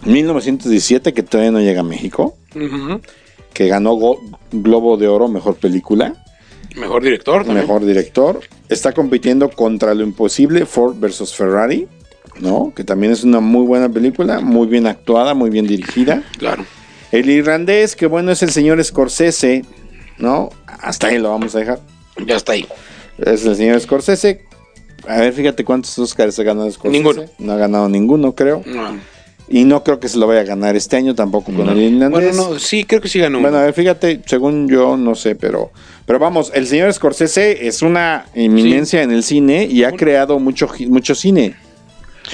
1917, 0.06 1.14
que 1.14 1.24
todavía 1.24 1.52
no 1.52 1.60
llega 1.60 1.82
a 1.82 1.84
México, 1.84 2.36
que 3.54 3.68
ganó 3.68 3.98
Globo 4.52 4.98
de 4.98 5.08
Oro, 5.08 5.28
mejor 5.28 5.56
película. 5.56 6.25
Mejor 6.76 7.04
director 7.04 7.44
también. 7.46 7.66
Mejor 7.68 7.86
director. 7.86 8.40
Está 8.70 8.92
compitiendo 8.92 9.50
contra 9.50 9.94
Lo 9.94 10.04
Imposible, 10.04 10.66
Ford 10.66 10.96
versus 11.00 11.34
Ferrari, 11.34 11.88
¿no? 12.40 12.74
Que 12.76 12.84
también 12.84 13.14
es 13.14 13.24
una 13.24 13.40
muy 13.40 13.66
buena 13.66 13.90
película, 13.90 14.40
muy 14.42 14.68
bien 14.68 14.88
actuada, 14.88 15.34
muy 15.34 15.50
bien 15.50 15.68
dirigida. 15.68 16.24
Claro. 16.38 16.66
El 17.12 17.30
irlandés, 17.30 17.96
que 17.96 18.08
bueno, 18.08 18.32
es 18.32 18.44
el 18.44 18.52
señor 18.52 18.84
Scorsese, 18.84 19.64
¿no? 20.18 20.50
Hasta 20.66 21.08
ahí 21.08 21.18
lo 21.18 21.30
vamos 21.30 21.56
a 21.56 21.60
dejar. 21.60 21.80
Ya 22.26 22.36
está 22.36 22.54
ahí. 22.54 22.68
Es 23.18 23.46
el 23.46 23.56
señor 23.56 23.80
Scorsese. 23.80 24.44
A 25.08 25.20
ver, 25.20 25.34
fíjate 25.34 25.64
cuántos 25.64 25.98
Oscars 26.00 26.38
ha 26.40 26.44
ganado 26.44 26.70
Scorsese. 26.70 26.92
Ninguno. 26.92 27.26
No 27.38 27.54
ha 27.54 27.58
ganado 27.58 27.88
ninguno, 27.88 28.34
creo. 28.34 28.64
No. 28.66 28.98
Y 29.48 29.64
no 29.64 29.84
creo 29.84 30.00
que 30.00 30.10
se 30.10 30.18
lo 30.18 30.26
vaya 30.26 30.42
a 30.42 30.44
ganar 30.44 30.76
este 30.76 30.98
año 30.98 31.14
tampoco 31.14 31.54
con 31.54 31.70
el 31.70 31.78
irlandés. 31.78 32.36
Bueno, 32.36 32.50
no, 32.50 32.60
sí, 32.60 32.84
creo 32.84 33.00
que 33.00 33.08
sí 33.08 33.20
ganó. 33.20 33.40
Bueno, 33.40 33.58
a 33.58 33.62
ver, 33.62 33.74
fíjate, 33.74 34.22
según 34.26 34.68
yo, 34.68 34.98
no 34.98 35.14
sé, 35.14 35.36
pero, 35.36 35.72
pero 36.06 36.20
vamos, 36.20 36.52
el 36.54 36.68
señor 36.68 36.94
Scorsese 36.94 37.68
es 37.68 37.82
una 37.82 38.26
eminencia 38.36 39.02
en 39.02 39.12
el 39.12 39.24
cine 39.24 39.66
y 39.66 39.84
ha 39.84 39.92
creado 39.92 40.38
mucho, 40.40 40.70
mucho 40.88 41.16
cine. 41.16 41.56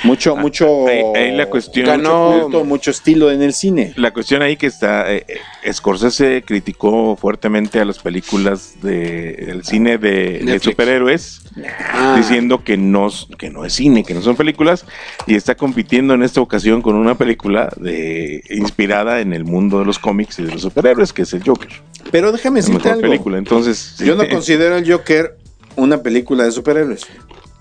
Mucho, 0.04 0.36
mucho. 0.36 0.88
Ahí, 0.88 1.02
ahí 1.16 1.36
la 1.36 1.48
cuestión. 1.48 1.86
Ganó- 1.88 2.32
mucho 2.32 2.42
culto, 2.44 2.66
mucho 2.66 2.92
estilo 2.92 3.32
en 3.32 3.42
el 3.42 3.54
cine. 3.54 3.94
La 3.96 4.12
cuestión 4.14 4.42
ahí 4.42 4.58
que 4.58 4.68
está, 4.68 5.12
eh, 5.14 5.26
eh, 5.64 5.74
Scorsese 5.74 6.44
criticó 6.46 7.16
fuertemente 7.16 7.80
a 7.80 7.86
las 7.86 8.00
películas 8.00 8.76
de, 8.82 9.34
del 9.48 9.64
cine 9.66 9.98
de, 9.98 10.40
de 10.40 10.60
superhéroes, 10.60 11.42
Ah. 11.94 12.16
diciendo 12.18 12.64
que 12.64 12.78
no, 12.78 13.10
que 13.38 13.50
no 13.50 13.66
es 13.66 13.74
cine, 13.74 14.04
que 14.06 14.14
no 14.14 14.22
son 14.22 14.36
películas, 14.38 14.86
y 15.28 15.36
está 15.36 15.56
compitiendo 15.56 16.14
en 16.14 16.24
esta 16.24 16.40
ocasión 16.40 16.82
con 16.82 16.96
una 16.96 17.16
película 17.16 17.70
de, 17.76 18.44
inspirada 18.50 19.20
en 19.20 19.34
el 19.34 19.44
mundo 19.44 19.80
de 19.80 19.86
los 19.86 20.00
cómics 20.00 20.40
y 20.40 20.44
de 20.44 20.54
los 20.54 20.62
superhéroes, 20.62 21.12
que 21.12 21.24
es 21.24 21.34
el 21.34 21.44
Joker. 21.44 21.70
Pero 22.10 22.32
déjame 22.32 22.62
La 22.62 22.66
decirte 22.66 22.78
mejor 22.88 22.92
algo. 22.94 23.02
película. 23.10 23.38
Entonces, 23.38 23.98
Yo 24.00 24.16
no 24.16 24.24
sí, 24.24 24.30
considero 24.30 24.78
el 24.78 24.90
Joker 24.90 25.38
una 25.76 26.02
película 26.02 26.46
de 26.46 26.52
superhéroes. 26.52 27.06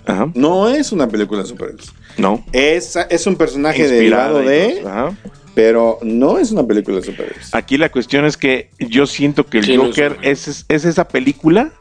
Ajá, 0.06 0.30
No 0.34 0.68
es 0.68 0.92
una 0.92 1.08
película 1.08 1.42
de 1.42 1.48
superhéroes. 1.48 1.92
no. 2.18 2.44
Es, 2.52 2.96
es 3.08 3.26
un 3.26 3.36
personaje 3.36 3.82
Inspirada 3.82 4.40
derivado 4.40 4.42
de, 4.42 4.80
ajá. 4.88 5.16
pero 5.54 5.98
no 6.02 6.38
es 6.38 6.50
una 6.52 6.64
película 6.66 6.98
de 6.98 7.02
superhéroes. 7.04 7.54
Aquí 7.54 7.76
la 7.78 7.90
cuestión 7.90 8.24
es 8.24 8.36
que 8.36 8.70
yo 8.78 9.06
siento 9.06 9.46
que 9.46 9.58
el 9.58 9.64
Sí, 9.64 9.76
no 9.76 9.84
Joker 9.86 10.16
es 10.22 10.48
es, 10.48 10.64
es 10.68 10.84
esa 10.84 11.08
película, 11.08 11.72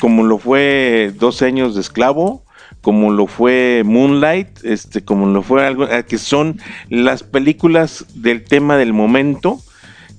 como 0.00 0.24
lo 0.24 0.38
fue 0.38 1.12
12 1.18 1.44
años 1.46 1.74
de 1.74 1.80
esclavo, 1.80 2.44
como 2.80 3.10
lo 3.12 3.26
fue 3.26 3.82
Moonlight, 3.84 4.62
este, 4.64 5.02
como 5.02 5.26
lo 5.26 5.42
fue 5.42 5.66
algo, 5.66 5.88
eh, 5.88 6.04
que 6.06 6.18
son 6.18 6.60
las 6.90 7.22
películas 7.22 8.04
del 8.14 8.44
tema 8.44 8.76
del 8.76 8.92
momento, 8.92 9.58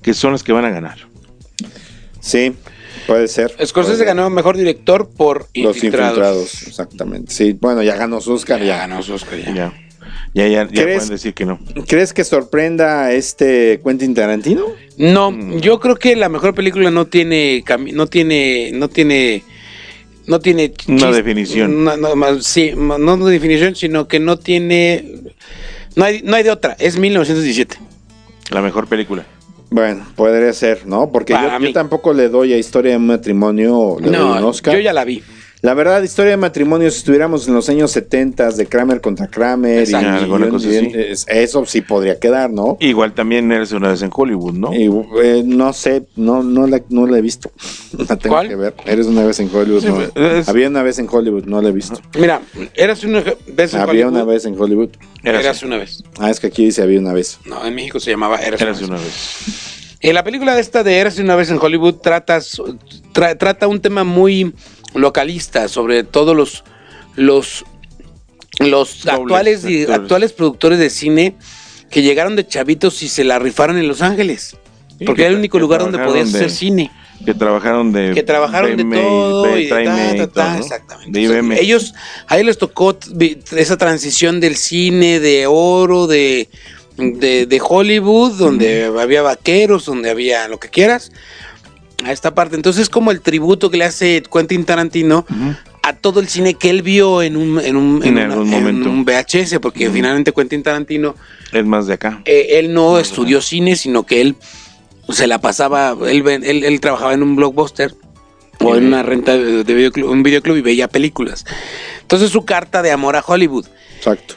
que 0.02 0.14
son 0.14 0.32
las 0.32 0.42
que 0.42 0.52
van 0.52 0.64
a 0.64 0.70
ganar. 0.70 0.98
Sí, 2.20 2.54
puede 3.06 3.28
ser. 3.28 3.50
Scorsese 3.50 3.72
Puede 3.72 3.96
ser. 3.98 4.06
ganó 4.06 4.30
mejor 4.30 4.56
director 4.56 5.08
por 5.08 5.46
Los 5.54 5.76
Infiltrados. 5.76 6.10
infiltrados, 6.16 6.66
exactamente. 6.66 7.32
Sí, 7.32 7.56
bueno, 7.60 7.82
ya 7.82 7.96
ganó 7.96 8.20
su 8.20 8.32
Oscar. 8.32 8.60
Ya 8.60 8.66
Ya. 8.66 8.76
ganó 8.78 9.02
su 9.02 9.14
Oscar, 9.14 9.38
ya. 9.38 9.72
Ya, 10.34 10.46
ya, 10.48 10.68
ya, 10.70 10.82
pueden 10.82 11.08
decir 11.08 11.32
que 11.34 11.46
no. 11.46 11.58
¿Crees 11.88 12.12
que 12.12 12.22
sorprenda 12.22 13.04
a 13.04 13.12
este 13.12 13.80
Quentin 13.84 14.14
Tarantino? 14.14 14.64
No, 14.98 15.30
Mm. 15.30 15.58
yo 15.60 15.80
creo 15.80 15.96
que 15.96 16.14
la 16.14 16.28
mejor 16.28 16.54
película 16.54 16.90
no 16.90 17.06
tiene 17.06 17.64
no 17.92 18.06
tiene 18.06 18.70
no 18.74 18.88
tiene 18.88 19.42
no 20.26 20.40
tiene 20.40 20.72
Una 20.88 21.10
definición. 21.12 21.84
No, 21.84 21.96
no, 21.96 22.16
más- 22.16 22.44
sí, 22.44 22.72
ma- 22.76 22.98
no 22.98 23.14
una 23.14 23.26
definición, 23.30 23.76
sino 23.76 24.08
que 24.08 24.18
no 24.20 24.38
tiene 24.38 25.22
no 25.94 26.04
hay, 26.04 26.20
no 26.22 26.36
hay 26.36 26.42
de 26.42 26.50
otra, 26.50 26.76
es 26.78 26.98
1917. 26.98 27.78
La 28.50 28.60
mejor 28.60 28.86
película. 28.88 29.24
Bueno, 29.70 30.06
podría 30.14 30.52
ser, 30.52 30.86
¿no? 30.86 31.10
Porque 31.10 31.32
yo, 31.32 31.58
yo 31.58 31.72
tampoco 31.72 32.12
le 32.12 32.28
doy 32.28 32.52
a 32.52 32.58
Historia 32.58 32.92
de 32.92 32.98
matrimonio 32.98 33.96
le 34.00 34.10
doy 34.10 34.16
un 34.20 34.40
No, 34.40 34.48
Oscar. 34.48 34.74
yo 34.74 34.80
ya 34.80 34.92
la 34.92 35.04
vi. 35.04 35.22
La 35.62 35.72
verdad, 35.74 36.02
Historia 36.02 36.32
de 36.32 36.36
matrimonio, 36.36 36.90
si 36.90 36.98
estuviéramos 36.98 37.48
en 37.48 37.54
los 37.54 37.68
años 37.68 37.90
70 37.90 38.50
de 38.52 38.66
Kramer 38.66 39.00
contra 39.00 39.26
Kramer, 39.26 39.78
y, 39.80 39.82
Exacto. 39.84 40.06
y- 40.20 40.22
Alguna 40.24 40.48
cosa 40.50 40.68
así. 40.68 40.92
es- 40.94 41.24
eso 41.28 41.64
sí 41.64 41.80
podría 41.80 42.18
quedar, 42.20 42.50
¿no? 42.50 42.76
Igual 42.78 43.14
también 43.14 43.50
eres 43.50 43.72
una 43.72 43.88
vez 43.88 44.02
en 44.02 44.10
Hollywood, 44.14 44.52
¿no? 44.52 44.72
Y, 44.74 44.84
eh, 45.24 45.42
no 45.44 45.72
sé, 45.72 46.02
no, 46.14 46.42
no, 46.42 46.66
la, 46.66 46.82
no 46.90 47.06
la 47.06 47.18
he 47.18 47.22
visto. 47.22 47.50
La 48.08 48.16
tengo 48.16 48.34
¿Cuál? 48.36 48.48
que 48.48 48.54
ver. 48.56 48.74
Eres 48.84 49.06
una 49.06 49.24
vez 49.24 49.40
en 49.40 49.48
Hollywood. 49.52 49.80
Sí, 49.82 49.88
no. 49.88 50.02
es- 50.22 50.48
Había 50.48 50.68
una 50.68 50.82
vez 50.82 50.98
en 50.98 51.08
Hollywood, 51.10 51.44
no 51.46 51.62
la 51.62 51.70
he 51.70 51.72
visto. 51.72 51.98
Mira, 52.18 52.42
eras 52.74 53.02
una 53.04 53.20
vez 53.22 53.72
en 53.74 53.80
Había 53.80 54.06
Hollywood, 54.06 54.12
una 54.12 54.24
vez 54.24 54.44
en 54.44 54.60
Hollywood. 54.60 54.90
Eras- 55.24 55.40
Eras 55.42 55.62
una 55.62 55.78
vez. 55.78 56.02
Ah, 56.18 56.30
es 56.30 56.38
que 56.38 56.48
aquí 56.48 56.66
dice 56.66 56.82
había 56.82 57.00
una 57.00 57.14
vez. 57.14 57.38
No, 57.46 57.64
en 57.64 57.74
México 57.74 57.98
se 57.98 58.10
llamaba 58.10 58.36
Eras, 58.36 58.60
Eras 58.60 58.78
una 58.82 58.88
una 58.88 58.96
vez. 58.98 59.04
vez. 59.06 59.72
En 60.00 60.14
la 60.14 60.22
película 60.22 60.54
de 60.54 60.60
esta 60.60 60.84
de 60.84 60.98
Eras 60.98 61.18
una 61.18 61.34
vez 61.34 61.50
en 61.50 61.58
Hollywood 61.60 61.94
trata, 61.94 62.38
tra- 62.38 63.36
trata 63.38 63.66
un 63.66 63.80
tema 63.80 64.04
muy 64.04 64.52
localista 64.96 65.68
sobre 65.68 66.04
todos 66.04 66.36
los 66.36 66.64
los 67.16 67.64
los 68.58 69.02
Dobles 69.04 69.06
actuales 69.06 69.64
actores. 69.64 69.90
actuales 69.90 70.32
productores 70.32 70.78
de 70.78 70.90
cine 70.90 71.36
que 71.90 72.02
llegaron 72.02 72.36
de 72.36 72.46
chavitos 72.46 73.02
y 73.02 73.08
se 73.08 73.22
la 73.24 73.38
rifaron 73.38 73.76
en 73.78 73.86
Los 73.88 74.02
Ángeles. 74.02 74.56
Sí, 74.98 75.04
porque 75.04 75.20
que 75.20 75.26
era 75.26 75.32
el 75.32 75.38
único 75.38 75.58
lugar 75.58 75.80
donde 75.80 75.98
podías 75.98 76.32
de- 76.32 76.38
hacer 76.38 76.50
cine. 76.50 76.90
Que 77.24 77.32
trabajaron 77.32 77.92
de... 77.92 78.12
Que 78.14 78.22
trabajaron 78.22 78.76
de 78.76 78.84
todo 78.84 79.58
y 79.58 79.64
de 79.64 79.68
ta, 79.70 79.84
ta, 79.84 80.16
todo, 80.16 80.28
ta, 80.28 80.52
¿no? 80.54 80.58
exactamente. 80.58 81.18
De. 81.18 81.60
Ellos, 81.60 81.94
a 82.26 82.36
ellos 82.36 82.46
les 82.46 82.58
tocó 82.58 82.96
esa 83.56 83.76
transición 83.78 84.38
del 84.40 84.56
cine 84.56 85.18
de 85.20 85.46
oro, 85.46 86.06
de, 86.06 86.48
de, 86.98 87.46
de 87.46 87.60
Hollywood, 87.66 88.32
donde 88.32 88.84
había 89.00 89.22
vaqueros, 89.22 89.86
donde 89.86 90.10
había 90.10 90.46
lo 90.48 90.58
que 90.60 90.68
quieras, 90.68 91.10
a 92.04 92.12
esta 92.12 92.34
parte. 92.34 92.56
Entonces 92.56 92.82
es 92.82 92.88
como 92.88 93.10
el 93.10 93.20
tributo 93.20 93.70
que 93.70 93.76
le 93.78 93.84
hace 93.84 94.22
Quentin 94.32 94.64
Tarantino 94.64 95.26
a 95.82 95.92
todo 95.94 96.20
el 96.20 96.28
cine 96.28 96.54
que 96.54 96.70
él 96.70 96.82
vio 96.82 97.22
en 97.22 97.36
un, 97.36 97.60
en 97.60 97.76
un, 97.76 98.04
En 98.04 98.12
una- 98.14 98.34
en 98.34 98.48
momento. 98.50 98.90
un 98.90 99.04
VHS, 99.04 99.60
porque 99.60 99.88
finalmente 99.90 100.32
Quentin 100.32 100.62
Tarantino 100.62 101.14
Es 101.52 101.64
más 101.64 101.86
de 101.86 101.94
acá. 101.94 102.22
eh, 102.24 102.58
él 102.58 102.72
no 102.74 102.98
estudió 102.98 103.40
cine, 103.40 103.76
sino 103.76 104.04
que 104.04 104.20
él 104.20 104.36
se 105.10 105.26
la 105.26 105.40
pasaba, 105.40 105.96
él, 106.08 106.26
él, 106.28 106.64
él 106.64 106.80
trabajaba 106.80 107.14
en 107.14 107.22
un 107.22 107.36
blockbuster 107.36 107.94
o 108.60 108.74
en 108.74 108.86
una 108.86 109.02
renta 109.02 109.36
de 109.36 109.62
de 109.64 109.74
videoclub, 109.74 110.10
un 110.10 110.22
videoclub 110.22 110.56
y 110.56 110.62
veía 110.62 110.88
películas. 110.88 111.44
Entonces 112.02 112.30
su 112.30 112.44
carta 112.44 112.82
de 112.82 112.90
amor 112.90 113.14
a 113.16 113.24
Hollywood. 113.26 113.66
Exacto. 113.98 114.34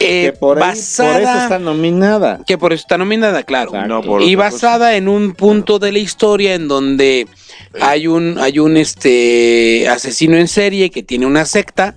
Eh, 0.00 0.24
que 0.26 0.32
por, 0.32 0.56
ahí- 0.62 0.70
basada, 0.70 1.12
por 1.12 1.22
eso 1.22 1.38
está 1.42 1.58
nominada. 1.58 2.40
que 2.46 2.58
por 2.58 2.72
eso 2.72 2.80
está 2.82 2.98
nominada, 2.98 3.42
claro. 3.44 3.70
Exacto. 3.70 3.88
No 3.88 4.02
por 4.02 4.22
y 4.22 4.34
basada 4.34 4.96
en 4.96 5.08
un 5.08 5.32
punto 5.34 5.78
de 5.78 5.92
la 5.92 5.98
historia 6.00 6.54
en 6.54 6.66
donde 6.68 7.28
hay 7.80 8.06
un 8.06 8.38
hay 8.38 8.58
un 8.58 8.76
este 8.76 9.86
asesino 9.88 10.36
en 10.36 10.48
serie 10.48 10.90
que 10.90 11.02
tiene 11.02 11.26
una 11.26 11.44
secta 11.44 11.94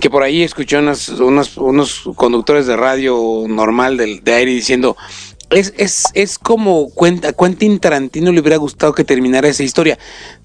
que 0.00 0.08
por 0.10 0.22
ahí 0.22 0.42
escuché 0.42 0.78
unas- 0.78 1.08
unos, 1.08 1.56
unos 1.56 2.02
conductores 2.16 2.66
de 2.66 2.76
radio 2.76 3.44
normal 3.48 3.96
del, 3.96 4.22
de 4.24 4.32
aire 4.34 4.50
diciendo 4.52 4.96
es, 5.50 5.74
es, 5.76 6.04
es 6.14 6.38
como 6.38 6.88
cuenta, 6.94 7.34
Quentin 7.34 7.78
Tarantino 7.78 8.32
le 8.32 8.40
hubiera 8.40 8.56
gustado 8.56 8.94
que 8.94 9.04
terminara 9.04 9.48
esa 9.48 9.62
historia. 9.62 9.98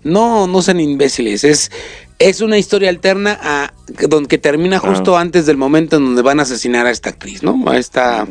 No, 0.04 0.48
no 0.48 0.62
sean 0.62 0.82
imbéciles. 0.82 1.46
Es, 1.46 1.72
es 2.20 2.41
una 2.41 2.57
historia 2.57 2.89
alterna 2.89 3.38
a 3.41 3.74
donde 4.07 4.28
que 4.28 4.38
termina 4.38 4.80
justo 4.80 5.18
antes 5.18 5.45
del 5.45 5.57
momento 5.57 5.97
en 5.97 6.05
donde 6.05 6.22
van 6.22 6.39
a 6.39 6.43
asesinar 6.43 6.86
a 6.86 6.91
esta 6.91 7.09
actriz, 7.09 7.43
¿no? 7.43 7.70
A 7.70 7.78
esta 7.78 8.28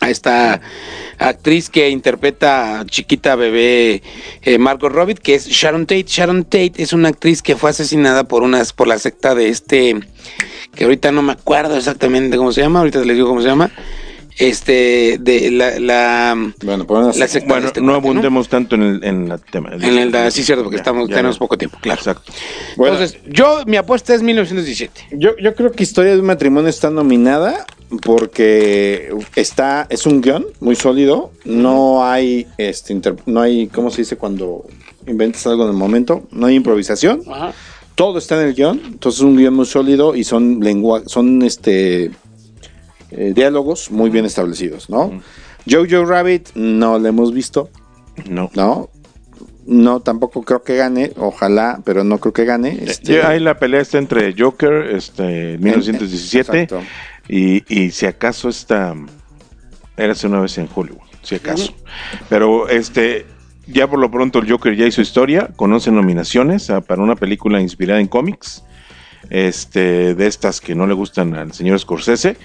a 0.00 0.10
esta 0.10 0.60
actriz 1.18 1.68
que 1.68 1.90
interpreta 1.90 2.80
a 2.80 2.86
chiquita 2.86 3.34
bebé 3.34 4.02
eh, 4.42 4.58
Margot 4.58 4.92
Robbie, 4.92 5.16
que 5.16 5.34
es 5.34 5.48
Sharon 5.48 5.86
Tate. 5.86 6.04
Sharon 6.06 6.44
Tate 6.44 6.74
es 6.76 6.92
una 6.92 7.08
actriz 7.08 7.42
que 7.42 7.56
fue 7.56 7.70
asesinada 7.70 8.24
por 8.24 8.42
unas 8.42 8.72
por 8.72 8.86
la 8.86 8.98
secta 8.98 9.34
de 9.34 9.48
este 9.48 9.98
que 10.74 10.84
ahorita 10.84 11.10
no 11.12 11.22
me 11.22 11.32
acuerdo 11.32 11.76
exactamente 11.76 12.36
cómo 12.36 12.52
se 12.52 12.60
llama, 12.60 12.78
ahorita 12.78 13.00
les 13.00 13.16
digo 13.16 13.28
cómo 13.28 13.42
se 13.42 13.48
llama 13.48 13.70
este 14.38 15.18
de 15.20 15.50
la, 15.50 15.78
la 15.80 16.52
bueno, 16.62 16.86
pues 16.86 17.16
la 17.16 17.28
secta 17.28 17.48
bueno 17.48 17.66
este 17.68 17.80
no 17.80 17.94
abundemos 17.94 18.48
tanto 18.48 18.76
en 18.76 18.82
el, 18.82 19.04
en 19.04 19.28
la 19.28 19.38
tema 19.38 19.70
en 19.72 20.14
el, 20.14 20.32
sí 20.32 20.42
cierto 20.42 20.64
porque 20.64 20.76
estamos 20.76 21.08
tenemos 21.08 21.38
poco 21.38 21.58
tiempo 21.58 21.78
claro. 21.80 21.98
Exacto. 21.98 22.32
Entonces 22.76 23.18
yo 23.26 23.64
mi 23.66 23.76
apuesta 23.76 24.14
es 24.14 24.22
1917 24.22 25.08
yo 25.12 25.36
yo 25.36 25.54
creo 25.54 25.72
que 25.72 25.82
historia 25.82 26.12
de 26.12 26.20
un 26.20 26.26
matrimonio 26.26 26.70
está 26.70 26.90
nominada 26.90 27.66
porque 28.02 29.10
está 29.34 29.86
es 29.90 30.06
un 30.06 30.20
guion 30.20 30.46
muy 30.60 30.76
sólido. 30.76 31.32
No 31.44 32.04
hay 32.04 32.46
este 32.58 33.00
no 33.26 33.40
hay 33.40 33.68
cómo 33.68 33.90
se 33.90 34.02
dice 34.02 34.16
cuando 34.16 34.66
inventas 35.06 35.46
algo 35.46 35.64
en 35.64 35.70
el 35.70 35.76
momento 35.76 36.24
no 36.30 36.46
hay 36.46 36.56
improvisación. 36.56 37.22
Todo 37.94 38.18
está 38.18 38.40
en 38.40 38.48
el 38.48 38.54
guion. 38.54 38.80
Entonces 38.84 39.20
es 39.20 39.24
un 39.24 39.36
guion 39.36 39.54
muy 39.54 39.66
sólido 39.66 40.14
y 40.14 40.24
son 40.24 40.60
lengua 40.60 41.02
son 41.06 41.42
este 41.42 42.10
eh, 43.10 43.32
diálogos 43.34 43.90
muy 43.90 44.10
bien 44.10 44.24
establecidos 44.24 44.90
no 44.90 45.20
Jojo 45.68 46.04
Rabbit 46.04 46.50
no 46.54 46.98
lo 46.98 47.08
hemos 47.08 47.34
visto. 47.34 47.68
No. 48.26 48.50
No 48.54 48.88
no, 49.68 50.00
tampoco 50.00 50.42
creo 50.44 50.62
que 50.62 50.76
gane, 50.76 51.12
ojalá, 51.18 51.82
pero 51.84 52.02
no 52.02 52.18
creo 52.18 52.32
que 52.32 52.46
gane. 52.46 52.78
Este... 52.86 53.22
Ahí 53.22 53.38
la 53.38 53.58
pelea 53.58 53.82
está 53.82 53.98
entre 53.98 54.34
Joker, 54.36 54.94
este, 54.96 55.58
1917, 55.58 56.68
y, 57.28 57.90
si 57.90 58.06
acaso 58.06 58.48
esta 58.48 58.94
hace 59.98 60.26
una 60.26 60.40
vez 60.40 60.56
en 60.56 60.70
Hollywood, 60.74 61.02
si 61.22 61.34
acaso. 61.34 61.74
Pero 62.30 62.68
este 62.70 63.26
ya 63.66 63.86
por 63.86 63.98
lo 63.98 64.10
pronto 64.10 64.38
el 64.38 64.50
Joker 64.50 64.74
ya 64.74 64.86
hizo 64.86 65.02
historia, 65.02 65.50
conoce 65.54 65.90
nominaciones 65.90 66.70
ah, 66.70 66.80
para 66.80 67.02
una 67.02 67.16
película 67.16 67.60
inspirada 67.60 68.00
en 68.00 68.06
cómics, 68.06 68.64
este, 69.28 70.14
de 70.14 70.26
estas 70.26 70.62
que 70.62 70.74
no 70.74 70.86
le 70.86 70.94
gustan 70.94 71.34
al 71.34 71.52
señor 71.52 71.78
Scorsese, 71.78 72.38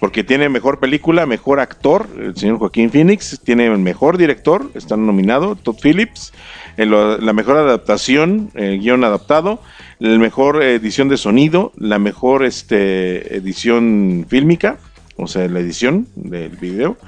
porque 0.00 0.24
tiene 0.24 0.48
mejor 0.48 0.78
película, 0.78 1.26
mejor 1.26 1.60
actor, 1.60 2.06
el 2.18 2.36
señor 2.36 2.58
Joaquín 2.58 2.90
Phoenix, 2.90 3.40
tiene 3.42 3.66
el 3.66 3.78
mejor 3.78 4.18
director, 4.18 4.70
está 4.74 4.96
nominado, 4.96 5.56
Todd 5.56 5.76
Phillips, 5.82 6.32
la 6.76 7.32
mejor 7.32 7.56
adaptación, 7.56 8.50
el 8.54 8.80
guion 8.80 9.04
adaptado, 9.04 9.60
la 9.98 10.18
mejor 10.18 10.62
edición 10.62 11.08
de 11.08 11.16
sonido, 11.16 11.72
la 11.76 11.98
mejor 11.98 12.44
este, 12.44 13.36
edición 13.36 14.26
fílmica, 14.28 14.76
o 15.16 15.26
sea, 15.26 15.48
la 15.48 15.60
edición 15.60 16.06
del 16.14 16.50
video, 16.50 16.98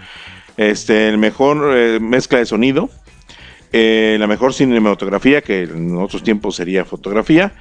este, 0.57 1.09
el 1.09 1.19
mejor 1.19 1.77
eh, 1.77 2.01
mezcla 2.01 2.39
de 2.39 2.47
sonido, 2.47 2.89
eh, 3.73 4.17
la 4.19 4.27
mejor 4.27 4.55
cinematografía, 4.55 5.43
que 5.43 5.65
en 5.65 5.97
otros 5.99 6.23
tiempos 6.23 6.57
sería 6.57 6.87
fotografía, 6.87 7.53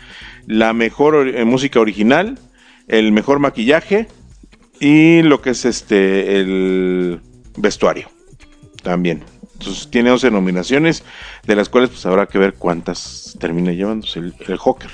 la 0.45 0.71
mejor 0.71 1.27
eh, 1.27 1.43
música 1.43 1.81
original, 1.81 2.39
el 2.87 3.11
mejor 3.11 3.39
maquillaje 3.39 4.07
y 4.79 5.21
lo 5.21 5.41
que 5.41 5.51
es 5.51 5.65
este 5.65 6.39
el 6.39 7.21
vestuario 7.57 8.09
también. 8.83 9.23
Entonces 9.53 9.89
tiene 9.89 10.11
11 10.11 10.31
nominaciones, 10.31 11.03
de 11.45 11.55
las 11.55 11.69
cuales 11.69 11.89
pues 11.89 12.05
habrá 12.05 12.27
que 12.27 12.37
ver 12.37 12.53
cuántas 12.53 13.35
termina 13.39 13.71
llevándose 13.71 14.19
el, 14.19 14.33
el 14.47 14.57
Joker. 14.57 14.91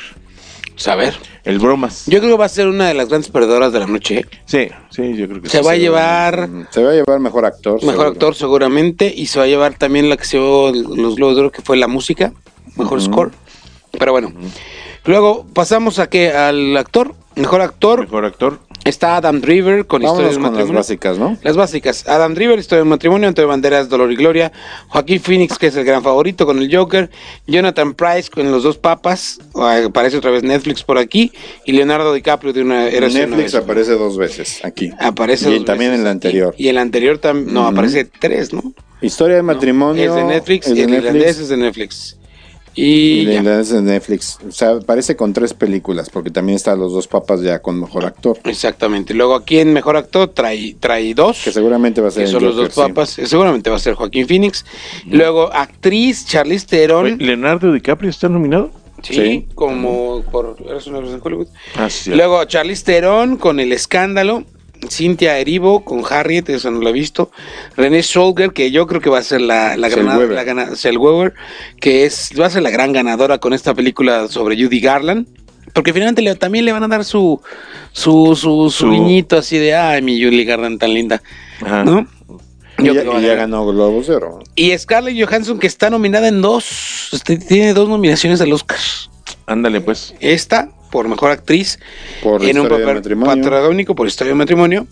Saber. 0.75 1.13
El 1.43 1.59
bromas. 1.59 2.05
Yo 2.07 2.19
creo 2.19 2.31
que 2.31 2.37
va 2.39 2.45
a 2.45 2.49
ser 2.49 2.67
una 2.67 2.87
de 2.87 2.93
las 2.93 3.09
grandes 3.09 3.29
perdedoras 3.29 3.73
de 3.73 3.79
la 3.79 3.85
noche. 3.85 4.25
Sí, 4.45 4.69
sí, 4.89 5.15
yo 5.15 5.27
creo 5.27 5.41
que 5.41 5.49
se 5.49 5.61
va 5.61 5.71
a 5.71 5.75
llevar. 5.75 6.49
Se 6.71 6.83
va 6.83 6.91
a 6.91 6.93
llevar 6.93 7.19
mejor 7.19 7.45
actor. 7.45 7.83
Mejor 7.83 8.07
actor, 8.07 8.35
seguramente. 8.35 9.13
Y 9.15 9.27
se 9.27 9.39
va 9.39 9.45
a 9.45 9.47
llevar 9.47 9.77
también 9.77 10.09
la 10.09 10.17
que 10.17 10.25
se 10.25 10.37
llevó 10.37 10.71
los 10.71 11.15
Globos 11.15 11.35
de 11.35 11.41
Oro, 11.41 11.51
que 11.51 11.61
fue 11.61 11.77
la 11.77 11.87
música. 11.87 12.33
Mejor 12.75 13.01
score. 13.01 13.31
Pero 13.91 14.11
bueno. 14.13 14.33
Luego 15.05 15.45
pasamos 15.53 15.99
a 15.99 16.09
que 16.09 16.31
al 16.31 16.75
actor. 16.77 17.13
Mejor 17.35 17.61
actor. 17.61 18.01
Mejor 18.01 18.25
actor. 18.25 18.59
Está 18.85 19.15
Adam 19.15 19.39
Driver 19.39 19.85
con 19.85 20.03
historias 20.03 20.33
de 20.33 20.39
matrimonio. 20.39 20.73
Las 20.73 20.87
básicas, 20.87 21.17
¿no? 21.17 21.37
Las 21.41 21.55
básicas. 21.55 22.07
Adam 22.07 22.33
Driver, 22.33 22.59
historia 22.59 22.83
de 22.83 22.89
matrimonio, 22.89 23.29
Antonio 23.29 23.47
Banderas, 23.47 23.87
Dolor 23.87 24.11
y 24.11 24.15
Gloria. 24.15 24.51
Joaquín 24.89 25.21
Phoenix, 25.21 25.57
que 25.57 25.67
es 25.67 25.75
el 25.77 25.85
gran 25.85 26.03
favorito 26.03 26.45
con 26.45 26.59
el 26.59 26.75
Joker. 26.75 27.09
Jonathan 27.47 27.93
Price 27.93 28.29
con 28.29 28.51
los 28.51 28.63
dos 28.63 28.77
papas. 28.77 29.39
Aparece 29.55 30.17
otra 30.17 30.31
vez 30.31 30.43
Netflix 30.43 30.83
por 30.83 30.97
aquí. 30.97 31.31
Y 31.65 31.71
Leonardo 31.71 32.13
DiCaprio 32.13 32.51
de 32.51 32.61
una 32.61 32.87
era 32.89 33.07
Netflix 33.07 33.55
aparece 33.55 33.93
dos 33.93 34.17
veces 34.17 34.59
aquí. 34.65 34.91
Aparece 34.99 35.49
y 35.55 35.63
también 35.63 35.93
en 35.93 36.03
la 36.03 36.11
anterior. 36.11 36.53
Y, 36.57 36.67
en 36.67 36.75
la 36.75 36.81
anterior 36.81 37.19
también. 37.19 37.53
No, 37.53 37.65
aparece 37.65 38.05
tres, 38.05 38.51
¿no? 38.51 38.73
Historia 39.01 39.37
de 39.37 39.43
matrimonio. 39.43 40.03
es 40.03 40.13
de 40.13 40.23
Netflix. 40.25 40.67
Es 40.67 40.75
de 40.75 40.83
el 40.83 40.93
irlandés 40.93 41.39
es 41.39 41.47
de 41.47 41.57
Netflix. 41.57 42.17
Y, 42.75 43.25
de 43.25 43.81
Netflix. 43.81 44.39
O 44.47 44.51
sea, 44.51 44.79
parece 44.79 45.15
con 45.15 45.33
tres 45.33 45.53
películas, 45.53 46.09
porque 46.09 46.31
también 46.31 46.55
están 46.55 46.79
los 46.79 46.91
dos 46.91 47.07
papas 47.07 47.41
ya 47.41 47.59
con 47.59 47.79
mejor 47.79 48.05
actor. 48.05 48.39
Exactamente. 48.45 49.13
Luego 49.13 49.35
aquí 49.35 49.59
en 49.59 49.73
mejor 49.73 49.95
actor 49.95 50.29
trae, 50.29 50.75
trae 50.79 51.13
dos. 51.13 51.43
Que 51.43 51.51
seguramente 51.51 52.01
va 52.01 52.07
a 52.07 52.11
ser. 52.11 52.25
Que 52.25 52.31
son 52.31 52.43
los 52.43 52.55
dos 52.55 52.73
papas. 52.73 53.09
Seguramente 53.09 53.69
va 53.69 53.75
a 53.75 53.79
ser 53.79 53.93
Joaquín 53.93 54.27
Phoenix. 54.27 54.65
Luego 55.05 55.53
actriz 55.53 56.25
Charlize 56.25 56.65
Theron. 56.65 57.17
¿Leonardo 57.19 57.71
DiCaprio 57.71 58.09
está 58.09 58.29
nominado? 58.29 58.71
Sí, 59.03 59.47
como 59.53 60.23
por. 60.31 60.55
Hollywood. 61.23 61.47
Ah, 61.75 61.89
Luego 62.07 62.43
Charlize 62.45 62.83
Theron 62.83 63.37
con 63.37 63.59
El 63.59 63.73
Escándalo. 63.73 64.45
Cintia 64.89 65.37
Erivo 65.37 65.83
con 65.83 66.03
Harriet, 66.09 66.49
eso 66.49 66.71
no 66.71 66.79
lo 66.79 66.89
he 66.89 66.93
visto. 66.93 67.31
René 67.75 68.03
Solger, 68.03 68.51
que 68.51 68.71
yo 68.71 68.87
creo 68.87 69.01
que 69.01 69.09
va 69.09 69.19
a 69.19 69.23
ser 69.23 69.41
la, 69.41 69.77
la, 69.77 69.87
Weber, 69.89 71.33
que 71.79 72.05
es, 72.05 72.31
va 72.39 72.47
a 72.47 72.49
ser 72.49 72.63
la 72.63 72.69
gran 72.69 72.93
ganadora 72.93 73.37
con 73.37 73.53
esta 73.53 73.73
película 73.73 74.27
sobre 74.27 74.61
Judy 74.61 74.79
Garland. 74.79 75.27
Porque 75.73 75.93
finalmente 75.93 76.35
también 76.35 76.65
le 76.65 76.71
van 76.71 76.83
a 76.83 76.87
dar 76.87 77.03
su 77.03 77.41
su, 77.91 78.35
su, 78.35 78.69
su, 78.69 78.87
niñito 78.87 79.37
así 79.37 79.57
de, 79.57 79.75
ay, 79.75 80.01
mi 80.01 80.21
Judy 80.21 80.45
Garland 80.45 80.79
tan 80.79 80.93
linda. 80.93 81.21
¿No? 81.61 82.07
y 82.79 82.93
ya, 82.93 83.35
ganó 83.35 83.65
Globo 83.65 84.01
Cero. 84.03 84.39
Y 84.55 84.77
Scarlett 84.77 85.15
Johansson, 85.23 85.59
que 85.59 85.67
está 85.67 85.89
nominada 85.89 86.27
en 86.27 86.41
dos, 86.41 87.09
tiene 87.47 87.73
dos 87.73 87.87
nominaciones 87.87 88.41
al 88.41 88.51
Oscar. 88.51 88.79
Ándale, 89.45 89.81
pues. 89.81 90.15
Esta 90.19 90.69
por 90.93 91.07
mejor 91.07 91.31
actriz 91.31 91.79
por 92.21 92.45
en 92.45 92.59
un 92.59 92.67
papel 92.67 93.17
patagónico 93.17 93.95
por 93.95 94.05
historia 94.05 94.33
de 94.33 94.35
matrimonio 94.35 94.85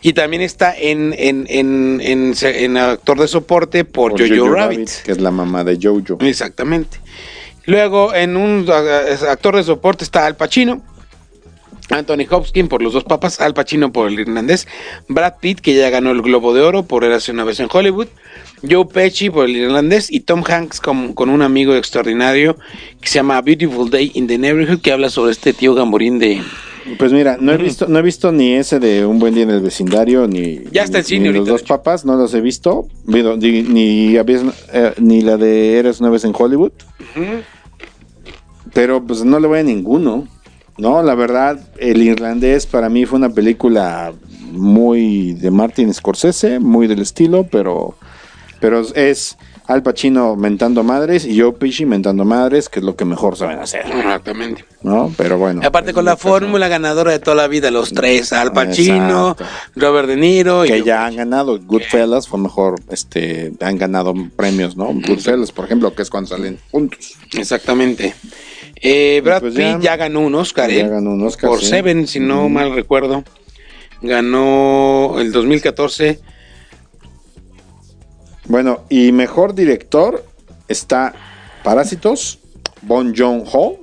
y 0.00 0.12
también 0.12 0.42
está 0.42 0.72
en, 0.78 1.12
en, 1.18 1.44
en, 1.48 2.00
en, 2.40 2.76
actor 2.76 3.18
de 3.18 3.26
soporte 3.26 3.84
por, 3.84 4.12
Jojo, 4.12 4.48
Rabbit, 4.48 4.88
que 5.02 5.10
es 5.10 5.20
la 5.20 5.32
mamá 5.32 5.64
de 5.64 5.76
Jojo. 5.82 6.24
Exactamente. 6.24 7.00
Luego 7.64 8.14
en 8.14 8.36
un 8.36 8.64
actor 9.28 9.56
de 9.56 9.64
soporte 9.64 10.04
está 10.04 10.24
Al 10.24 10.36
Pacino 10.36 10.84
Anthony 11.88 12.26
Hopkins 12.30 12.68
por 12.68 12.80
Los 12.80 12.92
Dos 12.92 13.02
Papas, 13.02 13.40
Al 13.40 13.52
Pacino 13.52 13.92
por 13.92 14.06
El 14.06 14.20
Irlandés, 14.20 14.68
Brad 15.08 15.34
Pitt, 15.40 15.58
que 15.58 15.74
ya 15.74 15.90
ganó 15.90 16.12
el 16.12 16.22
Globo 16.22 16.54
de 16.54 16.60
Oro 16.60 16.84
por 16.84 17.02
Érase 17.02 17.32
una 17.32 17.42
vez 17.42 17.58
en 17.58 17.68
Hollywood, 17.68 18.06
Joe 18.68 18.86
Pesci 18.86 19.30
por 19.30 19.46
El 19.46 19.56
Irlandés 19.56 20.10
y 20.10 20.20
Tom 20.20 20.42
Hanks 20.46 20.80
con, 20.80 21.14
con, 21.14 21.30
un 21.30 21.42
amigo 21.42 21.74
extraordinario 21.74 22.56
que 23.00 23.08
se 23.08 23.14
llama 23.16 23.40
Beautiful 23.40 23.90
Day 23.90 24.10
in 24.14 24.26
the 24.26 24.38
Neighborhood, 24.38 24.80
que 24.80 24.92
habla 24.92 25.10
sobre 25.10 25.32
este 25.32 25.52
tío 25.52 25.74
Gamborín 25.74 26.18
de... 26.18 26.40
Pues 26.98 27.12
mira, 27.12 27.36
no 27.38 27.52
he 27.52 27.56
visto, 27.56 27.86
no 27.88 27.98
he 27.98 28.02
visto 28.02 28.32
ni 28.32 28.54
ese 28.54 28.80
de 28.80 29.04
Un 29.04 29.18
Buen 29.18 29.34
Día 29.34 29.44
en 29.44 29.50
el 29.50 29.60
Vecindario, 29.60 30.26
ni, 30.26 30.60
ya 30.72 30.82
está 30.82 31.02
ni, 31.02 31.32
Los 31.32 31.46
Dos 31.46 31.62
Papas, 31.62 32.04
no 32.04 32.16
los 32.16 32.32
he 32.34 32.40
visto, 32.40 32.88
ni, 33.06 33.62
ni, 33.62 34.16
eh, 34.16 34.92
ni 34.98 35.20
la 35.20 35.36
de 35.36 35.78
Eres 35.78 36.00
una 36.00 36.10
vez 36.10 36.24
en 36.24 36.32
Hollywood. 36.36 36.72
Pero 38.72 39.04
pues 39.04 39.24
no 39.24 39.38
le 39.40 39.46
voy 39.46 39.58
a 39.60 39.62
ninguno. 39.62 40.26
No, 40.78 41.02
la 41.02 41.14
verdad, 41.14 41.60
El 41.78 42.02
Irlandés 42.02 42.66
para 42.66 42.88
mí 42.88 43.04
fue 43.04 43.18
una 43.18 43.28
película 43.28 44.14
muy 44.52 45.34
de 45.34 45.50
Martin 45.50 45.92
Scorsese, 45.92 46.58
muy 46.58 46.86
del 46.86 47.00
estilo, 47.00 47.46
pero, 47.50 47.96
pero 48.60 48.82
es 48.94 49.36
Al 49.66 49.82
Pacino 49.82 50.36
mentando 50.36 50.82
madres 50.82 51.24
y 51.24 51.40
Joe 51.40 51.52
Pesci 51.52 51.86
mentando 51.86 52.24
madres, 52.24 52.68
que 52.68 52.80
es 52.80 52.84
lo 52.84 52.96
que 52.96 53.04
mejor 53.04 53.36
saben 53.36 53.58
hacer. 53.58 53.86
Exactamente. 53.86 54.64
¿No? 54.82 55.12
Pero 55.16 55.38
bueno. 55.38 55.60
aparte 55.64 55.92
con 55.92 56.04
la 56.04 56.16
fórmula 56.16 56.68
ganadora 56.68 57.12
de 57.12 57.18
toda 57.18 57.36
la 57.36 57.48
vida, 57.48 57.70
los 57.70 57.92
tres, 57.92 58.32
Al 58.32 58.52
Pacino, 58.52 59.36
Robert 59.76 60.08
De 60.08 60.16
Niro. 60.16 60.62
Que 60.62 60.82
ya 60.82 61.06
han 61.06 61.16
ganado. 61.16 61.58
Goodfellas 61.60 62.28
fue 62.28 62.38
mejor, 62.38 62.80
este, 62.90 63.52
han 63.60 63.78
ganado 63.78 64.14
premios, 64.36 64.76
¿no? 64.76 64.86
Goodfellas, 64.92 65.52
por 65.52 65.64
ejemplo, 65.64 65.94
que 65.94 66.02
es 66.02 66.10
cuando 66.10 66.28
salen 66.28 66.58
juntos. 66.70 67.16
Exactamente. 67.32 68.14
Eh, 68.82 69.20
Brad 69.24 69.40
pues 69.40 69.54
Pitt 69.54 69.80
ya, 69.80 69.96
ganó 69.96 70.20
un 70.20 70.34
Oscar, 70.34 70.70
¿eh? 70.70 70.88
Por 71.40 71.62
Seven, 71.62 72.06
si 72.06 72.20
no 72.20 72.48
mal 72.48 72.74
recuerdo. 72.74 73.24
Ganó 74.02 75.16
el 75.18 75.32
2014. 75.32 76.20
Bueno, 78.50 78.80
y 78.88 79.12
mejor 79.12 79.54
director 79.54 80.24
está 80.66 81.14
Parásitos, 81.62 82.40
Bon 82.82 83.14
Joon-ho, 83.16 83.78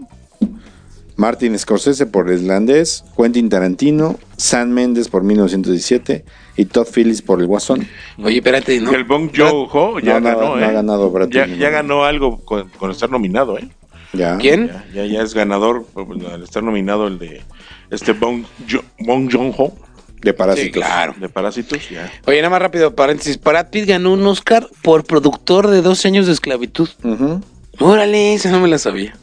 Martin 1.15 1.57
Scorsese 1.57 2.05
por 2.05 2.29
Islandés, 2.29 3.05
Quentin 3.15 3.47
Tarantino, 3.47 4.17
Sam 4.35 4.69
Mendes 4.69 5.07
por 5.07 5.23
1917, 5.23 6.25
y 6.57 6.65
Todd 6.65 6.87
Phillips 6.93 7.21
por 7.21 7.39
el 7.39 7.47
Guasón. 7.47 7.87
Oye, 8.21 8.37
espérate, 8.37 8.79
¿no? 8.81 8.91
El 8.93 9.05
Bong 9.05 9.31
Joon-ho 9.33 9.99
ya 9.99 10.19
No, 10.19 10.25
ganó, 10.29 10.55
no 10.57 10.59
¿eh? 10.59 10.65
ha 10.65 10.71
ganado 10.71 11.09
Brad 11.11 11.29
ya, 11.29 11.45
ganó 11.69 12.03
algo 12.03 12.39
con, 12.43 12.67
con 12.71 12.91
estar 12.91 13.09
nominado, 13.09 13.57
¿eh? 13.57 13.69
Ya. 14.11 14.37
¿Quién? 14.37 14.67
Ya, 14.67 14.85
ya, 14.93 15.05
ya 15.05 15.21
es 15.21 15.33
ganador 15.33 15.85
al 15.95 16.43
estar 16.43 16.61
nominado 16.63 17.07
el 17.07 17.19
de 17.19 17.41
este 17.89 18.11
Bong, 18.11 18.43
Jo- 18.69 18.83
Bong 18.99 19.29
Joon-ho 19.31 19.73
De 20.21 20.33
Parásito. 20.33 20.65
Sí, 20.65 20.71
claro. 20.71 21.15
de 21.19 21.29
Parásitos. 21.29 21.89
Ya. 21.89 22.11
Oye, 22.25 22.37
nada 22.37 22.49
más 22.49 22.61
rápido, 22.61 22.95
paréntesis. 22.95 23.39
Brad 23.41 23.69
Pitt 23.69 23.85
ganó 23.87 24.13
un 24.13 24.25
Oscar 24.25 24.67
por 24.81 25.03
productor 25.05 25.67
de 25.67 25.81
12 25.81 26.07
años 26.07 26.25
de 26.27 26.33
esclavitud. 26.33 26.89
Ujú. 27.03 27.41
Órale, 27.79 28.33
esa 28.33 28.49
no 28.49 28.59
me 28.59 28.67
la 28.67 28.77
sabía. 28.79 29.15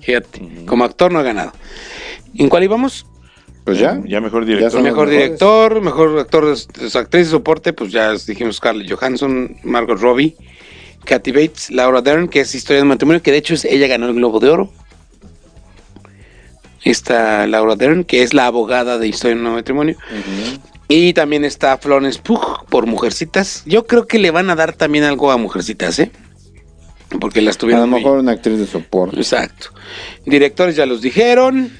Fíjate, 0.00 0.40
como 0.66 0.84
actor 0.84 1.12
no 1.12 1.18
ha 1.18 1.22
ganado. 1.22 1.52
¿En 2.34 2.48
cuál 2.48 2.64
íbamos? 2.64 3.06
Pues 3.64 3.78
ya. 3.78 4.00
Ya 4.06 4.20
mejor 4.22 4.44
Ya 4.44 4.54
director. 4.54 4.74
los 4.74 4.82
mejor 4.82 5.10
director, 5.10 5.80
mejor 5.82 6.18
actor, 6.18 6.46
de- 6.46 6.88
de- 6.88 6.98
actriz 6.98 7.26
de 7.26 7.30
soporte, 7.30 7.72
pues 7.74 7.92
ya 7.92 8.12
dijimos 8.14 8.56
Scarlett 8.56 8.90
Johansson, 8.90 9.56
Margot 9.62 10.00
Robbie, 10.00 10.34
Kathy 11.04 11.32
Bates, 11.32 11.70
Laura 11.70 12.00
Dern, 12.00 12.28
que 12.28 12.40
es 12.40 12.54
Historia 12.54 12.80
de 12.80 12.88
matrimonio, 12.88 13.20
que 13.22 13.30
de 13.30 13.36
hecho 13.38 13.52
es- 13.54 13.66
ella 13.66 13.86
ganó 13.86 14.06
el 14.06 14.14
Globo 14.14 14.40
de 14.40 14.48
Oro. 14.48 14.72
Está 16.84 17.46
Laura 17.46 17.76
Dern, 17.76 18.04
que 18.04 18.22
es 18.22 18.32
la 18.34 18.46
abogada 18.46 18.98
de 18.98 19.08
Historia 19.08 19.36
de 19.36 19.42
matrimonio. 19.42 19.96
Y 20.88 21.12
también 21.12 21.44
está 21.44 21.76
Florence 21.78 22.20
Pugh 22.22 22.64
por 22.68 22.86
Mujercitas. 22.86 23.62
Yo 23.66 23.86
creo 23.86 24.06
que 24.06 24.18
le 24.18 24.30
van 24.30 24.50
a 24.50 24.56
dar 24.56 24.72
también 24.72 25.04
algo 25.04 25.30
a 25.30 25.36
Mujercitas, 25.36 25.98
¿eh? 25.98 26.10
Porque 27.20 27.40
las 27.42 27.56
A 27.56 27.58
tuvieron 27.58 27.82
lo 27.82 27.86
muy- 27.88 28.00
mejor 28.00 28.18
una 28.18 28.32
actriz 28.32 28.58
de 28.58 28.66
soporte. 28.66 29.16
Exacto. 29.16 29.68
Directores 30.24 30.76
ya 30.76 30.86
los 30.86 31.00
dijeron. 31.02 31.70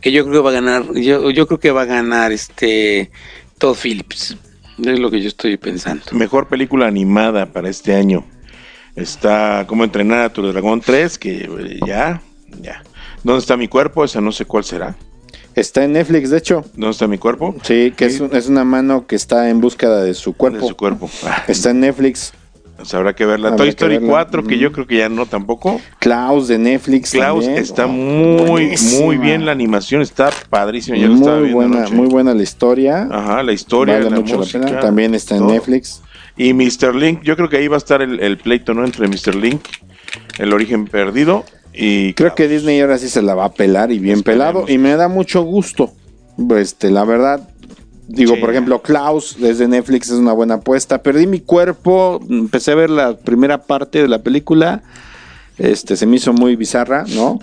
Que 0.00 0.10
yo 0.10 0.24
creo 0.24 0.34
que 0.34 0.44
va 0.44 0.50
a 0.50 0.54
ganar. 0.54 0.92
Yo, 0.94 1.30
yo 1.30 1.46
creo 1.46 1.60
que 1.60 1.70
va 1.70 1.82
a 1.82 1.86
ganar 1.86 2.32
este 2.32 3.10
Todd 3.58 3.76
Phillips. 3.80 4.36
Es 4.84 4.98
lo 4.98 5.10
que 5.12 5.20
yo 5.20 5.28
estoy 5.28 5.56
pensando. 5.56 6.02
Mejor 6.12 6.48
película 6.48 6.86
animada 6.88 7.46
para 7.52 7.68
este 7.68 7.94
año. 7.94 8.24
Está 8.96 9.64
Cómo 9.68 9.84
entrenar 9.84 10.20
a 10.24 10.32
tu 10.32 10.42
dragón 10.50 10.80
3, 10.80 11.18
que 11.18 11.44
eh, 11.44 11.80
ya, 11.86 12.20
ya. 12.60 12.82
¿Dónde 13.24 13.40
está 13.40 13.56
mi 13.56 13.68
cuerpo? 13.68 14.04
Esa 14.04 14.20
no 14.20 14.32
sé 14.32 14.44
cuál 14.44 14.64
será. 14.64 14.96
Está 15.54 15.84
en 15.84 15.92
Netflix, 15.92 16.30
de 16.30 16.38
hecho. 16.38 16.64
¿Dónde 16.74 16.90
está 16.90 17.06
mi 17.06 17.18
cuerpo? 17.18 17.54
Sí, 17.62 17.92
que 17.96 18.06
es, 18.06 18.20
un- 18.20 18.34
es 18.34 18.48
una 18.48 18.64
mano 18.64 19.06
que 19.06 19.16
está 19.16 19.50
en 19.50 19.60
búsqueda 19.60 20.02
de 20.02 20.14
su 20.14 20.32
cuerpo. 20.34 20.60
De 20.60 20.68
su 20.68 20.76
cuerpo. 20.76 21.10
Ah, 21.26 21.44
Está 21.46 21.70
en 21.70 21.80
Netflix. 21.80 22.32
pues 22.76 22.92
habrá 22.94 23.14
que 23.14 23.26
verla. 23.26 23.48
Habrá 23.48 23.58
Toy 23.58 23.68
Story 23.68 23.94
verla. 23.96 24.08
4, 24.08 24.44
que 24.44 24.58
yo 24.58 24.72
creo 24.72 24.86
que 24.86 24.96
ya 24.96 25.08
no 25.10 25.26
tampoco. 25.26 25.78
Klaus 25.98 26.48
de 26.48 26.58
Netflix. 26.58 27.10
Klaus 27.10 27.44
también. 27.44 27.62
está 27.62 27.84
Oh, 27.84 27.88
muy, 27.88 28.46
buenísima. 28.48 29.04
muy 29.04 29.18
bien 29.18 29.44
la 29.44 29.52
animación, 29.52 30.00
está 30.00 30.30
padrísimo. 30.48 30.96
Lo 30.96 31.14
estaba 31.14 31.36
Muy 31.36 31.44
viendo 31.44 31.56
buena, 31.58 31.76
anoche. 31.80 31.94
muy 31.94 32.06
buena 32.06 32.34
la 32.34 32.42
historia. 32.42 33.08
Ajá, 33.10 33.42
la 33.42 33.52
historia, 33.52 33.98
vale 33.98 34.08
la 34.10 34.16
mucho 34.16 34.38
música, 34.38 34.58
la 34.58 34.66
pena. 34.66 34.80
También 34.80 35.14
está 35.14 35.36
en. 35.36 35.46
Netflix. 35.48 36.00
Y 36.38 36.54
Mr. 36.54 36.94
Link, 36.96 37.20
yo 37.22 37.36
creo 37.36 37.50
que 37.50 37.58
ahí 37.58 37.68
va 37.68 37.76
a 37.76 37.78
estar 37.78 38.00
el, 38.00 38.18
el 38.20 38.38
pleito, 38.38 38.72
¿no? 38.72 38.86
Entre 38.86 39.06
Mr. 39.06 39.34
Link, 39.34 39.60
el 40.38 40.54
origen 40.54 40.86
perdido, 40.86 41.44
y 41.74 42.12
Creo 42.14 42.34
que 42.34 42.48
Disney 42.48 42.80
ahora 42.80 42.98
sí 42.98 43.08
se 43.08 43.22
la 43.22 43.34
va 43.34 43.46
a 43.46 43.52
pelar 43.52 43.92
y 43.92 43.98
bien 43.98 44.18
Esperemos. 44.18 44.46
pelado. 44.52 44.64
Y 44.68 44.78
me 44.78 44.94
da 44.96 45.08
mucho 45.08 45.42
gusto. 45.42 45.92
Este, 46.56 46.90
la 46.90 47.04
verdad. 47.04 47.48
Digo, 48.08 48.34
Sí. 48.34 48.40
por 48.40 48.50
ejemplo, 48.50 48.82
Klaus 48.82 49.36
desde 49.38 49.68
Netflix 49.68 50.08
es 50.08 50.14
una 50.18 50.32
buena 50.32 50.54
apuesta. 50.54 51.02
Perdí 51.02 51.26
mi 51.26 51.40
cuerpo. 51.40 52.20
Empecé 52.28 52.72
a 52.72 52.74
ver 52.74 52.90
la 52.90 53.16
primera 53.16 53.62
parte 53.62 54.02
de 54.02 54.08
la 54.08 54.22
película. 54.22 54.82
Este, 55.58 55.96
se 55.96 56.06
me 56.06 56.16
hizo 56.16 56.32
muy 56.32 56.56
bizarra, 56.56 57.04
¿no? 57.14 57.38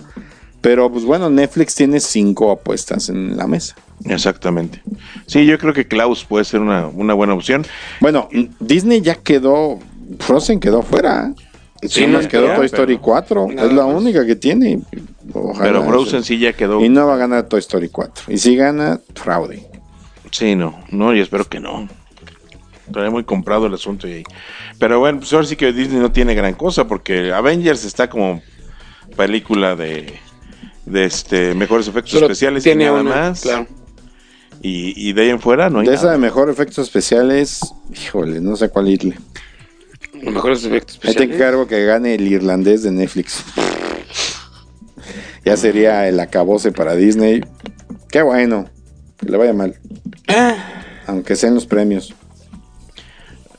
Pero 0.60 0.92
pues 0.92 1.04
bueno, 1.04 1.30
Netflix 1.30 1.74
tiene 1.74 2.00
cinco 2.00 2.50
apuestas 2.52 3.08
en 3.08 3.36
la 3.36 3.46
mesa. 3.46 3.74
Exactamente. 4.04 4.82
Sí, 5.26 5.46
yo 5.46 5.58
creo 5.58 5.72
que 5.72 5.86
Klaus 5.88 6.24
puede 6.24 6.44
ser 6.44 6.60
una, 6.60 6.86
una 6.88 7.14
buena 7.14 7.34
opción. 7.34 7.64
Bueno, 8.00 8.28
Disney 8.60 9.00
ya 9.00 9.14
quedó. 9.14 9.78
Frozen 10.18 10.60
quedó 10.60 10.82
fuera. 10.82 11.32
Sí, 11.36 11.44
Sí, 11.82 12.06
nos 12.06 12.24
no, 12.24 12.28
quedó 12.28 12.46
ya, 12.48 12.56
Toy 12.56 12.66
Story 12.66 12.94
pero- 12.94 13.02
4. 13.02 13.46
Nada 13.52 13.68
es 13.68 13.72
la 13.74 13.86
más. 13.86 13.94
única 13.96 14.26
que 14.26 14.36
tiene. 14.36 14.80
Ojalá 15.32 15.64
pero 15.64 15.84
Frozen 15.84 16.22
sí 16.24 16.38
ya 16.38 16.52
quedó. 16.52 16.84
Y 16.84 16.88
no 16.88 17.06
va 17.06 17.14
a 17.14 17.16
ganar 17.16 17.44
Toy 17.48 17.60
Story 17.60 17.88
4. 17.88 18.24
Y 18.32 18.38
si 18.38 18.56
gana, 18.56 19.00
fraude. 19.14 19.66
Sí, 20.30 20.54
no, 20.54 20.78
no, 20.90 21.14
y 21.14 21.20
espero 21.20 21.44
que 21.46 21.58
no. 21.60 21.88
Estaría 22.86 23.10
muy 23.10 23.24
comprado 23.24 23.66
el 23.66 23.74
asunto 23.74 24.08
y 24.08 24.12
ahí. 24.12 24.22
Pero 24.78 24.98
bueno, 24.98 25.20
pues 25.20 25.32
ahora 25.32 25.46
sí 25.46 25.56
que 25.56 25.72
Disney 25.72 26.00
no 26.00 26.10
tiene 26.12 26.34
gran 26.34 26.54
cosa, 26.54 26.86
porque 26.86 27.32
Avengers 27.32 27.84
está 27.84 28.10
como 28.10 28.42
película 29.16 29.76
de, 29.76 30.18
de 30.86 31.04
este 31.04 31.54
mejores 31.54 31.86
efectos 31.88 32.14
especiales 32.14 32.66
y 32.66 32.74
nada 32.74 33.00
una, 33.00 33.10
más. 33.14 33.40
claro. 33.42 33.66
Y, 34.62 35.08
y 35.08 35.12
de 35.14 35.22
ahí 35.22 35.28
en 35.30 35.40
fuera 35.40 35.70
no 35.70 35.78
hay 35.80 35.86
de 35.86 35.94
esa 35.94 36.02
nada. 36.04 36.12
de 36.14 36.18
mejor 36.18 36.50
efectos 36.50 36.78
especiales, 36.78 37.60
híjole, 37.94 38.40
no 38.40 38.56
sé 38.56 38.68
cuál 38.68 38.88
irle. 38.88 39.16
Los 40.14 40.34
mejores 40.34 40.64
efectos 40.64 40.96
Ahí 40.96 41.00
te 41.00 41.08
especiales. 41.10 41.36
encargo 41.36 41.66
que 41.66 41.84
gane 41.84 42.14
el 42.14 42.26
irlandés 42.26 42.82
de 42.82 42.90
Netflix. 42.92 43.44
ya 45.44 45.56
sería 45.56 46.08
el 46.08 46.18
acabose 46.20 46.72
para 46.72 46.94
Disney. 46.96 47.42
Qué 48.10 48.22
bueno. 48.22 48.68
Que 49.18 49.26
le 49.30 49.36
vaya 49.36 49.52
mal. 49.52 49.74
Ah, 50.28 50.56
Aunque 51.06 51.36
sean 51.36 51.54
los 51.54 51.66
premios. 51.66 52.14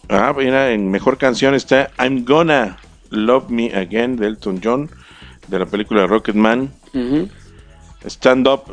Ah, 0.10 0.34
mira, 0.38 0.72
en 0.72 0.90
mejor 0.92 1.18
canción 1.18 1.56
está 1.56 1.92
I'm 1.98 2.26
Gonna 2.26 2.78
Love 3.10 3.50
Me 3.50 3.74
Again 3.74 4.18
de 4.18 4.28
Elton 4.28 4.60
John, 4.64 4.90
de 5.48 5.60
la 5.60 5.66
película 5.66 6.06
Rocketman. 6.08 6.72
ujú. 6.94 7.30
Stand 8.06 8.48
Up 8.48 8.64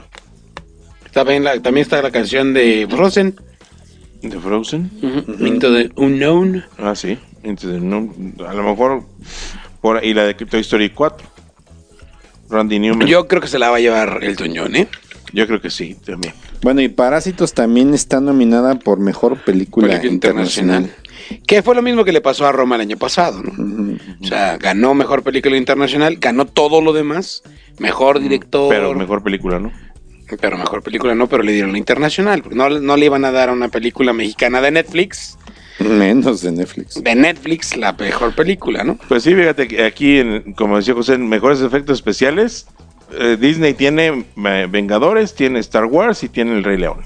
la- 1.14 1.60
también 1.60 1.82
está 1.82 2.00
la 2.00 2.10
canción 2.10 2.54
de 2.54 2.86
Frozen. 2.90 3.36
de 4.22 4.38
Frozen. 4.38 4.90
ujú, 5.02 5.44
Into 5.46 5.72
the 5.74 5.90
Unknown. 5.96 6.64
Ah, 6.78 6.94
sí. 6.94 7.18
Entonces, 7.42 7.82
no, 7.82 8.12
a 8.46 8.54
lo 8.54 8.62
mejor 8.62 9.02
por 9.80 10.04
y 10.04 10.14
la 10.14 10.24
de 10.24 10.34
Toy 10.34 10.60
Story 10.60 10.90
4. 10.90 11.26
Randy 12.50 12.78
Newman. 12.78 13.06
Yo, 13.06 13.20
Yo 13.20 13.28
creo 13.28 13.42
que 13.42 13.48
se 13.48 13.58
la 13.58 13.70
va 13.70 13.76
a 13.76 13.80
llevar 13.80 14.20
el 14.22 14.36
Toñón, 14.36 14.74
¿eh? 14.74 14.88
creo 15.32 15.60
que 15.60 15.70
sí, 15.70 15.96
también. 16.04 16.34
Bueno, 16.62 16.80
y 16.80 16.88
Parásitos 16.88 17.52
también 17.52 17.94
está 17.94 18.20
nominada 18.20 18.76
por 18.76 18.98
mejor 18.98 19.38
película, 19.44 19.88
Película 19.88 20.12
internacional. 20.12 20.90
Que 21.46 21.62
fue 21.62 21.74
lo 21.74 21.82
mismo 21.82 22.04
que 22.04 22.12
le 22.12 22.20
pasó 22.20 22.46
a 22.46 22.52
Roma 22.52 22.76
el 22.76 22.82
año 22.82 22.96
pasado. 22.96 23.42
O 24.22 24.26
sea, 24.26 24.56
ganó 24.56 24.94
mejor 24.94 25.22
película 25.22 25.56
internacional, 25.56 26.16
ganó 26.16 26.46
todo 26.46 26.80
lo 26.80 26.92
demás, 26.92 27.42
mejor 27.78 28.18
director. 28.18 28.70
Pero 28.70 28.94
mejor 28.94 29.22
película, 29.22 29.58
¿no? 29.58 29.70
Pero 30.40 30.58
mejor 30.58 30.82
película 30.82 31.14
no, 31.14 31.26
pero 31.26 31.42
le 31.42 31.52
dieron 31.52 31.72
la 31.72 31.78
internacional. 31.78 32.42
No, 32.50 32.68
no 32.68 32.96
le 32.96 33.06
iban 33.06 33.24
a 33.24 33.30
dar 33.30 33.50
a 33.50 33.52
una 33.52 33.68
película 33.68 34.12
mexicana 34.12 34.60
de 34.60 34.70
Netflix. 34.70 35.38
Menos 35.84 36.42
de 36.42 36.52
Netflix. 36.52 37.02
De 37.02 37.14
Netflix, 37.14 37.76
la 37.76 37.92
mejor 37.92 38.34
película, 38.34 38.84
¿no? 38.84 38.98
Pues 39.08 39.22
sí, 39.22 39.34
fíjate 39.34 39.68
que 39.68 39.84
aquí, 39.84 40.18
en- 40.18 40.52
como 40.54 40.76
decía 40.76 40.94
José, 40.94 41.14
en 41.14 41.28
mejores 41.28 41.60
efectos 41.60 41.98
especiales, 41.98 42.66
eh, 43.18 43.36
Disney 43.40 43.74
tiene 43.74 44.24
eh, 44.44 44.66
Vengadores, 44.70 45.34
tiene 45.34 45.58
Star 45.60 45.84
Wars 45.86 46.22
y 46.24 46.28
tiene 46.28 46.52
El 46.56 46.64
Rey 46.64 46.78
León. 46.78 46.98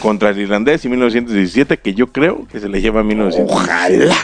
Contra 0.00 0.30
el 0.30 0.38
irlandés 0.38 0.84
y 0.84 0.88
1917, 0.88 1.78
que 1.78 1.94
yo 1.94 2.08
creo 2.08 2.46
que 2.50 2.58
se 2.60 2.68
le 2.68 2.80
lleva 2.80 3.00
a 3.00 3.04
1917. 3.04 3.52
Ojalá. 4.10 4.16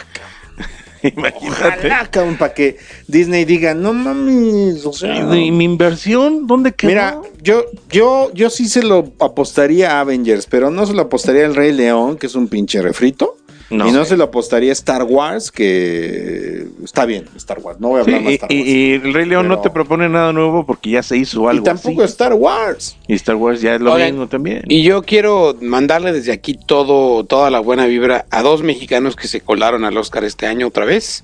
Imagínate. 1.03 1.47
Ojalá, 1.87 2.07
cabrón, 2.11 2.37
para 2.37 2.53
que 2.53 2.77
Disney 3.07 3.45
diga, 3.45 3.73
no 3.73 3.91
mames, 3.93 4.85
o 4.85 4.93
sea... 4.93 5.35
¿Y 5.35 5.51
mi 5.51 5.65
inversión? 5.65 6.45
¿Dónde 6.45 6.73
quedó? 6.73 6.89
Mira, 6.89 7.19
yo, 7.41 7.65
yo, 7.89 8.31
yo 8.33 8.49
sí 8.51 8.67
se 8.67 8.83
lo 8.83 9.11
apostaría 9.19 9.93
a 9.97 10.01
Avengers, 10.01 10.45
pero 10.45 10.69
no 10.69 10.85
se 10.85 10.93
lo 10.93 11.01
apostaría 11.03 11.45
al 11.45 11.55
Rey 11.55 11.71
León, 11.73 12.17
que 12.17 12.27
es 12.27 12.35
un 12.35 12.47
pinche 12.47 12.81
refrito. 12.83 13.35
No. 13.71 13.87
y 13.87 13.91
no 13.91 14.05
se 14.05 14.17
lo 14.17 14.25
apostaría 14.25 14.69
a 14.69 14.73
Star 14.73 15.03
Wars, 15.03 15.49
que 15.51 16.67
está 16.83 17.05
bien, 17.05 17.25
Star 17.37 17.59
Wars. 17.59 17.79
No 17.79 17.87
voy 17.89 18.01
a 18.01 18.03
Sí, 18.03 18.11
hablar 18.11 18.21
más 18.23 18.27
de 18.27 18.31
y, 18.31 18.35
Star 18.35 18.49
Wars. 18.51 18.67
y- 18.67 18.71
y 18.71 18.91
el 18.93 19.13
Rey 19.13 19.25
León 19.25 19.47
no 19.47 19.59
te 19.61 19.69
propone 19.69 20.09
nada 20.09 20.33
nuevo 20.33 20.65
porque 20.65 20.89
ya 20.91 21.03
se 21.03 21.17
hizo 21.17 21.43
Y 21.45 21.47
algo 21.47 21.63
tampoco 21.63 22.01
así. 22.03 22.11
Star 22.11 22.33
Wars. 22.33 22.97
Y 23.07 23.13
Star 23.15 23.35
Wars 23.37 23.61
ya 23.61 23.75
es 23.75 23.81
lo 23.81 23.93
Oigan, 23.93 24.11
mismo 24.11 24.27
también. 24.27 24.63
Y 24.67 24.83
yo 24.83 25.01
quiero 25.03 25.55
mandarle 25.61 26.11
desde 26.11 26.31
aquí 26.33 26.53
todo, 26.65 27.23
toda 27.25 27.49
la 27.49 27.59
buena 27.61 27.85
vibra 27.85 28.25
a 28.29 28.41
dos 28.41 28.61
mexicanos 28.61 29.15
que 29.15 29.27
se 29.27 29.41
colaron 29.41 29.85
al 29.85 29.97
Oscar 29.97 30.23
este 30.25 30.47
año 30.47 30.67
otra 30.67 30.85
vez. 30.85 31.23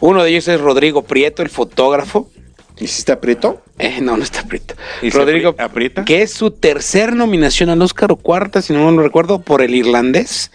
Uno 0.00 0.22
de 0.22 0.30
ellos 0.30 0.48
es 0.48 0.60
Rodrigo 0.60 1.02
Prieto, 1.02 1.42
el 1.42 1.50
fotógrafo. 1.50 2.30
¿Y 2.78 2.88
si 2.88 2.98
está 2.98 3.14
aprieto? 3.14 3.62
Eh, 3.78 4.00
no, 4.02 4.18
no 4.18 4.22
está 4.22 4.42
Prieto. 4.42 4.74
¿Y 5.00 5.08
Rodrigo 5.10 5.54
apri- 5.56 5.64
aprieta? 5.64 6.04
Que 6.04 6.20
es 6.22 6.32
su 6.32 6.50
tercer 6.50 7.14
nominación 7.16 7.70
al 7.70 7.80
Oscar 7.80 8.12
o 8.12 8.16
cuarta, 8.16 8.60
si 8.60 8.74
no 8.74 8.90
no 8.92 9.02
recuerdo, 9.02 9.40
por 9.40 9.62
el 9.62 9.74
irlandés. 9.74 10.50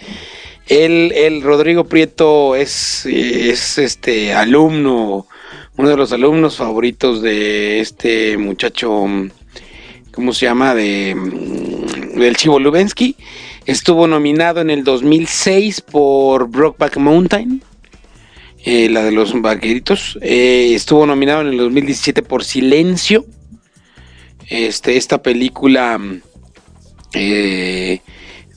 El, 0.71 1.11
el 1.11 1.41
Rodrigo 1.41 1.83
Prieto 1.83 2.55
es, 2.55 3.05
es 3.05 3.77
este 3.77 4.33
alumno, 4.33 5.27
uno 5.75 5.89
de 5.89 5.97
los 5.97 6.13
alumnos 6.13 6.55
favoritos 6.55 7.21
de 7.21 7.81
este 7.81 8.37
muchacho, 8.37 9.05
¿cómo 10.13 10.31
se 10.31 10.45
llama? 10.45 10.73
De, 10.73 11.13
mm, 11.13 12.19
del 12.21 12.37
Chivo 12.37 12.57
Lubensky. 12.57 13.17
Estuvo 13.65 14.07
nominado 14.07 14.61
en 14.61 14.69
el 14.69 14.85
2006 14.85 15.81
por 15.81 16.47
Brokeback 16.47 16.95
Mountain, 16.95 17.61
eh, 18.63 18.87
la 18.89 19.03
de 19.03 19.11
los 19.11 19.41
vaqueritos. 19.41 20.17
Eh, 20.21 20.71
estuvo 20.73 21.05
nominado 21.05 21.41
en 21.41 21.47
el 21.47 21.57
2017 21.57 22.23
por 22.23 22.45
Silencio. 22.45 23.25
Este, 24.47 24.95
esta 24.95 25.21
película 25.21 25.99
eh, 27.11 27.99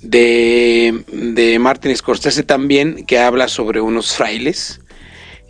de, 0.05 1.05
de 1.13 1.59
Martin 1.59 1.97
Scorsese 1.97 2.43
también, 2.43 3.05
que 3.07 3.19
habla 3.19 3.49
sobre 3.49 3.81
unos 3.81 4.15
frailes, 4.15 4.81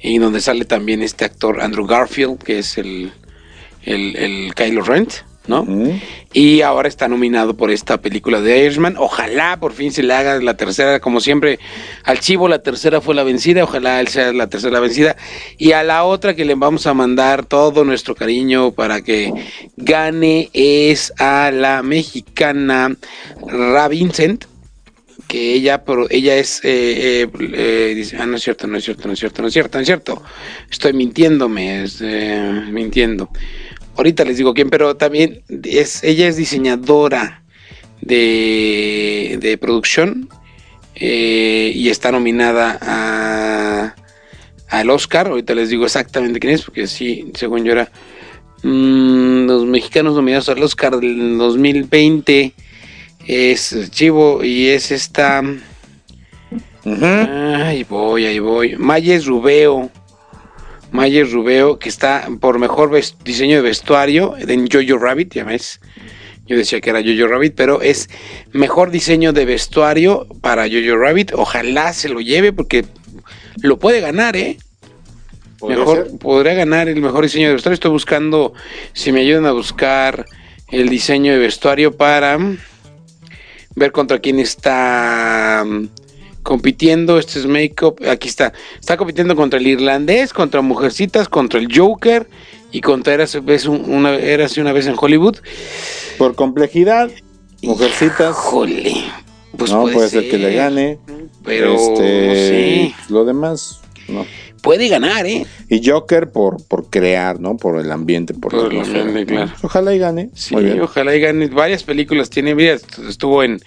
y 0.03 0.19
donde 0.19 0.41
sale 0.41 0.65
también 0.65 1.03
este 1.03 1.25
actor 1.25 1.61
Andrew 1.61 1.87
Garfield, 1.87 2.39
que 2.39 2.59
es 2.59 2.79
el, 2.79 3.13
el, 3.83 4.17
el 4.17 4.55
Kylo 4.55 4.83
Rent. 4.83 5.13
¿No? 5.47 5.67
Y 6.33 6.63
ahora 6.63 6.89
está 6.89 7.09
nominado 7.09 7.55
por 7.55 7.71
esta 7.71 8.01
película 8.01 8.41
de 8.41 8.65
Irishman. 8.65 8.97
Ojalá 8.99 9.59
por 9.61 9.73
fin 9.73 9.93
se 9.93 10.03
le 10.03 10.15
haga 10.15 10.41
la 10.41 10.57
tercera, 10.57 11.01
como 11.01 11.21
siempre, 11.21 11.59
al 12.03 12.21
chivo 12.21 12.49
la 12.49 12.61
tercera 12.61 13.01
fue 13.01 13.15
la 13.15 13.25
vencida, 13.25 13.65
ojalá 13.65 14.01
él 14.01 14.09
sea 14.09 14.33
la 14.33 14.49
tercera 14.49 14.81
vencida. 14.81 15.17
Y 15.59 15.73
a 15.73 15.83
la 15.83 16.05
otra 16.05 16.35
que 16.35 16.45
le 16.45 16.55
vamos 16.55 16.87
a 16.87 16.95
mandar 16.95 17.45
todo 17.45 17.85
nuestro 17.85 18.15
cariño 18.15 18.73
para 18.73 19.03
que 19.03 19.33
gane 19.77 20.51
es 20.53 21.13
a 21.19 21.51
la 21.51 21.83
mexicana 21.83 22.97
Ra 23.47 23.89
Vincent. 23.89 24.47
Que 25.29 25.55
ella, 25.55 25.85
pero 25.85 26.07
ella 26.11 26.37
es, 26.37 26.61
eh, 26.65 27.23
eh, 27.23 27.29
eh, 27.55 27.93
dice, 27.97 28.19
ah, 28.21 28.27
no 28.27 28.37
es 28.37 28.43
cierto, 28.43 28.67
no 28.67 28.77
es 28.77 28.85
cierto, 28.85 29.09
no 29.09 29.15
es 29.15 29.21
cierto, 29.21 29.41
no 29.41 29.49
es 29.49 29.55
cierto, 29.55 29.79
no 29.79 29.81
es 29.81 29.87
cierto. 29.87 30.23
Estoy 30.71 30.93
mintiéndome, 30.93 31.87
mintiendo. 32.71 33.31
Ahorita 33.97 34.25
les 34.25 34.37
digo 34.37 34.55
quién, 34.55 34.71
pero 34.71 34.97
también 34.97 35.43
es, 35.65 36.03
ella 36.03 36.27
es 36.29 36.37
diseñadora 36.37 37.45
de, 38.01 39.39
de 39.41 39.59
producción 39.59 40.29
eh, 40.97 41.73
y 41.75 41.89
está 41.89 42.13
nominada 42.13 42.79
a, 42.81 43.95
al 44.69 44.91
Oscar. 44.91 45.29
Ahorita 45.29 45.55
les 45.55 45.69
digo 45.69 45.85
exactamente 45.85 46.41
quién 46.41 46.55
es, 46.55 46.63
porque 46.63 46.87
sí, 46.87 47.31
según 47.35 47.65
yo 47.65 47.73
era 47.73 47.91
mmm, 48.63 49.47
los 49.47 49.65
mexicanos 49.67 50.15
nominados 50.15 50.49
al 50.49 50.63
Oscar 50.63 50.99
del 50.99 51.39
2020 51.39 52.53
es 53.27 53.91
Chivo 53.91 54.45
y 54.45 54.69
es 54.69 54.91
esta. 54.91 55.43
Ahí 56.85 57.85
voy, 57.85 58.27
ahí 58.27 58.39
voy. 58.39 58.77
Mayes 58.77 59.27
Rubeo. 59.27 59.91
Mayer 60.95 61.29
Rubeo, 61.29 61.81
que 61.81 61.89
está 61.89 62.29
por 62.39 62.61
mejor 62.61 62.97
diseño 63.25 63.57
de 63.57 63.63
vestuario 63.63 64.37
en 64.39 64.69
Jojo 64.71 64.97
Rabbit, 64.97 65.35
ya 65.35 65.43
ves. 65.43 65.81
Yo 66.47 66.57
decía 66.57 66.81
que 66.81 66.91
era 66.91 67.03
Jojo 67.03 67.27
Rabbit, 67.27 67.55
pero 67.57 67.83
es 67.83 68.09
mejor 68.53 68.93
diseño 68.93 69.33
de 69.33 69.45
vestuario 69.45 70.29
para 70.41 70.69
Jojo 70.69 70.97
Rabbit. 70.97 71.33
Ojalá 71.35 71.93
se 71.93 72.09
lo 72.09 72.21
lleve 72.21 72.53
porque 72.53 72.85
lo 73.61 73.77
puede 73.77 74.01
ganar, 74.01 74.37
¿eh? 74.37 74.57
Mejor, 75.67 76.17
podría 76.19 76.55
ganar 76.55 76.89
el 76.89 77.01
mejor 77.01 77.25
diseño 77.25 77.49
de 77.49 77.55
vestuario. 77.55 77.75
Estoy 77.75 77.91
buscando, 77.91 78.53
si 78.93 79.11
me 79.11 79.23
ayudan 79.23 79.47
a 79.47 79.53
buscar 79.53 80.27
el 80.69 80.89
diseño 80.89 81.33
de 81.33 81.39
vestuario 81.41 81.97
para 81.97 82.39
ver 83.75 83.91
contra 83.91 84.21
quién 84.21 84.39
está 84.39 85.65
compitiendo, 86.45 87.19
este 87.19 87.41
es 87.41 87.47
Makeup, 87.47 88.01
aquí 88.09 88.29
está, 88.29 88.53
está 88.79 88.97
compitiendo 88.97 89.35
contra 89.35 89.59
el 89.59 89.67
irlandés, 89.67 90.33
contra 90.33 90.61
Mujercitas, 90.61 91.29
contra 91.29 91.59
el 91.59 91.69
Joker 91.77 92.29
y 92.71 92.81
contra 92.81 93.15
Eras 93.15 93.35
una, 93.35 94.13
una 94.13 94.73
vez 94.73 94.87
en 94.87 94.95
Hollywood. 94.97 95.39
Por 96.19 96.37
complejidad, 96.37 97.11
Mujercitas. 97.63 98.37
Jole, 98.37 98.95
pues 99.57 99.73
no 99.73 99.83
puede, 99.83 100.09
ser. 100.09 100.31
que 100.31 100.39
le 100.39 100.55
gane, 100.55 100.99
pero 101.43 101.75
este, 101.75 102.95
lo 103.09 103.25
demás, 103.25 103.81
no 104.07 104.25
puede 104.65 104.89
ganar, 104.89 105.27
¿eh? 105.27 105.47
Y 105.69 105.87
Joker 105.87 106.33
por, 106.33 106.67
por 106.67 106.89
crear, 106.89 107.39
¿no? 107.39 107.57
Por 107.59 107.79
el 107.79 107.93
ambiente, 107.93 108.33
por, 108.33 108.55
el 108.55 108.81
ambiente, 108.81 109.27
claro. 109.27 109.53
Ojalá 109.63 109.95
y 109.95 109.99
gane. 109.99 110.31
Sí, 110.33 110.57
ojalá 110.81 111.15
y 111.15 111.21
gane. 111.21 111.47
Varias 111.49 111.85
películas 111.85 112.31
tiene, 112.31 112.55
mira, 112.55 112.79
estuvo 113.07 113.45
en, 113.45 113.61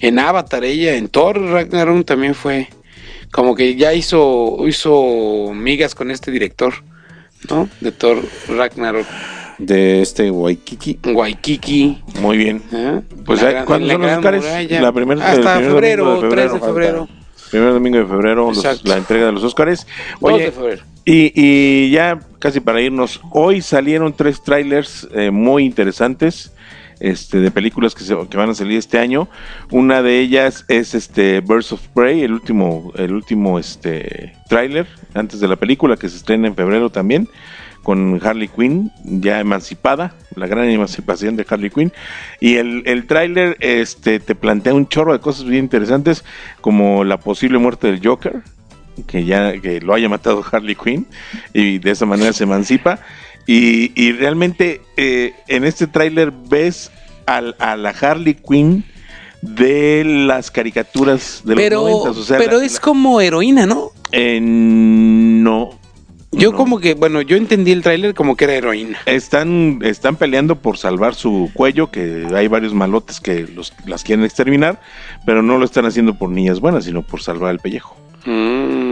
en 0.00 0.18
Avatar 0.18 0.62
ella, 0.62 0.94
en 0.94 1.08
Thor 1.08 1.40
Ragnarok 1.40 2.04
también 2.04 2.34
fue 2.34 2.68
como 3.30 3.54
que 3.54 3.76
ya 3.76 3.94
hizo, 3.94 4.58
hizo 4.68 5.52
migas 5.54 5.94
con 5.94 6.10
este 6.10 6.30
director, 6.30 6.74
¿no? 7.48 7.68
De 7.80 7.90
Thor 7.90 8.22
Ragnarok. 8.48 9.06
De 9.56 10.02
este 10.02 10.30
Waikiki. 10.30 10.98
Waikiki. 11.14 12.02
Muy 12.20 12.36
bien. 12.36 12.62
¿Eh? 12.72 13.00
Pues 13.24 13.40
¿cuándo 13.64 13.88
son 13.90 14.02
los 14.02 14.18
Oscars? 14.18 14.44
La 14.70 14.92
primera 14.92 15.30
Hasta 15.30 15.60
febrero, 15.60 16.20
febrero, 16.20 16.28
3 16.28 16.52
de 16.52 16.60
febrero. 16.60 17.08
Primer 17.52 17.74
domingo 17.74 17.98
de 17.98 18.06
febrero, 18.06 18.50
la 18.84 18.96
entrega 18.96 19.26
de 19.26 19.32
los 19.32 19.44
Óscares. 19.44 19.86
Oye, 20.22 20.50
Y, 21.04 21.32
y, 21.34 21.90
ya 21.90 22.18
casi 22.38 22.60
para 22.60 22.80
irnos, 22.80 23.20
hoy 23.30 23.60
salieron 23.60 24.14
tres 24.14 24.42
trailers 24.42 25.06
eh, 25.14 25.30
muy 25.30 25.64
interesantes. 25.64 26.52
Este, 26.98 27.40
de 27.40 27.50
películas 27.50 27.96
que, 27.96 28.04
se, 28.04 28.16
que 28.28 28.36
van 28.36 28.50
a 28.50 28.54
salir 28.54 28.78
este 28.78 28.98
año. 28.98 29.28
Una 29.70 30.02
de 30.02 30.20
ellas 30.20 30.64
es 30.68 30.94
este 30.94 31.40
Birds 31.40 31.72
of 31.72 31.80
Prey, 31.88 32.22
el 32.22 32.32
último, 32.32 32.92
el 32.94 33.12
último 33.12 33.58
este, 33.58 34.34
tráiler 34.48 34.86
antes 35.14 35.40
de 35.40 35.48
la 35.48 35.56
película 35.56 35.96
que 35.96 36.08
se 36.08 36.16
estrena 36.16 36.48
en 36.48 36.54
febrero 36.54 36.90
también 36.90 37.28
con 37.82 38.20
Harley 38.22 38.48
Quinn 38.48 38.92
ya 39.04 39.40
emancipada, 39.40 40.14
la 40.36 40.46
gran 40.46 40.68
emancipación 40.68 41.36
de 41.36 41.46
Harley 41.48 41.70
Quinn. 41.70 41.92
Y 42.40 42.56
el, 42.56 42.82
el 42.86 43.06
tráiler 43.06 43.56
este, 43.60 44.20
te 44.20 44.34
plantea 44.34 44.74
un 44.74 44.88
chorro 44.88 45.12
de 45.12 45.20
cosas 45.20 45.44
bien 45.44 45.64
interesantes, 45.64 46.24
como 46.60 47.04
la 47.04 47.18
posible 47.18 47.58
muerte 47.58 47.88
del 47.88 48.04
Joker, 48.04 48.42
que 49.06 49.24
ya 49.24 49.58
que 49.60 49.80
lo 49.80 49.94
haya 49.94 50.08
matado 50.08 50.44
Harley 50.52 50.76
Quinn, 50.76 51.06
y 51.52 51.78
de 51.78 51.90
esa 51.90 52.06
manera 52.06 52.32
se 52.32 52.44
emancipa. 52.44 53.00
Y, 53.44 54.12
realmente 54.12 54.82
eh, 54.96 55.34
en 55.48 55.64
este 55.64 55.88
tráiler 55.88 56.30
ves 56.30 56.92
a 57.26 57.40
la 57.40 57.90
Harley 57.90 58.34
Quinn 58.34 58.84
de 59.42 60.04
las 60.04 60.50
caricaturas 60.50 61.42
de 61.44 61.70
los 61.70 62.14
90. 62.14 62.38
pero 62.38 62.60
es 62.60 62.80
como 62.80 63.20
heroína, 63.20 63.66
¿no? 63.66 63.90
Eh, 64.12 64.40
no, 64.40 65.78
yo 66.34 66.54
como 66.54 66.80
que, 66.80 66.94
bueno, 66.94 67.20
yo 67.20 67.36
entendí 67.36 67.72
el 67.72 67.82
tráiler 67.82 68.14
como 68.14 68.36
que 68.36 68.44
era 68.44 68.54
heroína. 68.54 68.98
Están, 69.04 69.80
están 69.82 70.16
peleando 70.16 70.56
por 70.56 70.78
salvar 70.78 71.14
su 71.14 71.50
cuello, 71.52 71.90
que 71.90 72.26
hay 72.34 72.48
varios 72.48 72.72
malotes 72.72 73.20
que 73.20 73.46
los, 73.46 73.74
las 73.86 74.02
quieren 74.02 74.24
exterminar, 74.24 74.80
pero 75.26 75.42
no 75.42 75.58
lo 75.58 75.64
están 75.66 75.84
haciendo 75.84 76.14
por 76.14 76.30
niñas 76.30 76.58
buenas, 76.58 76.84
sino 76.84 77.02
por 77.02 77.22
salvar 77.22 77.52
el 77.52 77.58
pellejo. 77.58 77.96
Mm. 78.24 78.91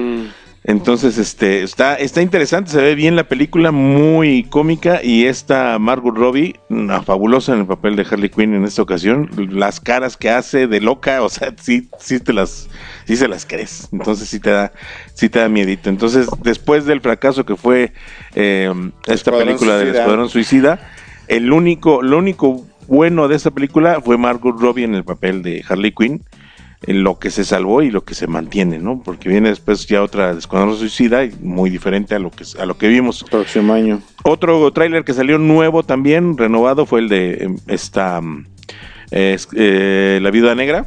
Entonces, 0.63 1.17
este, 1.17 1.63
está, 1.63 1.95
está 1.95 2.21
interesante, 2.21 2.71
se 2.71 2.83
ve 2.83 2.95
bien 2.95 3.17
la 3.17 3.25
película, 3.25 3.73
muy 3.73 4.45
cómica, 4.45 5.01
y 5.03 5.25
esta 5.25 5.79
Margot 5.79 6.15
Robbie, 6.15 6.57
una 6.69 7.03
fabulosa 7.03 7.55
en 7.55 7.61
el 7.61 7.67
papel 7.67 7.97
de 7.97 8.07
Harley 8.09 8.29
Quinn 8.29 8.55
en 8.55 8.65
esta 8.65 8.83
ocasión, 8.83 9.31
las 9.51 9.81
caras 9.81 10.19
que 10.19 10.29
hace 10.29 10.67
de 10.67 10.81
loca, 10.83 11.23
o 11.23 11.31
sea, 11.31 11.55
sí, 11.59 11.89
sí 11.99 12.21
te 12.21 12.35
las, 12.35 12.69
sí 13.07 13.17
se 13.17 13.27
las 13.27 13.47
crees, 13.47 13.89
entonces 13.91 14.29
sí 14.29 14.39
te 14.39 14.51
da, 14.51 14.73
sí 15.15 15.31
te 15.31 15.39
da 15.39 15.49
miedito. 15.49 15.89
Entonces, 15.89 16.29
después 16.43 16.85
del 16.85 17.01
fracaso 17.01 17.47
que 17.47 17.57
fue 17.57 17.95
eh, 18.35 18.71
esta 19.07 19.33
película 19.33 19.79
del 19.79 19.95
Escuadrón 19.95 20.29
Suicida, 20.29 20.91
el 21.29 21.53
único, 21.53 22.03
lo 22.03 22.19
único 22.19 22.67
bueno 22.87 23.29
de 23.29 23.37
esta 23.37 23.51
película 23.51 24.03
fue 24.03 24.19
Margot 24.19 24.61
Robbie 24.61 24.85
en 24.85 24.95
el 24.95 25.05
papel 25.05 25.43
de 25.43 25.65
Harley 25.67 25.93
Quinn 25.93 26.23
en 26.87 27.03
lo 27.03 27.19
que 27.19 27.31
se 27.31 27.45
salvó 27.45 27.83
y 27.83 27.91
lo 27.91 28.05
que 28.05 28.15
se 28.15 28.27
mantiene, 28.27 28.79
¿no? 28.79 29.03
Porque 29.03 29.29
viene 29.29 29.51
después 29.51 29.87
ya 29.87 30.03
otra 30.03 30.31
Escuadrón 30.33 30.77
Suicida 30.77 31.21
muy 31.41 31.69
diferente 31.69 32.15
a 32.15 32.19
lo 32.19 32.31
que 32.31 32.45
a 32.59 32.65
lo 32.65 32.79
que 32.79 32.89
vimos. 32.89 33.25
Próximo 33.31 33.75
año. 33.75 34.01
Otro 34.25 34.71
tráiler 34.73 35.05
que 35.05 35.13
salió 35.13 35.39
nuevo 35.39 35.83
también, 35.83 36.39
renovado, 36.39 36.87
fue 36.87 37.01
el 37.01 37.09
de 37.09 37.45
em, 37.45 37.59
esta 37.67 38.21
eh, 39.11 40.19
La 40.23 40.31
Viuda 40.31 40.55
Negra 40.55 40.87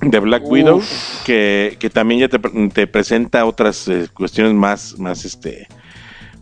de 0.00 0.18
Black 0.20 0.44
Widow, 0.46 0.82
que, 1.24 1.90
también 1.92 2.20
ya 2.20 2.28
te, 2.28 2.86
presenta 2.86 3.44
otras 3.44 3.88
eh, 3.88 4.08
cuestiones 4.12 4.54
más, 4.54 4.98
más 4.98 5.24
este, 5.24 5.66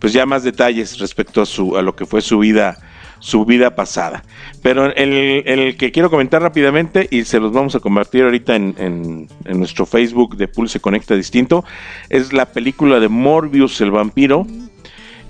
pues 0.01 0.13
ya 0.13 0.27
más 0.27 0.43
detalles 0.43 0.99
respecto 0.99 1.41
a 1.41 1.47
su 1.47 1.77
a 1.77 1.83
lo 1.83 1.97
que 1.97 2.07
fue 2.07 2.21
su 2.21 2.41
vida 2.41 2.77
su 3.19 3.45
vida 3.45 3.75
pasada. 3.75 4.25
Pero 4.63 4.87
el, 4.95 5.13
el, 5.47 5.77
que 5.77 5.93
quiero 5.93 6.11
comentar 6.11 6.43
rápidamente 6.43 7.09
y 7.11 7.25
se 7.25 7.41
los 7.41 7.53
vamos 7.53 7.75
a 7.75 7.81
convertir 7.81 8.25
ahorita 8.25 8.57
en, 8.57 8.75
en, 8.79 9.59
nuestro 9.59 9.87
Facebook 9.87 10.37
de 10.37 10.49
Pulse 10.49 10.81
Conecta 10.81 11.15
Distinto 11.15 11.65
es 12.09 12.33
la 12.33 12.47
película 12.47 13.01
de 13.01 13.09
Morbius 13.09 13.81
el 13.81 13.91
vampiro. 13.91 14.47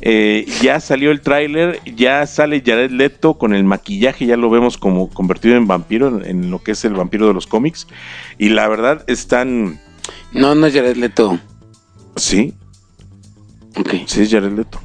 Eh, 0.02 0.46
ya 0.62 0.78
salió 0.78 1.10
el 1.10 1.20
tráiler, 1.20 1.80
ya 1.84 2.26
sale 2.26 2.62
Jared 2.64 2.90
Leto 2.90 3.38
con 3.38 3.54
el 3.54 3.64
maquillaje, 3.64 4.26
ya 4.26 4.36
lo 4.36 4.50
vemos 4.50 4.76
como 4.76 5.08
convertido 5.08 5.56
en 5.56 5.66
vampiro, 5.66 6.22
en, 6.22 6.50
lo 6.50 6.62
que 6.62 6.72
es 6.72 6.84
el 6.84 6.92
vampiro 6.92 7.26
de 7.26 7.34
los 7.34 7.46
cómics. 7.46 7.86
Y 8.38 8.50
la 8.50 8.68
verdad 8.68 9.04
están... 9.06 9.80
No, 10.32 10.54
no 10.54 10.66
es 10.66 10.74
Jared 10.74 10.96
Leto. 10.96 11.38
Sí. 12.16 12.54
Sí, 14.06 14.22
es 14.22 14.30
Jared 14.30 14.52
Leto. 14.52 14.80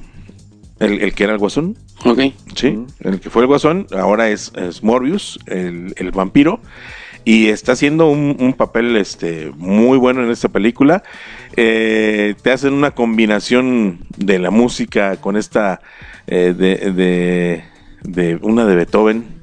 El, 0.80 1.02
el 1.02 1.14
que 1.14 1.26
era 1.26 1.34
el 1.34 1.40
guasón. 1.40 1.78
Ok. 2.06 2.20
Sí, 2.56 2.86
el 3.02 3.20
que 3.20 3.30
fue 3.30 3.44
el 3.44 3.48
guasón, 3.48 3.88
ahora 3.96 4.30
es, 4.30 4.52
Morbius, 4.82 5.40
el, 5.46 6.12
vampiro, 6.14 6.60
y 7.26 7.48
está 7.48 7.74
haciendo 7.74 8.10
un, 8.10 8.54
papel 8.54 8.96
este, 8.98 9.52
muy 9.56 9.98
bueno 9.98 10.24
en 10.24 10.32
esta 10.32 10.50
película. 10.50 11.04
Eh, 11.56 12.36
te 12.42 12.52
hacen 12.52 12.74
una 12.74 12.92
combinación 12.92 14.00
de 14.18 14.40
la 14.40 14.50
música 14.50 15.18
con 15.18 15.38
esta 15.38 15.82
eh, 16.26 16.54
de, 16.58 17.64
de, 18.04 18.40
una 18.42 18.66
de 18.66 18.76
Beethoven. 18.76 19.42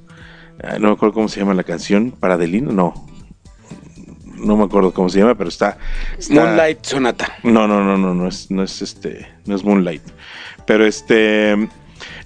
Ah, 0.62 0.78
no 0.80 0.88
me 0.88 0.94
acuerdo 0.94 1.14
cómo 1.14 1.28
se 1.28 1.38
llama 1.38 1.54
la 1.54 1.62
canción. 1.62 2.10
Paradelino, 2.10 2.72
no. 2.72 3.06
no 4.36 4.56
me 4.56 4.64
acuerdo 4.64 4.92
cómo 4.92 5.08
se 5.08 5.20
llama, 5.20 5.36
pero 5.36 5.48
está, 5.48 5.78
Moonlight 6.28 6.84
Sonata. 6.84 7.36
No, 7.44 7.68
no, 7.68 7.84
no, 7.84 7.96
no, 7.96 8.14
no 8.14 8.26
es, 8.26 8.50
no 8.50 8.64
es 8.64 8.82
este, 8.82 9.28
no 9.46 9.54
es 9.54 9.62
Moonlight. 9.62 10.02
Pero 10.66 10.84
este 10.84 11.68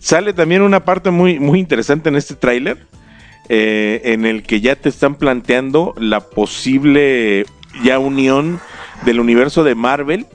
sale 0.03 0.33
también 0.33 0.63
una 0.63 0.85
parte 0.85 1.11
muy, 1.11 1.39
muy 1.39 1.61
interesante 1.61 2.09
en 2.09 2.17
este 2.17 2.35
tráiler, 2.35 2.87
eh, 3.49 4.01
en 4.05 4.27
el 4.27 4.43
que 4.43 4.61
ya 4.61 4.75
te 4.77 4.89
están 4.89 5.15
planteando 5.15 5.95
la 5.97 6.21
posible 6.21 7.47
ya 7.85 7.99
unión 7.99 8.61
del 9.05 9.21
universo 9.21 9.65
de 9.65 9.75
Marvel 9.75 10.27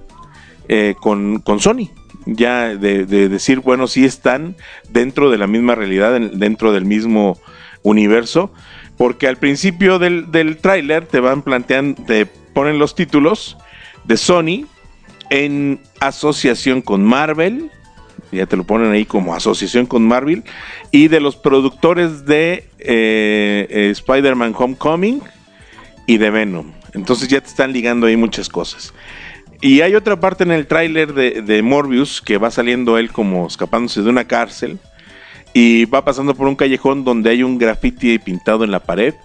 eh, 0.70 0.96
con, 1.00 1.40
con 1.42 1.60
Sony. 1.60 1.90
Ya 2.26 2.76
de, 2.76 3.06
decir, 3.06 3.60
bueno, 3.60 3.88
sí 3.88 4.04
están 4.04 4.56
dentro 4.90 5.30
de 5.30 5.38
la 5.38 5.48
misma 5.48 5.76
realidad, 5.76 6.20
dentro 6.20 6.74
del 6.74 6.86
mismo 6.86 7.38
universo, 7.84 8.52
porque 8.98 9.28
al 9.28 9.38
principio 9.38 10.00
del, 10.00 10.32
del 10.32 10.58
tráiler 10.58 11.06
te 11.06 11.20
van 11.22 11.42
planteando, 11.42 12.04
te 12.04 12.26
ponen 12.26 12.80
los 12.80 12.96
títulos 12.96 13.58
de 14.04 14.18
Sony 14.18 14.66
en 15.30 15.80
asociación 16.00 16.82
con 16.82 17.06
Marvel, 17.06 17.72
ya 18.32 18.46
te 18.46 18.58
lo 18.58 18.64
ponen 18.64 18.92
ahí 18.92 19.06
como 19.06 19.34
asociación 19.34 19.86
con 19.86 20.08
Marvel, 20.08 20.44
y 20.92 21.08
de 21.08 21.20
los 21.20 21.36
productores 21.36 22.26
de 22.26 22.66
eh, 22.80 23.68
eh, 23.70 23.90
Spider-Man 23.92 24.54
Homecoming 24.58 25.22
y 26.06 26.18
de 26.18 26.30
Venom. 26.30 26.72
Entonces 26.94 27.28
ya 27.28 27.42
te 27.42 27.48
están 27.48 27.74
ligando 27.74 28.08
ahí 28.08 28.18
muchas 28.18 28.50
cosas. 28.50 28.94
Y 29.62 29.82
hay 29.82 29.96
otra 29.96 30.20
parte 30.20 30.44
en 30.44 30.52
el 30.52 30.68
tráiler 30.68 31.14
de, 31.14 31.62
Morbius 31.64 32.22
que 32.22 32.38
va 32.38 32.52
saliendo 32.52 32.98
él 32.98 33.12
como 33.12 33.48
escapándose 33.48 34.04
de 34.04 34.10
una 34.10 34.26
cárcel 34.26 34.78
y 35.54 35.86
va 35.86 36.06
pasando 36.06 36.36
por 36.36 36.48
un 36.48 36.56
callejón 36.56 37.04
donde 37.04 37.32
hay 37.32 37.42
un 37.42 37.58
graffiti 37.58 38.20
pintado 38.20 38.64
en 38.64 38.70
la 38.70 38.80
pared, 38.80 39.16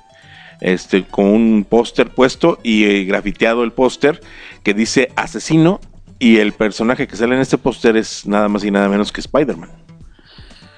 este, 0.60 1.04
con 1.04 1.26
un 1.26 1.66
póster 1.68 2.08
puesto 2.08 2.58
y 2.62 2.84
eh, 2.84 3.04
grafiteado 3.04 3.62
el 3.62 3.72
póster 3.72 4.22
que 4.62 4.72
dice 4.72 5.10
asesino 5.16 5.80
y 6.22 6.38
el 6.38 6.52
personaje 6.52 7.08
que 7.08 7.16
sale 7.16 7.34
en 7.34 7.40
este 7.40 7.58
póster 7.58 7.96
es 7.96 8.28
nada 8.28 8.48
más 8.48 8.62
y 8.62 8.70
nada 8.70 8.88
menos 8.88 9.10
que 9.10 9.20
Spider-Man. 9.20 9.70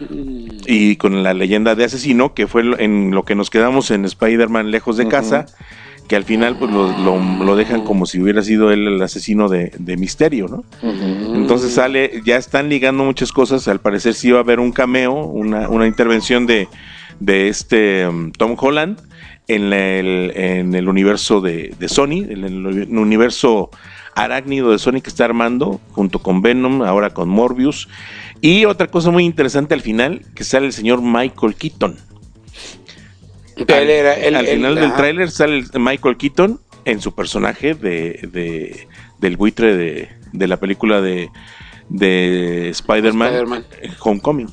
Mm. 0.01 0.49
Y 0.67 0.97
con 0.97 1.23
la 1.23 1.35
leyenda 1.35 1.75
de 1.75 1.85
asesino, 1.85 2.33
que 2.33 2.47
fue 2.47 2.63
en 2.83 3.11
lo 3.11 3.27
que 3.27 3.35
nos 3.35 3.51
quedamos 3.51 3.91
en 3.91 4.07
Spider-Man 4.07 4.71
lejos 4.71 4.97
de 4.97 5.07
casa, 5.07 5.45
que 6.09 6.17
al 6.17 6.25
final 6.25 6.57
pues 6.57 6.71
lo, 6.71 7.57
dejan 7.57 7.85
como 7.85 8.07
si 8.07 8.23
hubiera 8.23 8.41
sido 8.41 8.73
él 8.73 8.89
el 8.89 9.03
asesino 9.03 9.51
de, 9.51 9.71
Misterio, 9.99 10.49
¿no? 10.49 10.65
Entonces 11.35 11.75
sale, 11.75 12.23
ya 12.25 12.39
están 12.39 12.71
ligando 12.71 13.05
muchas 13.05 13.31
cosas, 13.31 13.69
al 13.69 13.81
parecer 13.81 14.15
sí 14.15 14.31
va 14.31 14.39
a 14.39 14.43
haber 14.43 14.61
un 14.61 14.73
cameo, 14.73 15.13
una, 15.13 15.87
intervención 15.87 16.47
de, 16.47 16.69
de 17.21 17.49
este 17.49 18.09
um, 18.09 18.33
Tom 18.33 18.57
Holland 18.59 18.99
en 19.47 19.75
el, 19.75 20.33
en 20.35 20.75
el 20.75 20.89
universo 20.89 21.43
de, 21.43 21.75
Sony, 21.87 22.25
en 22.31 22.45
el 22.45 22.97
universo 22.97 23.69
arácnido 24.15 24.71
de 24.71 25.01
que 25.01 25.11
está 25.11 25.25
armando, 25.25 25.81
junto 25.93 26.21
con 26.21 26.43
Venom, 26.43 26.83
ahora 26.83 27.11
con 27.11 27.29
Morbius. 27.29 27.89
Y 28.41 28.65
otra 28.65 28.89
cosa 28.89 29.11
muy 29.11 29.25
interesante 29.25 29.75
al 29.75 29.81
final, 29.81 30.23
que 30.35 30.45
sale 30.45 30.67
el 30.67 30.73
señor 30.73 31.03
Michael 31.03 31.55
Keaton 31.55 31.97
al, 33.57 34.47
final 34.47 34.75
del 34.75 34.95
tráiler 34.95 35.31
sale 35.31 35.65
Michael 35.75 36.17
Keaton 36.17 36.61
en 36.85 37.01
su 37.01 37.15
personaje 37.15 37.75
de, 37.75 38.87
del 39.19 39.37
buitre 39.37 39.77
de, 40.33 40.49
la 40.49 40.59
película 40.59 41.01
de, 41.01 41.31
de 41.89 42.71
Spider-Man 42.71 43.65
Homecoming. 44.01 44.51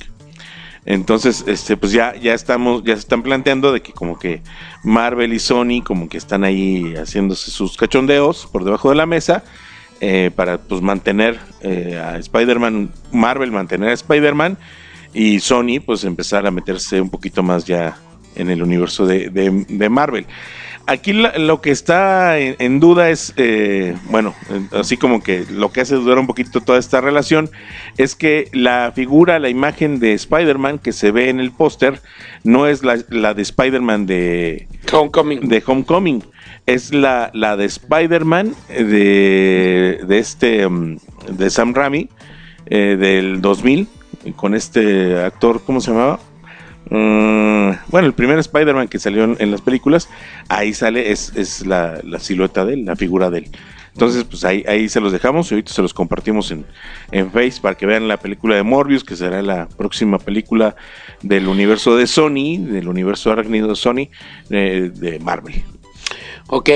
Entonces, 0.84 1.44
este, 1.46 1.76
pues 1.76 1.92
ya, 1.92 2.14
ya 2.16 2.34
estamos, 2.34 2.82
ya 2.82 2.94
se 2.94 3.00
están 3.00 3.22
planteando 3.22 3.72
de 3.72 3.82
que 3.82 3.92
como 3.92 4.18
que 4.18 4.42
Marvel 4.82 5.32
y 5.32 5.38
Sony 5.38 5.82
como 5.84 6.08
que 6.08 6.18
están 6.18 6.42
ahí 6.42 6.94
haciéndose 6.96 7.50
sus 7.52 7.76
cachondeos 7.76 8.48
por 8.50 8.64
debajo 8.64 8.90
de 8.90 8.96
la 8.96 9.06
mesa 9.06 9.44
eh, 10.00 10.32
para 10.34 10.58
pues 10.58 10.82
mantener 10.82 11.38
eh, 11.60 12.00
a 12.02 12.18
Spider-Man, 12.18 12.90
Marvel 13.12 13.52
mantener 13.52 13.90
a 13.90 13.92
Spider-Man 13.92 14.58
y 15.14 15.38
Sony 15.38 15.78
pues 15.84 16.02
empezar 16.02 16.46
a 16.46 16.50
meterse 16.50 17.00
un 17.00 17.10
poquito 17.10 17.44
más 17.44 17.64
ya 17.64 17.96
en 18.36 18.50
el 18.50 18.62
universo 18.62 19.06
de, 19.06 19.88
Marvel. 19.90 20.26
Aquí 20.86 21.12
lo 21.12 21.60
que 21.60 21.70
está 21.70 22.38
en, 22.38 22.80
duda 22.80 23.10
es, 23.10 23.32
eh, 23.36 23.96
bueno, 24.10 24.34
así 24.72 24.96
como 24.96 25.22
que 25.22 25.44
lo 25.48 25.70
que 25.70 25.80
hace 25.80 25.94
dudar 25.94 26.18
un 26.18 26.26
poquito 26.26 26.60
toda 26.60 26.78
esta 26.78 27.00
relación 27.00 27.50
es 27.98 28.16
que 28.16 28.48
la 28.52 28.92
figura, 28.92 29.38
la 29.38 29.48
imagen 29.48 30.00
de 30.00 30.12
Spider-Man 30.14 30.80
que 30.80 30.92
se 30.92 31.12
ve 31.12 31.28
en 31.28 31.38
el 31.38 31.52
póster 31.52 32.00
no 32.42 32.66
es 32.66 32.82
la, 32.82 32.96
de 33.34 33.42
Spider-Man 33.42 34.06
de 34.06 34.66
Homecoming. 34.92 35.48
De 35.48 35.62
Homecoming. 35.64 36.24
Es 36.66 36.92
la, 36.92 37.30
la 37.32 37.56
de 37.56 37.64
Spider-Man 37.64 38.54
de, 38.68 40.00
de 40.04 40.18
este, 40.18 40.66
um, 40.66 40.98
de 41.30 41.50
Sam 41.50 41.74
Raimi, 41.74 42.08
eh, 42.66 42.96
del 42.98 43.40
2000, 43.40 43.88
con 44.36 44.54
este 44.54 45.20
actor, 45.20 45.62
¿cómo 45.64 45.80
se 45.80 45.90
llamaba? 45.90 46.20
Mm, 46.94 47.70
bueno, 47.88 48.06
el 48.06 48.12
primer 48.12 48.38
Spider-Man 48.38 48.86
que 48.86 48.98
salió 48.98 49.24
en, 49.24 49.50
las 49.50 49.62
películas, 49.62 50.10
ahí 50.48 50.74
sale, 50.74 51.10
es, 51.10 51.64
la, 51.64 52.02
silueta 52.18 52.66
de 52.66 52.74
él, 52.74 52.84
la 52.84 52.96
figura 52.96 53.30
de 53.30 53.38
él. 53.38 53.50
Entonces, 53.94 54.24
pues 54.24 54.44
ahí, 54.44 54.62
ahí 54.68 54.90
se 54.90 55.00
los 55.00 55.10
dejamos 55.10 55.50
y 55.50 55.54
ahorita 55.54 55.72
se 55.72 55.80
los 55.80 55.94
compartimos 55.94 56.50
en, 56.50 56.66
en 57.10 57.30
Face 57.30 57.54
para 57.62 57.76
que 57.76 57.86
vean 57.86 58.08
la 58.08 58.18
película 58.18 58.56
de 58.56 58.62
Morbius, 58.62 59.04
que 59.04 59.16
será 59.16 59.40
la 59.40 59.68
próxima 59.68 60.18
película 60.18 60.76
del 61.22 61.48
universo 61.48 61.96
de 61.96 62.06
Sony, 62.06 62.58
del 62.58 62.88
universo 62.88 63.32
arácnido 63.32 63.68
de 63.68 63.76
Sony, 63.76 64.10
eh, 64.50 64.90
de 64.94 65.18
Marvel. 65.18 65.64
Ok, 66.48 66.68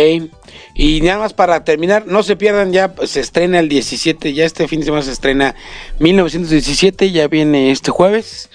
y 0.75 1.01
nada 1.03 1.19
más 1.19 1.35
para 1.35 1.65
terminar, 1.65 2.07
no 2.07 2.23
se 2.23 2.37
pierdan, 2.37 2.73
ya 2.73 2.95
se 3.05 3.21
estrena 3.21 3.59
el 3.59 3.69
17, 3.69 4.33
ya 4.33 4.47
este 4.47 4.69
fin 4.69 4.81
de 4.81 4.87
semana 4.87 5.03
se 5.03 5.13
estrena 5.13 5.55
1917, 5.99 7.11
ya 7.13 7.29
viene 7.29 7.71
este 7.71 7.91
jueves. 7.91 8.49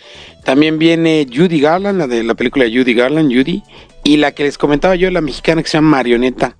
También 0.43 0.79
viene 0.79 1.27
Judy 1.31 1.59
Garland, 1.59 1.99
la 1.99 2.07
de 2.07 2.23
la 2.23 2.33
película 2.35 2.65
Judy 2.65 2.93
Garland, 2.93 3.31
Judy. 3.31 3.63
Y 4.03 4.17
la 4.17 4.31
que 4.31 4.43
les 4.43 4.57
comentaba 4.57 4.95
yo, 4.95 5.11
la 5.11 5.21
mexicana 5.21 5.61
que 5.61 5.69
se 5.69 5.77
llama 5.77 5.97
Marioneta. 5.97 6.55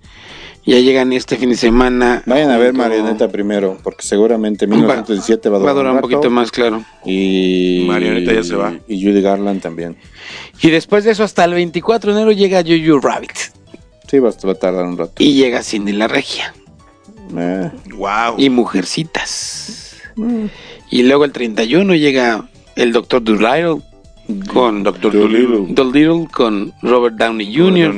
Ya 0.63 0.79
llegan 0.79 1.11
este 1.11 1.37
fin 1.37 1.49
de 1.49 1.55
semana. 1.55 2.21
Vayan 2.27 2.51
a 2.51 2.57
ver 2.57 2.73
Marioneta 2.73 3.29
primero, 3.29 3.79
porque 3.83 4.03
seguramente 4.03 4.67
1917 4.67 5.49
va 5.49 5.57
a 5.57 5.59
durar, 5.59 5.75
va 5.75 5.79
a 5.79 5.83
durar 5.83 5.95
un, 5.95 6.01
poquito 6.01 6.29
más, 6.29 6.51
claro. 6.51 6.85
Y 7.03 7.83
Marioneta 7.87 8.31
ya 8.31 8.43
se 8.43 8.55
va. 8.55 8.75
Y 8.87 9.03
Judy 9.03 9.21
Garland 9.21 9.61
también. 9.61 9.97
Y 10.61 10.69
después 10.69 11.03
de 11.03 11.11
eso, 11.11 11.23
hasta 11.23 11.43
el 11.45 11.55
24 11.55 12.13
de 12.13 12.21
enero 12.21 12.31
llega 12.31 12.61
Jojo 12.61 12.99
Rabbit. 12.99 13.31
Sí, 14.07 14.19
va 14.19 14.29
a 14.29 14.53
tardar 14.53 14.85
un 14.85 14.97
rato. 14.97 15.13
Y 15.17 15.33
llega 15.33 15.63
Cindy 15.63 15.93
la 15.93 16.07
Regia. 16.07 16.53
Wow. 17.95 18.35
Y 18.37 18.49
Mujercitas. 18.49 19.95
Mm. 20.15 20.45
Y 20.89 21.03
luego 21.03 21.25
el 21.25 21.31
31 21.31 21.95
llega 21.95 22.49
el 22.75 22.91
Doctor 22.91 23.23
Dolittle 23.23 23.81
con 24.53 24.83
Doctor 24.83 25.11
Dolittle 25.13 26.27
con 26.31 26.73
Robert 26.81 27.15
Downey 27.15 27.55
Jr. 27.55 27.93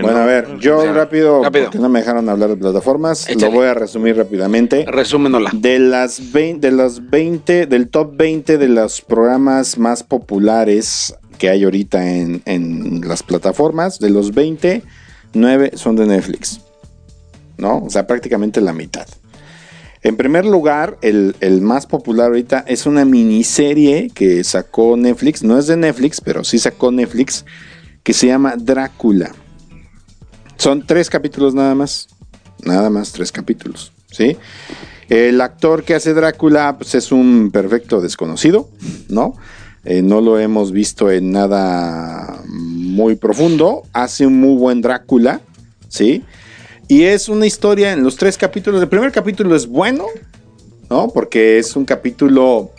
bueno, 0.00 0.18
a 0.18 0.26
ver, 0.26 0.58
yo 0.58 0.92
rápido, 0.92 1.42
porque 1.42 1.78
no 1.78 1.88
me 1.88 2.00
dejaron 2.00 2.28
hablar 2.28 2.50
de 2.50 2.56
plataformas, 2.56 3.28
lo 3.34 3.50
voy 3.50 3.66
a 3.66 3.74
resumir 3.74 4.16
rápidamente. 4.16 4.84
Resúmenola. 4.86 5.50
De 5.52 5.78
las 5.78 6.32
20, 6.32 6.70
de 6.70 6.76
las 6.76 7.10
20, 7.10 7.66
del 7.66 7.88
top 7.88 8.16
20 8.16 8.58
de 8.58 8.68
los 8.68 9.00
programas 9.00 9.78
más 9.78 10.02
populares 10.02 11.14
que 11.38 11.48
hay 11.48 11.64
ahorita 11.64 12.16
en, 12.16 12.42
en 12.44 13.00
las 13.06 13.22
plataformas, 13.22 13.98
de 13.98 14.10
los 14.10 14.32
20, 14.32 14.82
9 15.34 15.72
son 15.74 15.96
de 15.96 16.06
Netflix. 16.06 16.60
¿No? 17.56 17.78
O 17.78 17.90
sea, 17.90 18.06
prácticamente 18.06 18.60
la 18.60 18.72
mitad. 18.72 19.06
En 20.02 20.16
primer 20.16 20.44
lugar, 20.44 20.98
el, 21.00 21.34
más 21.62 21.86
popular 21.86 22.26
ahorita 22.26 22.64
es 22.66 22.86
una 22.86 23.04
miniserie 23.04 24.10
que 24.12 24.42
sacó 24.42 24.96
Netflix, 24.96 25.44
no 25.44 25.56
es 25.56 25.68
de 25.68 25.76
Netflix, 25.76 26.20
pero 26.20 26.42
sí 26.42 26.58
sacó 26.58 26.90
Netflix, 26.90 27.44
que 28.02 28.12
se 28.12 28.26
llama 28.26 28.56
Drácula. 28.56 29.30
Son 30.56 30.84
tres 30.84 31.08
capítulos 31.08 31.54
nada 31.54 31.76
más, 31.76 32.08
nada 32.64 32.90
más 32.90 33.12
tres 33.12 33.30
capítulos, 33.30 33.92
¿sí? 34.10 34.36
El 35.08 35.40
actor 35.40 35.84
que 35.84 35.94
hace 35.94 36.14
Drácula 36.14 36.78
pues, 36.78 36.96
es 36.96 37.12
un 37.12 37.50
perfecto 37.52 38.00
desconocido, 38.00 38.68
¿no? 39.08 39.34
Eh, 39.84 40.02
no 40.02 40.20
lo 40.20 40.38
hemos 40.38 40.72
visto 40.72 41.12
en 41.12 41.30
nada 41.30 42.42
muy 42.48 43.14
profundo, 43.14 43.84
hace 43.92 44.26
un 44.26 44.40
muy 44.40 44.56
buen 44.56 44.80
Drácula, 44.80 45.42
¿sí? 45.88 46.24
Y 46.92 47.04
es 47.04 47.30
una 47.30 47.46
historia 47.46 47.94
en 47.94 48.02
los 48.02 48.16
tres 48.16 48.36
capítulos. 48.36 48.82
El 48.82 48.86
primer 48.86 49.12
capítulo 49.12 49.56
es 49.56 49.66
bueno, 49.66 50.04
¿no? 50.90 51.08
Porque 51.08 51.56
es 51.58 51.74
un 51.74 51.86
capítulo 51.86 52.70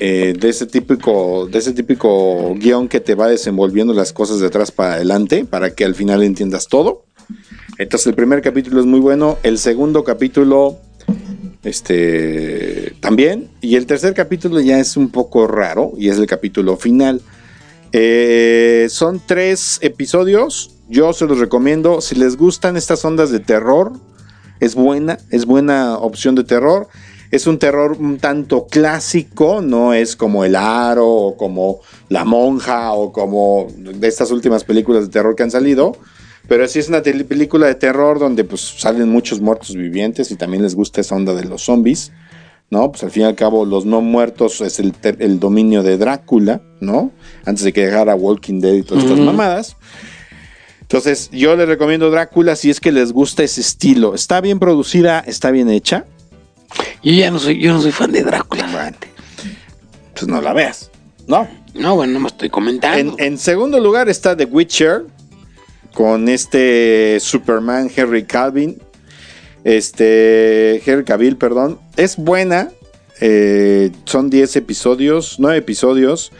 eh, 0.00 0.32
de 0.34 0.48
ese 0.48 0.64
típico, 0.64 1.46
de 1.48 1.58
ese 1.58 1.74
típico 1.74 2.54
guion 2.54 2.88
que 2.88 2.98
te 2.98 3.14
va 3.14 3.28
desenvolviendo 3.28 3.92
las 3.92 4.14
cosas 4.14 4.40
de 4.40 4.46
atrás 4.46 4.70
para 4.70 4.94
adelante, 4.94 5.44
para 5.44 5.74
que 5.74 5.84
al 5.84 5.94
final 5.94 6.22
entiendas 6.22 6.66
todo. 6.66 7.04
Entonces 7.76 8.06
el 8.06 8.14
primer 8.14 8.40
capítulo 8.40 8.80
es 8.80 8.86
muy 8.86 9.00
bueno. 9.00 9.36
El 9.42 9.58
segundo 9.58 10.02
capítulo, 10.02 10.78
este, 11.62 12.94
también. 13.00 13.50
Y 13.60 13.76
el 13.76 13.84
tercer 13.84 14.14
capítulo 14.14 14.62
ya 14.62 14.78
es 14.78 14.96
un 14.96 15.10
poco 15.10 15.46
raro 15.46 15.92
y 15.98 16.08
es 16.08 16.16
el 16.16 16.26
capítulo 16.26 16.78
final. 16.78 17.20
Eh, 17.92 18.86
son 18.88 19.20
tres 19.26 19.78
episodios 19.82 20.71
Yo 20.88 21.12
se 21.12 21.26
los 21.26 21.38
recomiendo. 21.38 22.00
Si 22.00 22.14
les 22.14 22.36
gustan 22.36 22.76
estas 22.76 23.04
ondas 23.04 23.30
de 23.30 23.40
terror, 23.40 23.92
es 24.60 24.74
buena, 24.74 25.18
es 25.30 25.46
buena 25.46 25.96
opción 25.98 26.34
de 26.34 26.44
terror. 26.44 26.88
Es 27.30 27.46
un 27.46 27.58
terror 27.58 27.96
un 27.98 28.18
tanto 28.18 28.66
clásico, 28.66 29.62
no 29.62 29.94
es 29.94 30.16
como 30.16 30.44
El 30.44 30.54
Aro 30.54 31.08
o 31.08 31.36
como 31.36 31.80
La 32.10 32.24
Monja 32.24 32.92
o 32.92 33.10
como 33.10 33.68
de 33.76 34.06
estas 34.06 34.30
últimas 34.30 34.64
películas 34.64 35.04
de 35.04 35.08
terror 35.08 35.34
que 35.34 35.42
han 35.42 35.50
salido. 35.50 35.96
Pero 36.46 36.68
sí 36.68 36.78
es 36.78 36.88
una 36.88 37.02
película 37.02 37.66
de 37.66 37.74
terror 37.74 38.18
donde 38.18 38.44
pues 38.44 38.60
salen 38.60 39.08
muchos 39.08 39.40
muertos 39.40 39.74
vivientes 39.74 40.30
y 40.30 40.36
también 40.36 40.62
les 40.62 40.74
gusta 40.74 41.00
esa 41.00 41.14
onda 41.14 41.34
de 41.34 41.44
los 41.44 41.62
zombies. 41.62 42.12
¿no? 42.72 42.90
Pues 42.90 43.04
al 43.04 43.10
fin 43.10 43.24
y 43.24 43.26
al 43.26 43.34
cabo, 43.34 43.66
los 43.66 43.84
no 43.84 44.00
muertos 44.00 44.62
es 44.62 44.78
el, 44.78 44.94
el 45.18 45.38
dominio 45.38 45.82
de 45.82 45.98
Drácula, 45.98 46.62
¿no? 46.80 47.10
Antes 47.44 47.64
de 47.64 47.72
que 47.74 47.84
dejara 47.84 48.14
Walking 48.14 48.60
Dead 48.60 48.72
y 48.72 48.82
todas 48.82 49.04
estas 49.04 49.18
mamadas. 49.18 49.76
Entonces, 50.92 51.30
yo 51.32 51.56
les 51.56 51.66
recomiendo 51.66 52.10
Drácula 52.10 52.54
si 52.54 52.68
es 52.68 52.78
que 52.78 52.92
les 52.92 53.12
gusta 53.12 53.42
ese 53.42 53.62
estilo. 53.62 54.14
Está 54.14 54.42
bien 54.42 54.58
producida, 54.58 55.20
está 55.20 55.50
bien 55.50 55.70
hecha. 55.70 56.04
Yo 57.02 57.12
ya 57.12 57.30
no 57.30 57.38
soy, 57.38 57.58
yo 57.58 57.72
no 57.72 57.80
soy 57.80 57.92
fan 57.92 58.12
de 58.12 58.22
Drácula. 58.22 58.92
pues 60.12 60.28
no 60.28 60.42
la 60.42 60.52
veas, 60.52 60.90
¿no? 61.26 61.48
No, 61.72 61.96
bueno, 61.96 62.12
no 62.12 62.20
me 62.20 62.28
estoy 62.28 62.50
comentando. 62.50 63.16
En, 63.18 63.38
segundo 63.38 63.80
lugar 63.80 64.10
está 64.10 64.36
The 64.36 64.44
Witcher, 64.44 65.06
con 65.94 66.28
este 66.28 67.16
Superman 67.20 67.90
Henry 67.96 68.26
Calvin. 68.26 68.78
Este, 69.64 70.82
Henry 70.84 71.04
Cavill, 71.04 71.38
perdón. 71.38 71.80
Es 71.96 72.18
buena. 72.18 72.68
Eh, 73.22 73.92
son 74.04 74.28
10 74.28 74.56
episodios, 74.56 75.36
9 75.38 75.56
episodios. 75.56 76.32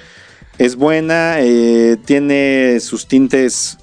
Es 0.59 0.77
buena, 0.77 1.37
eh, 1.41 1.97
tiene 2.05 2.81
sus 2.81 3.07
tintes 3.07 3.79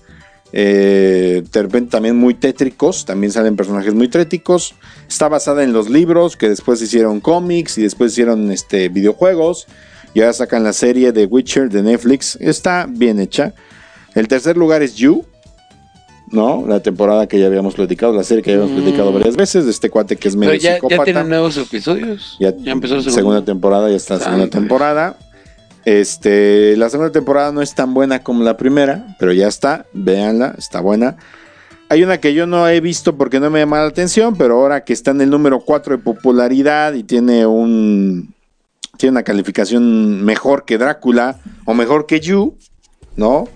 eh, 0.51 1.43
de 1.51 1.61
repente 1.61 1.91
también 1.91 2.17
muy 2.17 2.33
tétricos, 2.33 3.05
también 3.05 3.31
salen 3.31 3.55
personajes 3.55 3.93
muy 3.93 4.07
tétricos. 4.07 4.75
Está 5.07 5.29
basada 5.29 5.63
en 5.63 5.73
los 5.73 5.89
libros 5.89 6.37
que 6.37 6.49
después 6.49 6.81
hicieron 6.81 7.19
cómics 7.19 7.77
y 7.77 7.83
después 7.83 8.13
hicieron 8.13 8.51
este, 8.51 8.89
videojuegos. 8.89 9.67
Y 10.13 10.21
ahora 10.21 10.33
sacan 10.33 10.63
la 10.63 10.73
serie 10.73 11.11
de 11.11 11.25
Witcher 11.25 11.69
de 11.69 11.83
Netflix. 11.83 12.37
Está 12.41 12.87
bien 12.89 13.19
hecha. 13.19 13.53
El 14.15 14.27
tercer 14.27 14.57
lugar 14.57 14.81
es 14.81 14.95
You, 14.95 15.23
¿no? 16.31 16.65
La 16.67 16.79
temporada 16.79 17.27
que 17.27 17.39
ya 17.39 17.45
habíamos 17.45 17.75
platicado, 17.75 18.13
la 18.13 18.23
serie 18.23 18.43
que 18.43 18.51
ya 18.51 18.57
habíamos 18.57 18.79
mm. 18.79 18.83
platicado 18.83 19.13
varias 19.13 19.35
veces, 19.35 19.65
de 19.65 19.71
este 19.71 19.89
cuate 19.89 20.15
que 20.15 20.27
es 20.27 20.35
medio 20.35 20.55
ya, 20.55 20.79
¿Ya 20.89 21.03
tienen 21.03 21.29
nuevos 21.29 21.57
episodios? 21.57 22.37
Ya, 22.39 22.53
empezó 22.65 22.95
la 22.95 23.03
segunda 23.03 23.45
temporada, 23.45 23.89
ya 23.89 23.95
está 23.95 24.15
la 24.15 24.23
segunda 24.23 24.47
temporada. 24.47 25.17
Este, 25.85 26.75
la 26.77 26.89
segunda 26.89 27.11
temporada 27.11 27.51
no 27.51 27.61
es 27.61 27.73
tan 27.73 27.93
buena 27.93 28.23
como 28.23 28.43
la 28.43 28.57
primera, 28.57 29.15
pero 29.19 29.31
ya 29.31 29.47
está, 29.47 29.85
véanla, 29.93 30.55
está 30.57 30.81
buena. 30.81 31.17
Hay 31.89 32.03
una 32.03 32.19
que 32.19 32.33
yo 32.33 32.45
no 32.45 32.67
he 32.67 32.81
visto 32.81 33.17
porque 33.17 33.39
no 33.39 33.49
me 33.49 33.59
llama 33.59 33.79
la 33.79 33.87
atención, 33.87 34.35
pero 34.35 34.59
ahora 34.59 34.83
que 34.83 34.93
está 34.93 35.11
en 35.11 35.21
el 35.21 35.29
número 35.29 35.61
4 35.61 35.97
de 35.97 36.03
popularidad 36.03 36.93
y 36.93 37.03
tiene 37.03 37.45
un 37.45 38.35
tiene 38.97 39.11
una 39.11 39.23
calificación 39.23 40.23
mejor 40.23 40.65
que 40.65 40.77
Drácula 40.77 41.39
o 41.65 41.73
mejor 41.73 42.05
que 42.05 42.19
You, 42.19 42.57
¿no? 43.15 43.47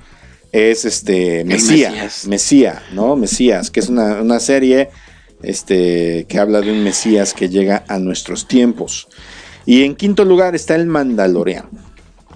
Es 0.52 0.86
este 0.86 1.44
Mesías, 1.44 2.26
Mesías, 2.28 2.82
¿no? 2.94 3.16
Mesías, 3.16 3.70
que 3.70 3.82
es 3.82 3.90
una, 3.90 4.22
una 4.22 4.40
serie 4.40 4.90
este, 5.44 6.26
que 6.28 6.40
habla 6.40 6.62
de 6.62 6.72
un 6.72 6.84
Mesías 6.84 7.34
que 7.34 7.50
llega 7.50 7.84
a 7.88 8.00
nuestros 8.00 8.48
tiempos. 8.48 9.08
Y 9.66 9.84
en 9.84 9.96
quinto 9.96 10.26
lugar 10.26 10.56
está 10.56 10.76
el 10.76 10.88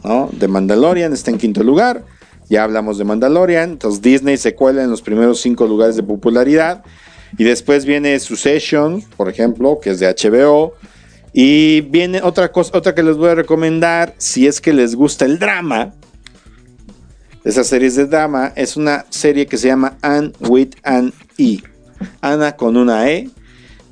Mandalorian. 0.04 0.40
De 0.40 0.48
Mandalorian 0.48 1.14
está 1.14 1.32
en 1.32 1.38
quinto 1.38 1.64
lugar. 1.64 2.04
Ya 2.50 2.64
hablamos 2.64 2.98
de 2.98 3.04
Mandalorian. 3.04 3.72
Entonces 3.72 4.02
Disney 4.02 4.38
se 4.38 4.56
cuela 4.56 4.84
en 4.84 4.90
los 4.90 5.02
primeros 5.02 5.42
cinco 5.42 5.68
lugares 5.68 5.96
de 5.96 6.04
popularidad. 6.04 6.84
Y 7.38 7.44
después 7.44 7.86
viene 7.86 8.20
Succession, 8.20 9.04
por 9.18 9.30
ejemplo, 9.30 9.80
que 9.82 9.92
es 9.92 10.00
de 10.00 10.08
HBO. 10.08 10.74
Y 11.34 11.82
viene 11.82 12.22
otra 12.22 12.52
cosa, 12.52 12.78
otra 12.78 12.96
que 12.96 13.04
les 13.04 13.18
voy 13.18 13.30
a 13.30 13.36
recomendar, 13.36 14.16
si 14.18 14.48
es 14.48 14.62
que 14.62 14.74
les 14.74 14.96
gusta 14.96 15.26
el 15.26 15.40
drama. 15.40 15.94
Esas 17.44 17.68
series 17.68 17.96
de 17.96 18.06
drama 18.06 18.54
es 18.56 18.76
una 18.76 19.06
serie 19.10 19.46
que 19.46 19.58
se 19.58 19.68
llama 19.68 19.98
Anne 20.02 20.32
with 20.40 20.70
an 20.84 21.14
E. 21.38 21.60
Ana 22.22 22.56
con 22.56 22.78
una 22.78 23.10
E 23.10 23.30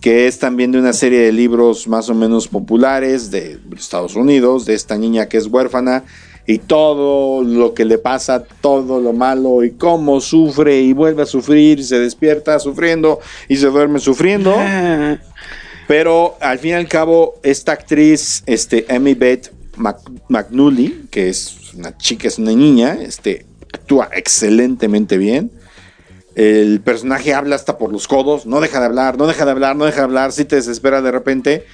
que 0.06 0.28
es 0.28 0.38
también 0.38 0.72
de 0.72 0.78
una 0.78 0.93
serie 0.93 1.22
de 1.22 1.32
libros 1.32 1.88
más 1.88 2.10
o 2.10 2.14
menos 2.14 2.47
populares 2.47 3.32
de 3.32 3.58
Estados 3.76 4.16
Unidos, 4.16 4.68
de 4.68 4.76
esta 4.76 4.99
niña 4.99 5.28
que 5.28 5.38
es 5.38 5.47
huérfana 5.47 6.03
y 6.45 6.60
todo 6.60 7.41
lo 7.41 7.74
que 7.74 7.86
le 7.86 7.97
pasa, 7.97 8.43
todo 8.62 9.01
lo 9.01 9.14
malo 9.14 9.64
y 9.64 9.72
cómo 9.72 10.22
sufre 10.22 10.80
y 10.80 10.93
vuelve 10.93 11.24
a 11.24 11.26
sufrir 11.26 11.80
y 11.80 11.84
se 11.84 11.97
despierta 11.97 12.60
sufriendo 12.60 13.20
y 13.49 13.56
se 13.58 13.66
duerme 13.66 13.97
sufriendo. 13.97 14.56
Pero 15.88 16.38
al 16.39 16.60
fin 16.60 16.70
y 16.70 16.74
al 16.74 16.88
cabo, 16.88 17.39
esta 17.41 17.72
actriz, 17.72 18.43
este, 18.45 18.86
Emmy 18.88 19.16
Beth 19.16 19.51
McNully, 20.30 21.08
que 21.10 21.30
es 21.30 21.74
una 21.74 21.97
chica, 21.97 22.28
es 22.28 22.38
una 22.38 22.51
niña, 22.51 22.95
este, 23.01 23.47
actúa 23.74 24.12
excelentemente 24.14 25.18
bien. 25.18 25.49
El 26.36 26.82
personaje 26.82 27.34
habla 27.34 27.56
hasta 27.56 27.78
por 27.78 27.92
los 27.92 28.08
codos, 28.08 28.46
no 28.46 28.60
deja 28.60 28.80
de 28.80 28.86
hablar, 28.86 29.18
no 29.18 29.26
deja 29.26 29.46
de 29.46 29.52
hablar, 29.52 29.76
no 29.76 29.86
deja 29.86 30.00
de 30.00 30.04
hablar, 30.04 30.32
si 30.34 30.44
te 30.44 30.58
desespera 30.58 31.02
de 31.02 31.12
repente. 31.12 31.66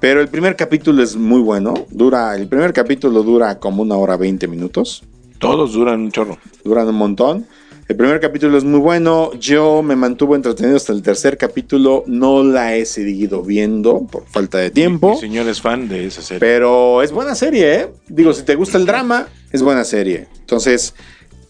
Pero 0.00 0.20
el 0.20 0.28
primer 0.28 0.56
capítulo 0.56 1.02
es 1.02 1.16
muy 1.16 1.40
bueno. 1.40 1.86
Dura, 1.90 2.34
el 2.34 2.48
primer 2.48 2.72
capítulo 2.72 3.22
dura 3.22 3.58
como 3.58 3.82
una 3.82 3.96
hora 3.96 4.16
20 4.16 4.48
minutos. 4.48 5.04
Todos 5.38 5.72
duran 5.72 6.00
un 6.00 6.12
chorro. 6.12 6.38
Duran 6.64 6.88
un 6.88 6.96
montón. 6.96 7.46
El 7.86 7.96
primer 7.96 8.18
capítulo 8.18 8.58
es 8.58 8.64
muy 8.64 8.80
bueno. 8.80 9.32
Yo 9.38 9.82
me 9.82 9.94
mantuve 9.94 10.36
entretenido 10.36 10.76
hasta 10.76 10.92
el 10.92 11.02
tercer 11.02 11.36
capítulo. 11.36 12.02
No 12.06 12.42
la 12.42 12.74
he 12.74 12.86
seguido 12.86 13.42
viendo 13.42 14.06
por 14.10 14.26
falta 14.26 14.58
de 14.58 14.70
tiempo. 14.70 15.12
Mi 15.12 15.20
señor 15.20 15.48
es 15.48 15.60
fan 15.60 15.88
de 15.88 16.06
esa 16.06 16.22
serie. 16.22 16.40
Pero 16.40 17.02
es 17.02 17.12
buena 17.12 17.34
serie, 17.34 17.74
¿eh? 17.74 17.88
Digo, 18.08 18.32
si 18.32 18.42
te 18.42 18.54
gusta 18.56 18.78
el 18.78 18.86
drama, 18.86 19.28
es 19.52 19.62
buena 19.62 19.84
serie. 19.84 20.28
Entonces, 20.40 20.94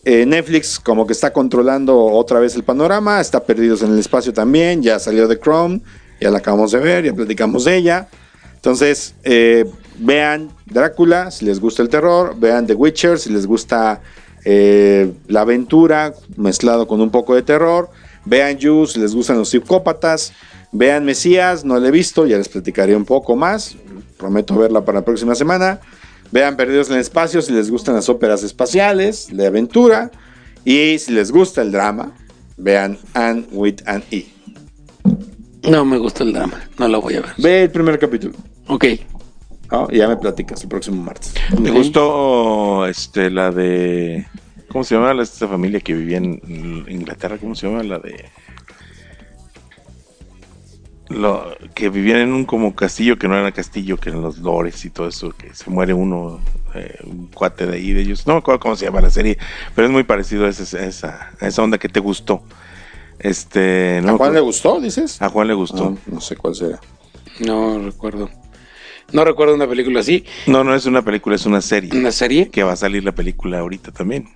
eh, 0.05 0.26
Netflix 0.26 0.78
como 0.78 1.07
que 1.07 1.12
está 1.12 1.32
controlando 1.32 1.98
otra 1.98 2.38
vez 2.38 2.55
el 2.55 2.62
panorama, 2.62 3.20
está 3.20 3.44
Perdidos 3.44 3.82
en 3.82 3.92
el 3.92 3.98
Espacio 3.98 4.32
también, 4.32 4.82
ya 4.82 4.98
salió 4.98 5.26
de 5.26 5.38
Chrome, 5.38 5.80
ya 6.20 6.30
la 6.30 6.38
acabamos 6.38 6.72
de 6.72 6.78
ver, 6.78 7.05
ya 7.05 7.14
platicamos 7.14 7.64
de 7.64 7.76
ella. 7.76 8.09
Entonces, 8.55 9.14
eh, 9.24 9.64
vean 9.98 10.50
Drácula 10.66 11.30
si 11.30 11.44
les 11.44 11.61
gusta 11.61 11.82
el 11.82 11.88
terror, 11.88 12.34
vean 12.38 12.66
The 12.66 12.74
Witcher 12.74 13.18
si 13.18 13.30
les 13.30 13.46
gusta 13.46 14.00
eh, 14.44 15.12
la 15.26 15.42
aventura 15.42 16.14
mezclado 16.36 16.86
con 16.86 17.00
un 17.00 17.11
poco 17.11 17.34
de 17.34 17.42
terror, 17.42 17.88
vean 18.26 18.59
You 18.59 18.86
si 18.86 19.00
les 19.00 19.14
gustan 19.14 19.38
los 19.38 19.48
psicópatas, 19.48 20.32
vean 20.72 21.05
Mesías, 21.05 21.64
no 21.64 21.78
la 21.78 21.88
he 21.88 21.90
visto, 21.90 22.26
ya 22.26 22.36
les 22.36 22.48
platicaré 22.48 22.94
un 22.94 23.05
poco 23.07 23.36
más, 23.36 23.76
prometo 24.18 24.55
verla 24.57 24.84
para 24.84 25.00
la 25.00 25.05
próxima 25.05 25.34
semana. 25.34 25.81
Vean 26.32 26.56
Perdidos 26.56 26.88
en 26.88 26.94
el 26.94 27.01
Espacio 27.01 27.42
si 27.42 27.52
les 27.52 27.70
gustan 27.70 27.94
las 27.94 28.09
óperas 28.09 28.42
espaciales, 28.42 29.28
de 29.30 29.46
aventura. 29.46 30.10
Y 30.64 30.98
si 30.98 31.12
les 31.12 31.30
gusta 31.30 31.62
el 31.62 31.72
drama, 31.72 32.12
vean 32.56 32.98
Anne 33.14 33.46
with 33.52 33.76
an 33.86 34.02
E. 34.10 34.26
No 35.62 35.84
me 35.84 35.98
gusta 35.98 36.24
el 36.24 36.32
drama, 36.32 36.60
no 36.78 36.88
lo 36.88 37.01
voy 37.01 37.14
a 37.14 37.20
ver. 37.20 37.32
Ve 37.38 37.62
el 37.64 37.70
primer 37.70 37.98
capítulo. 37.98 38.34
Ok. 38.68 38.84
y 39.90 39.96
ya 39.96 40.09
me 40.09 40.16
platicas 40.16 40.62
el 40.62 40.68
próximo 40.68 41.02
martes. 41.02 41.34
¿Te 41.62 41.70
gustó 41.70 42.86
este, 42.86 43.30
la 43.30 43.51
de. 43.51 44.26
¿Cómo 44.68 44.84
se 44.84 44.94
llama 44.94 45.22
esta 45.22 45.46
familia 45.46 45.80
que 45.80 45.94
vivía 45.94 46.18
en 46.18 46.84
Inglaterra? 46.88 47.38
¿Cómo 47.38 47.55
se 47.55 47.68
llama 47.68 47.82
la 47.82 47.98
de.? 47.98 48.24
Lo, 51.09 51.55
que 51.74 51.90
vivían 51.90 52.20
en 52.20 52.32
un 52.32 52.44
como 52.44 52.74
castillo 52.74 53.18
que 53.18 53.28
no 53.28 53.36
era 53.36 53.52
castillo, 53.52 53.97
que 53.97 54.09
eran 54.09 54.22
los 54.22 54.39
lores 54.39 54.85
y 54.85 54.90
todo 54.90 55.09
eso, 55.09 55.31
que 55.31 55.55
se 55.55 55.68
muere 55.70 55.93
uno, 55.93 56.40
eh, 56.74 56.98
un 57.05 57.26
cuate 57.26 57.66
de 57.66 57.76
ahí 57.76 57.93
de 57.93 58.02
ellos. 58.02 58.26
No 58.26 58.35
me 58.35 58.39
acuerdo 58.39 58.60
cómo 58.60 58.76
se 58.76 58.86
llama 58.86 59.01
la 59.01 59.10
serie, 59.10 59.39
pero 59.74 59.86
es 59.86 59.93
muy 59.93 60.05
parecido 60.05 60.47
a 60.47 60.48
esa, 60.48 61.31
esa, 61.40 61.62
onda 61.62 61.78
que 61.78 61.89
te 61.89 62.01
gustó. 62.01 62.43
Este, 63.18 63.98
¿A 63.98 64.12
Juan 64.16 64.35
le 64.35 64.40
gustó, 64.40 64.81
dices? 64.81 65.20
A 65.22 65.28
Juan 65.28 65.48
le 65.48 65.55
gustó. 65.55 65.94
Ah, 65.97 66.10
no 66.10 66.20
sé 66.20 66.36
cuál 66.36 66.55
será. 66.55 66.81
No 67.40 67.78
recuerdo. 67.78 68.31
No 69.12 69.24
recuerdo 69.24 69.55
una 69.55 69.68
película 69.68 70.01
así. 70.01 70.24
No, 70.47 70.64
no 70.64 70.74
es 70.74 70.86
una 70.86 71.02
película, 71.02 71.36
es 71.36 71.47
una 71.47 71.60
serie. 71.60 71.90
¿Una 71.93 72.10
serie? 72.10 72.48
Que 72.48 72.62
va 72.62 72.72
a 72.72 72.76
salir 72.76 73.05
la 73.05 73.12
película 73.12 73.60
ahorita 73.60 73.93
también. 73.93 74.28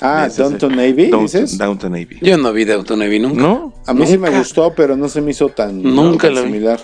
Ah, 0.00 0.28
Downton 0.34 0.76
Navy, 0.76 1.10
dices? 1.10 1.58
Downton 1.58 1.92
Navy. 1.92 2.18
Yo 2.22 2.38
no 2.38 2.52
vi 2.52 2.64
Downton 2.64 2.98
Navy 2.98 3.18
nunca. 3.18 3.40
¿No? 3.40 3.72
A 3.86 3.92
mí 3.92 4.06
sí 4.06 4.16
me 4.16 4.30
gustó, 4.30 4.72
pero 4.74 4.96
no 4.96 5.08
se 5.08 5.20
me 5.20 5.32
hizo 5.32 5.48
tan, 5.48 5.82
nunca 5.82 6.28
similar. 6.28 6.80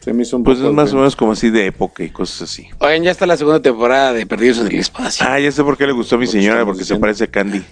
Se 0.00 0.12
me 0.12 0.22
hizo 0.22 0.36
un 0.36 0.44
pues 0.44 0.58
es 0.58 0.72
más 0.72 0.92
o 0.92 0.96
menos 0.96 1.16
como 1.16 1.32
así 1.32 1.50
de 1.50 1.66
época 1.66 2.02
y 2.02 2.10
cosas 2.10 2.42
así. 2.42 2.68
Oigan, 2.78 3.02
ya 3.02 3.10
está 3.10 3.26
la 3.26 3.36
segunda 3.36 3.60
temporada 3.60 4.12
de 4.12 4.26
Perdidos 4.26 4.58
en 4.58 4.68
el 4.68 4.76
Espacio. 4.76 5.26
Ah, 5.28 5.38
ya 5.40 5.50
sé 5.50 5.62
por 5.64 5.76
qué 5.76 5.86
le 5.86 5.92
gustó 5.92 6.16
a 6.16 6.18
mi 6.18 6.26
señora, 6.26 6.64
porque 6.64 6.84
se 6.84 6.96
parece 6.96 7.24
a 7.24 7.26
Candy. 7.26 7.62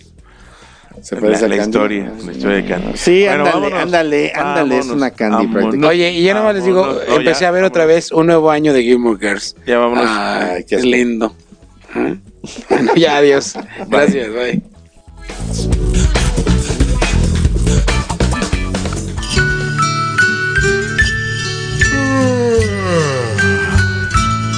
Se 1.02 1.16
parece 1.16 1.44
a 1.44 1.48
la 1.48 1.56
historia, 1.56 2.12
la 2.24 2.32
historia 2.32 2.56
de 2.56 2.64
Candy. 2.64 2.92
Sí, 2.96 3.26
ándale, 3.26 3.74
ándale, 3.74 4.32
ándale, 4.34 4.78
es 4.78 4.88
una 4.88 5.10
Candy 5.10 5.46
prácticamente. 5.46 5.86
Oye, 5.86 6.12
y 6.12 6.24
ya 6.24 6.34
nomás 6.34 6.56
les 6.56 6.64
digo, 6.64 6.98
empecé 7.06 7.46
a 7.46 7.50
ver 7.50 7.64
otra 7.64 7.86
vez 7.86 8.10
un 8.10 8.26
nuevo 8.26 8.50
año 8.50 8.72
de 8.72 8.82
Gilmore 8.82 9.18
Girls. 9.20 9.54
Ya 9.66 9.78
vámonos. 9.78 10.06
Ay, 10.08 10.64
qué 10.64 10.78
lindo. 10.78 11.34
Bueno, 12.68 12.94
ya, 12.94 13.16
adiós. 13.18 13.54
Gracias, 13.88 14.28
bye. 14.32 14.62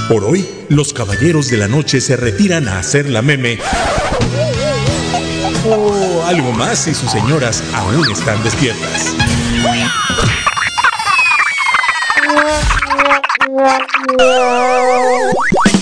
Por 0.08 0.24
hoy, 0.24 0.48
los 0.70 0.94
caballeros 0.94 1.50
de 1.50 1.58
la 1.58 1.68
noche 1.68 2.00
se 2.00 2.16
retiran 2.16 2.66
a 2.66 2.78
hacer 2.78 3.10
la 3.10 3.20
meme. 3.20 3.58
O 5.66 6.24
algo 6.24 6.52
más 6.52 6.78
si 6.78 6.94
sus 6.94 7.10
señoras 7.10 7.62
aún 7.74 8.10
están 8.10 8.42
despiertas. 8.42 9.14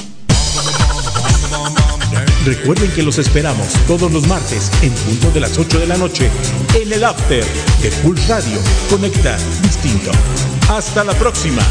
Recuerden 2.47 2.89
que 2.93 3.03
los 3.03 3.19
esperamos 3.19 3.73
todos 3.89 4.13
los 4.13 4.29
martes 4.29 4.71
en 4.81 4.93
punto 4.93 5.33
de 5.33 5.41
las 5.41 5.59
8 5.59 5.81
de 5.81 5.87
la 5.89 5.97
noche 5.97 6.31
en 6.81 6.93
el 6.93 7.03
After 7.03 7.45
de 7.83 7.91
Pulse 8.05 8.29
Radio. 8.29 8.61
Conecta 8.89 9.37
distinto. 9.63 10.13
Hasta 10.69 11.03
la 11.03 11.13
próxima. 11.15 11.63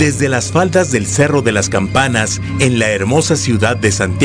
Desde 0.00 0.30
las 0.30 0.50
faldas 0.50 0.90
del 0.90 1.06
Cerro 1.06 1.42
de 1.42 1.52
las 1.52 1.68
Campanas, 1.68 2.40
en 2.58 2.78
la 2.78 2.88
hermosa 2.88 3.36
ciudad 3.36 3.76
de 3.76 3.92
Santiago, 3.92 4.18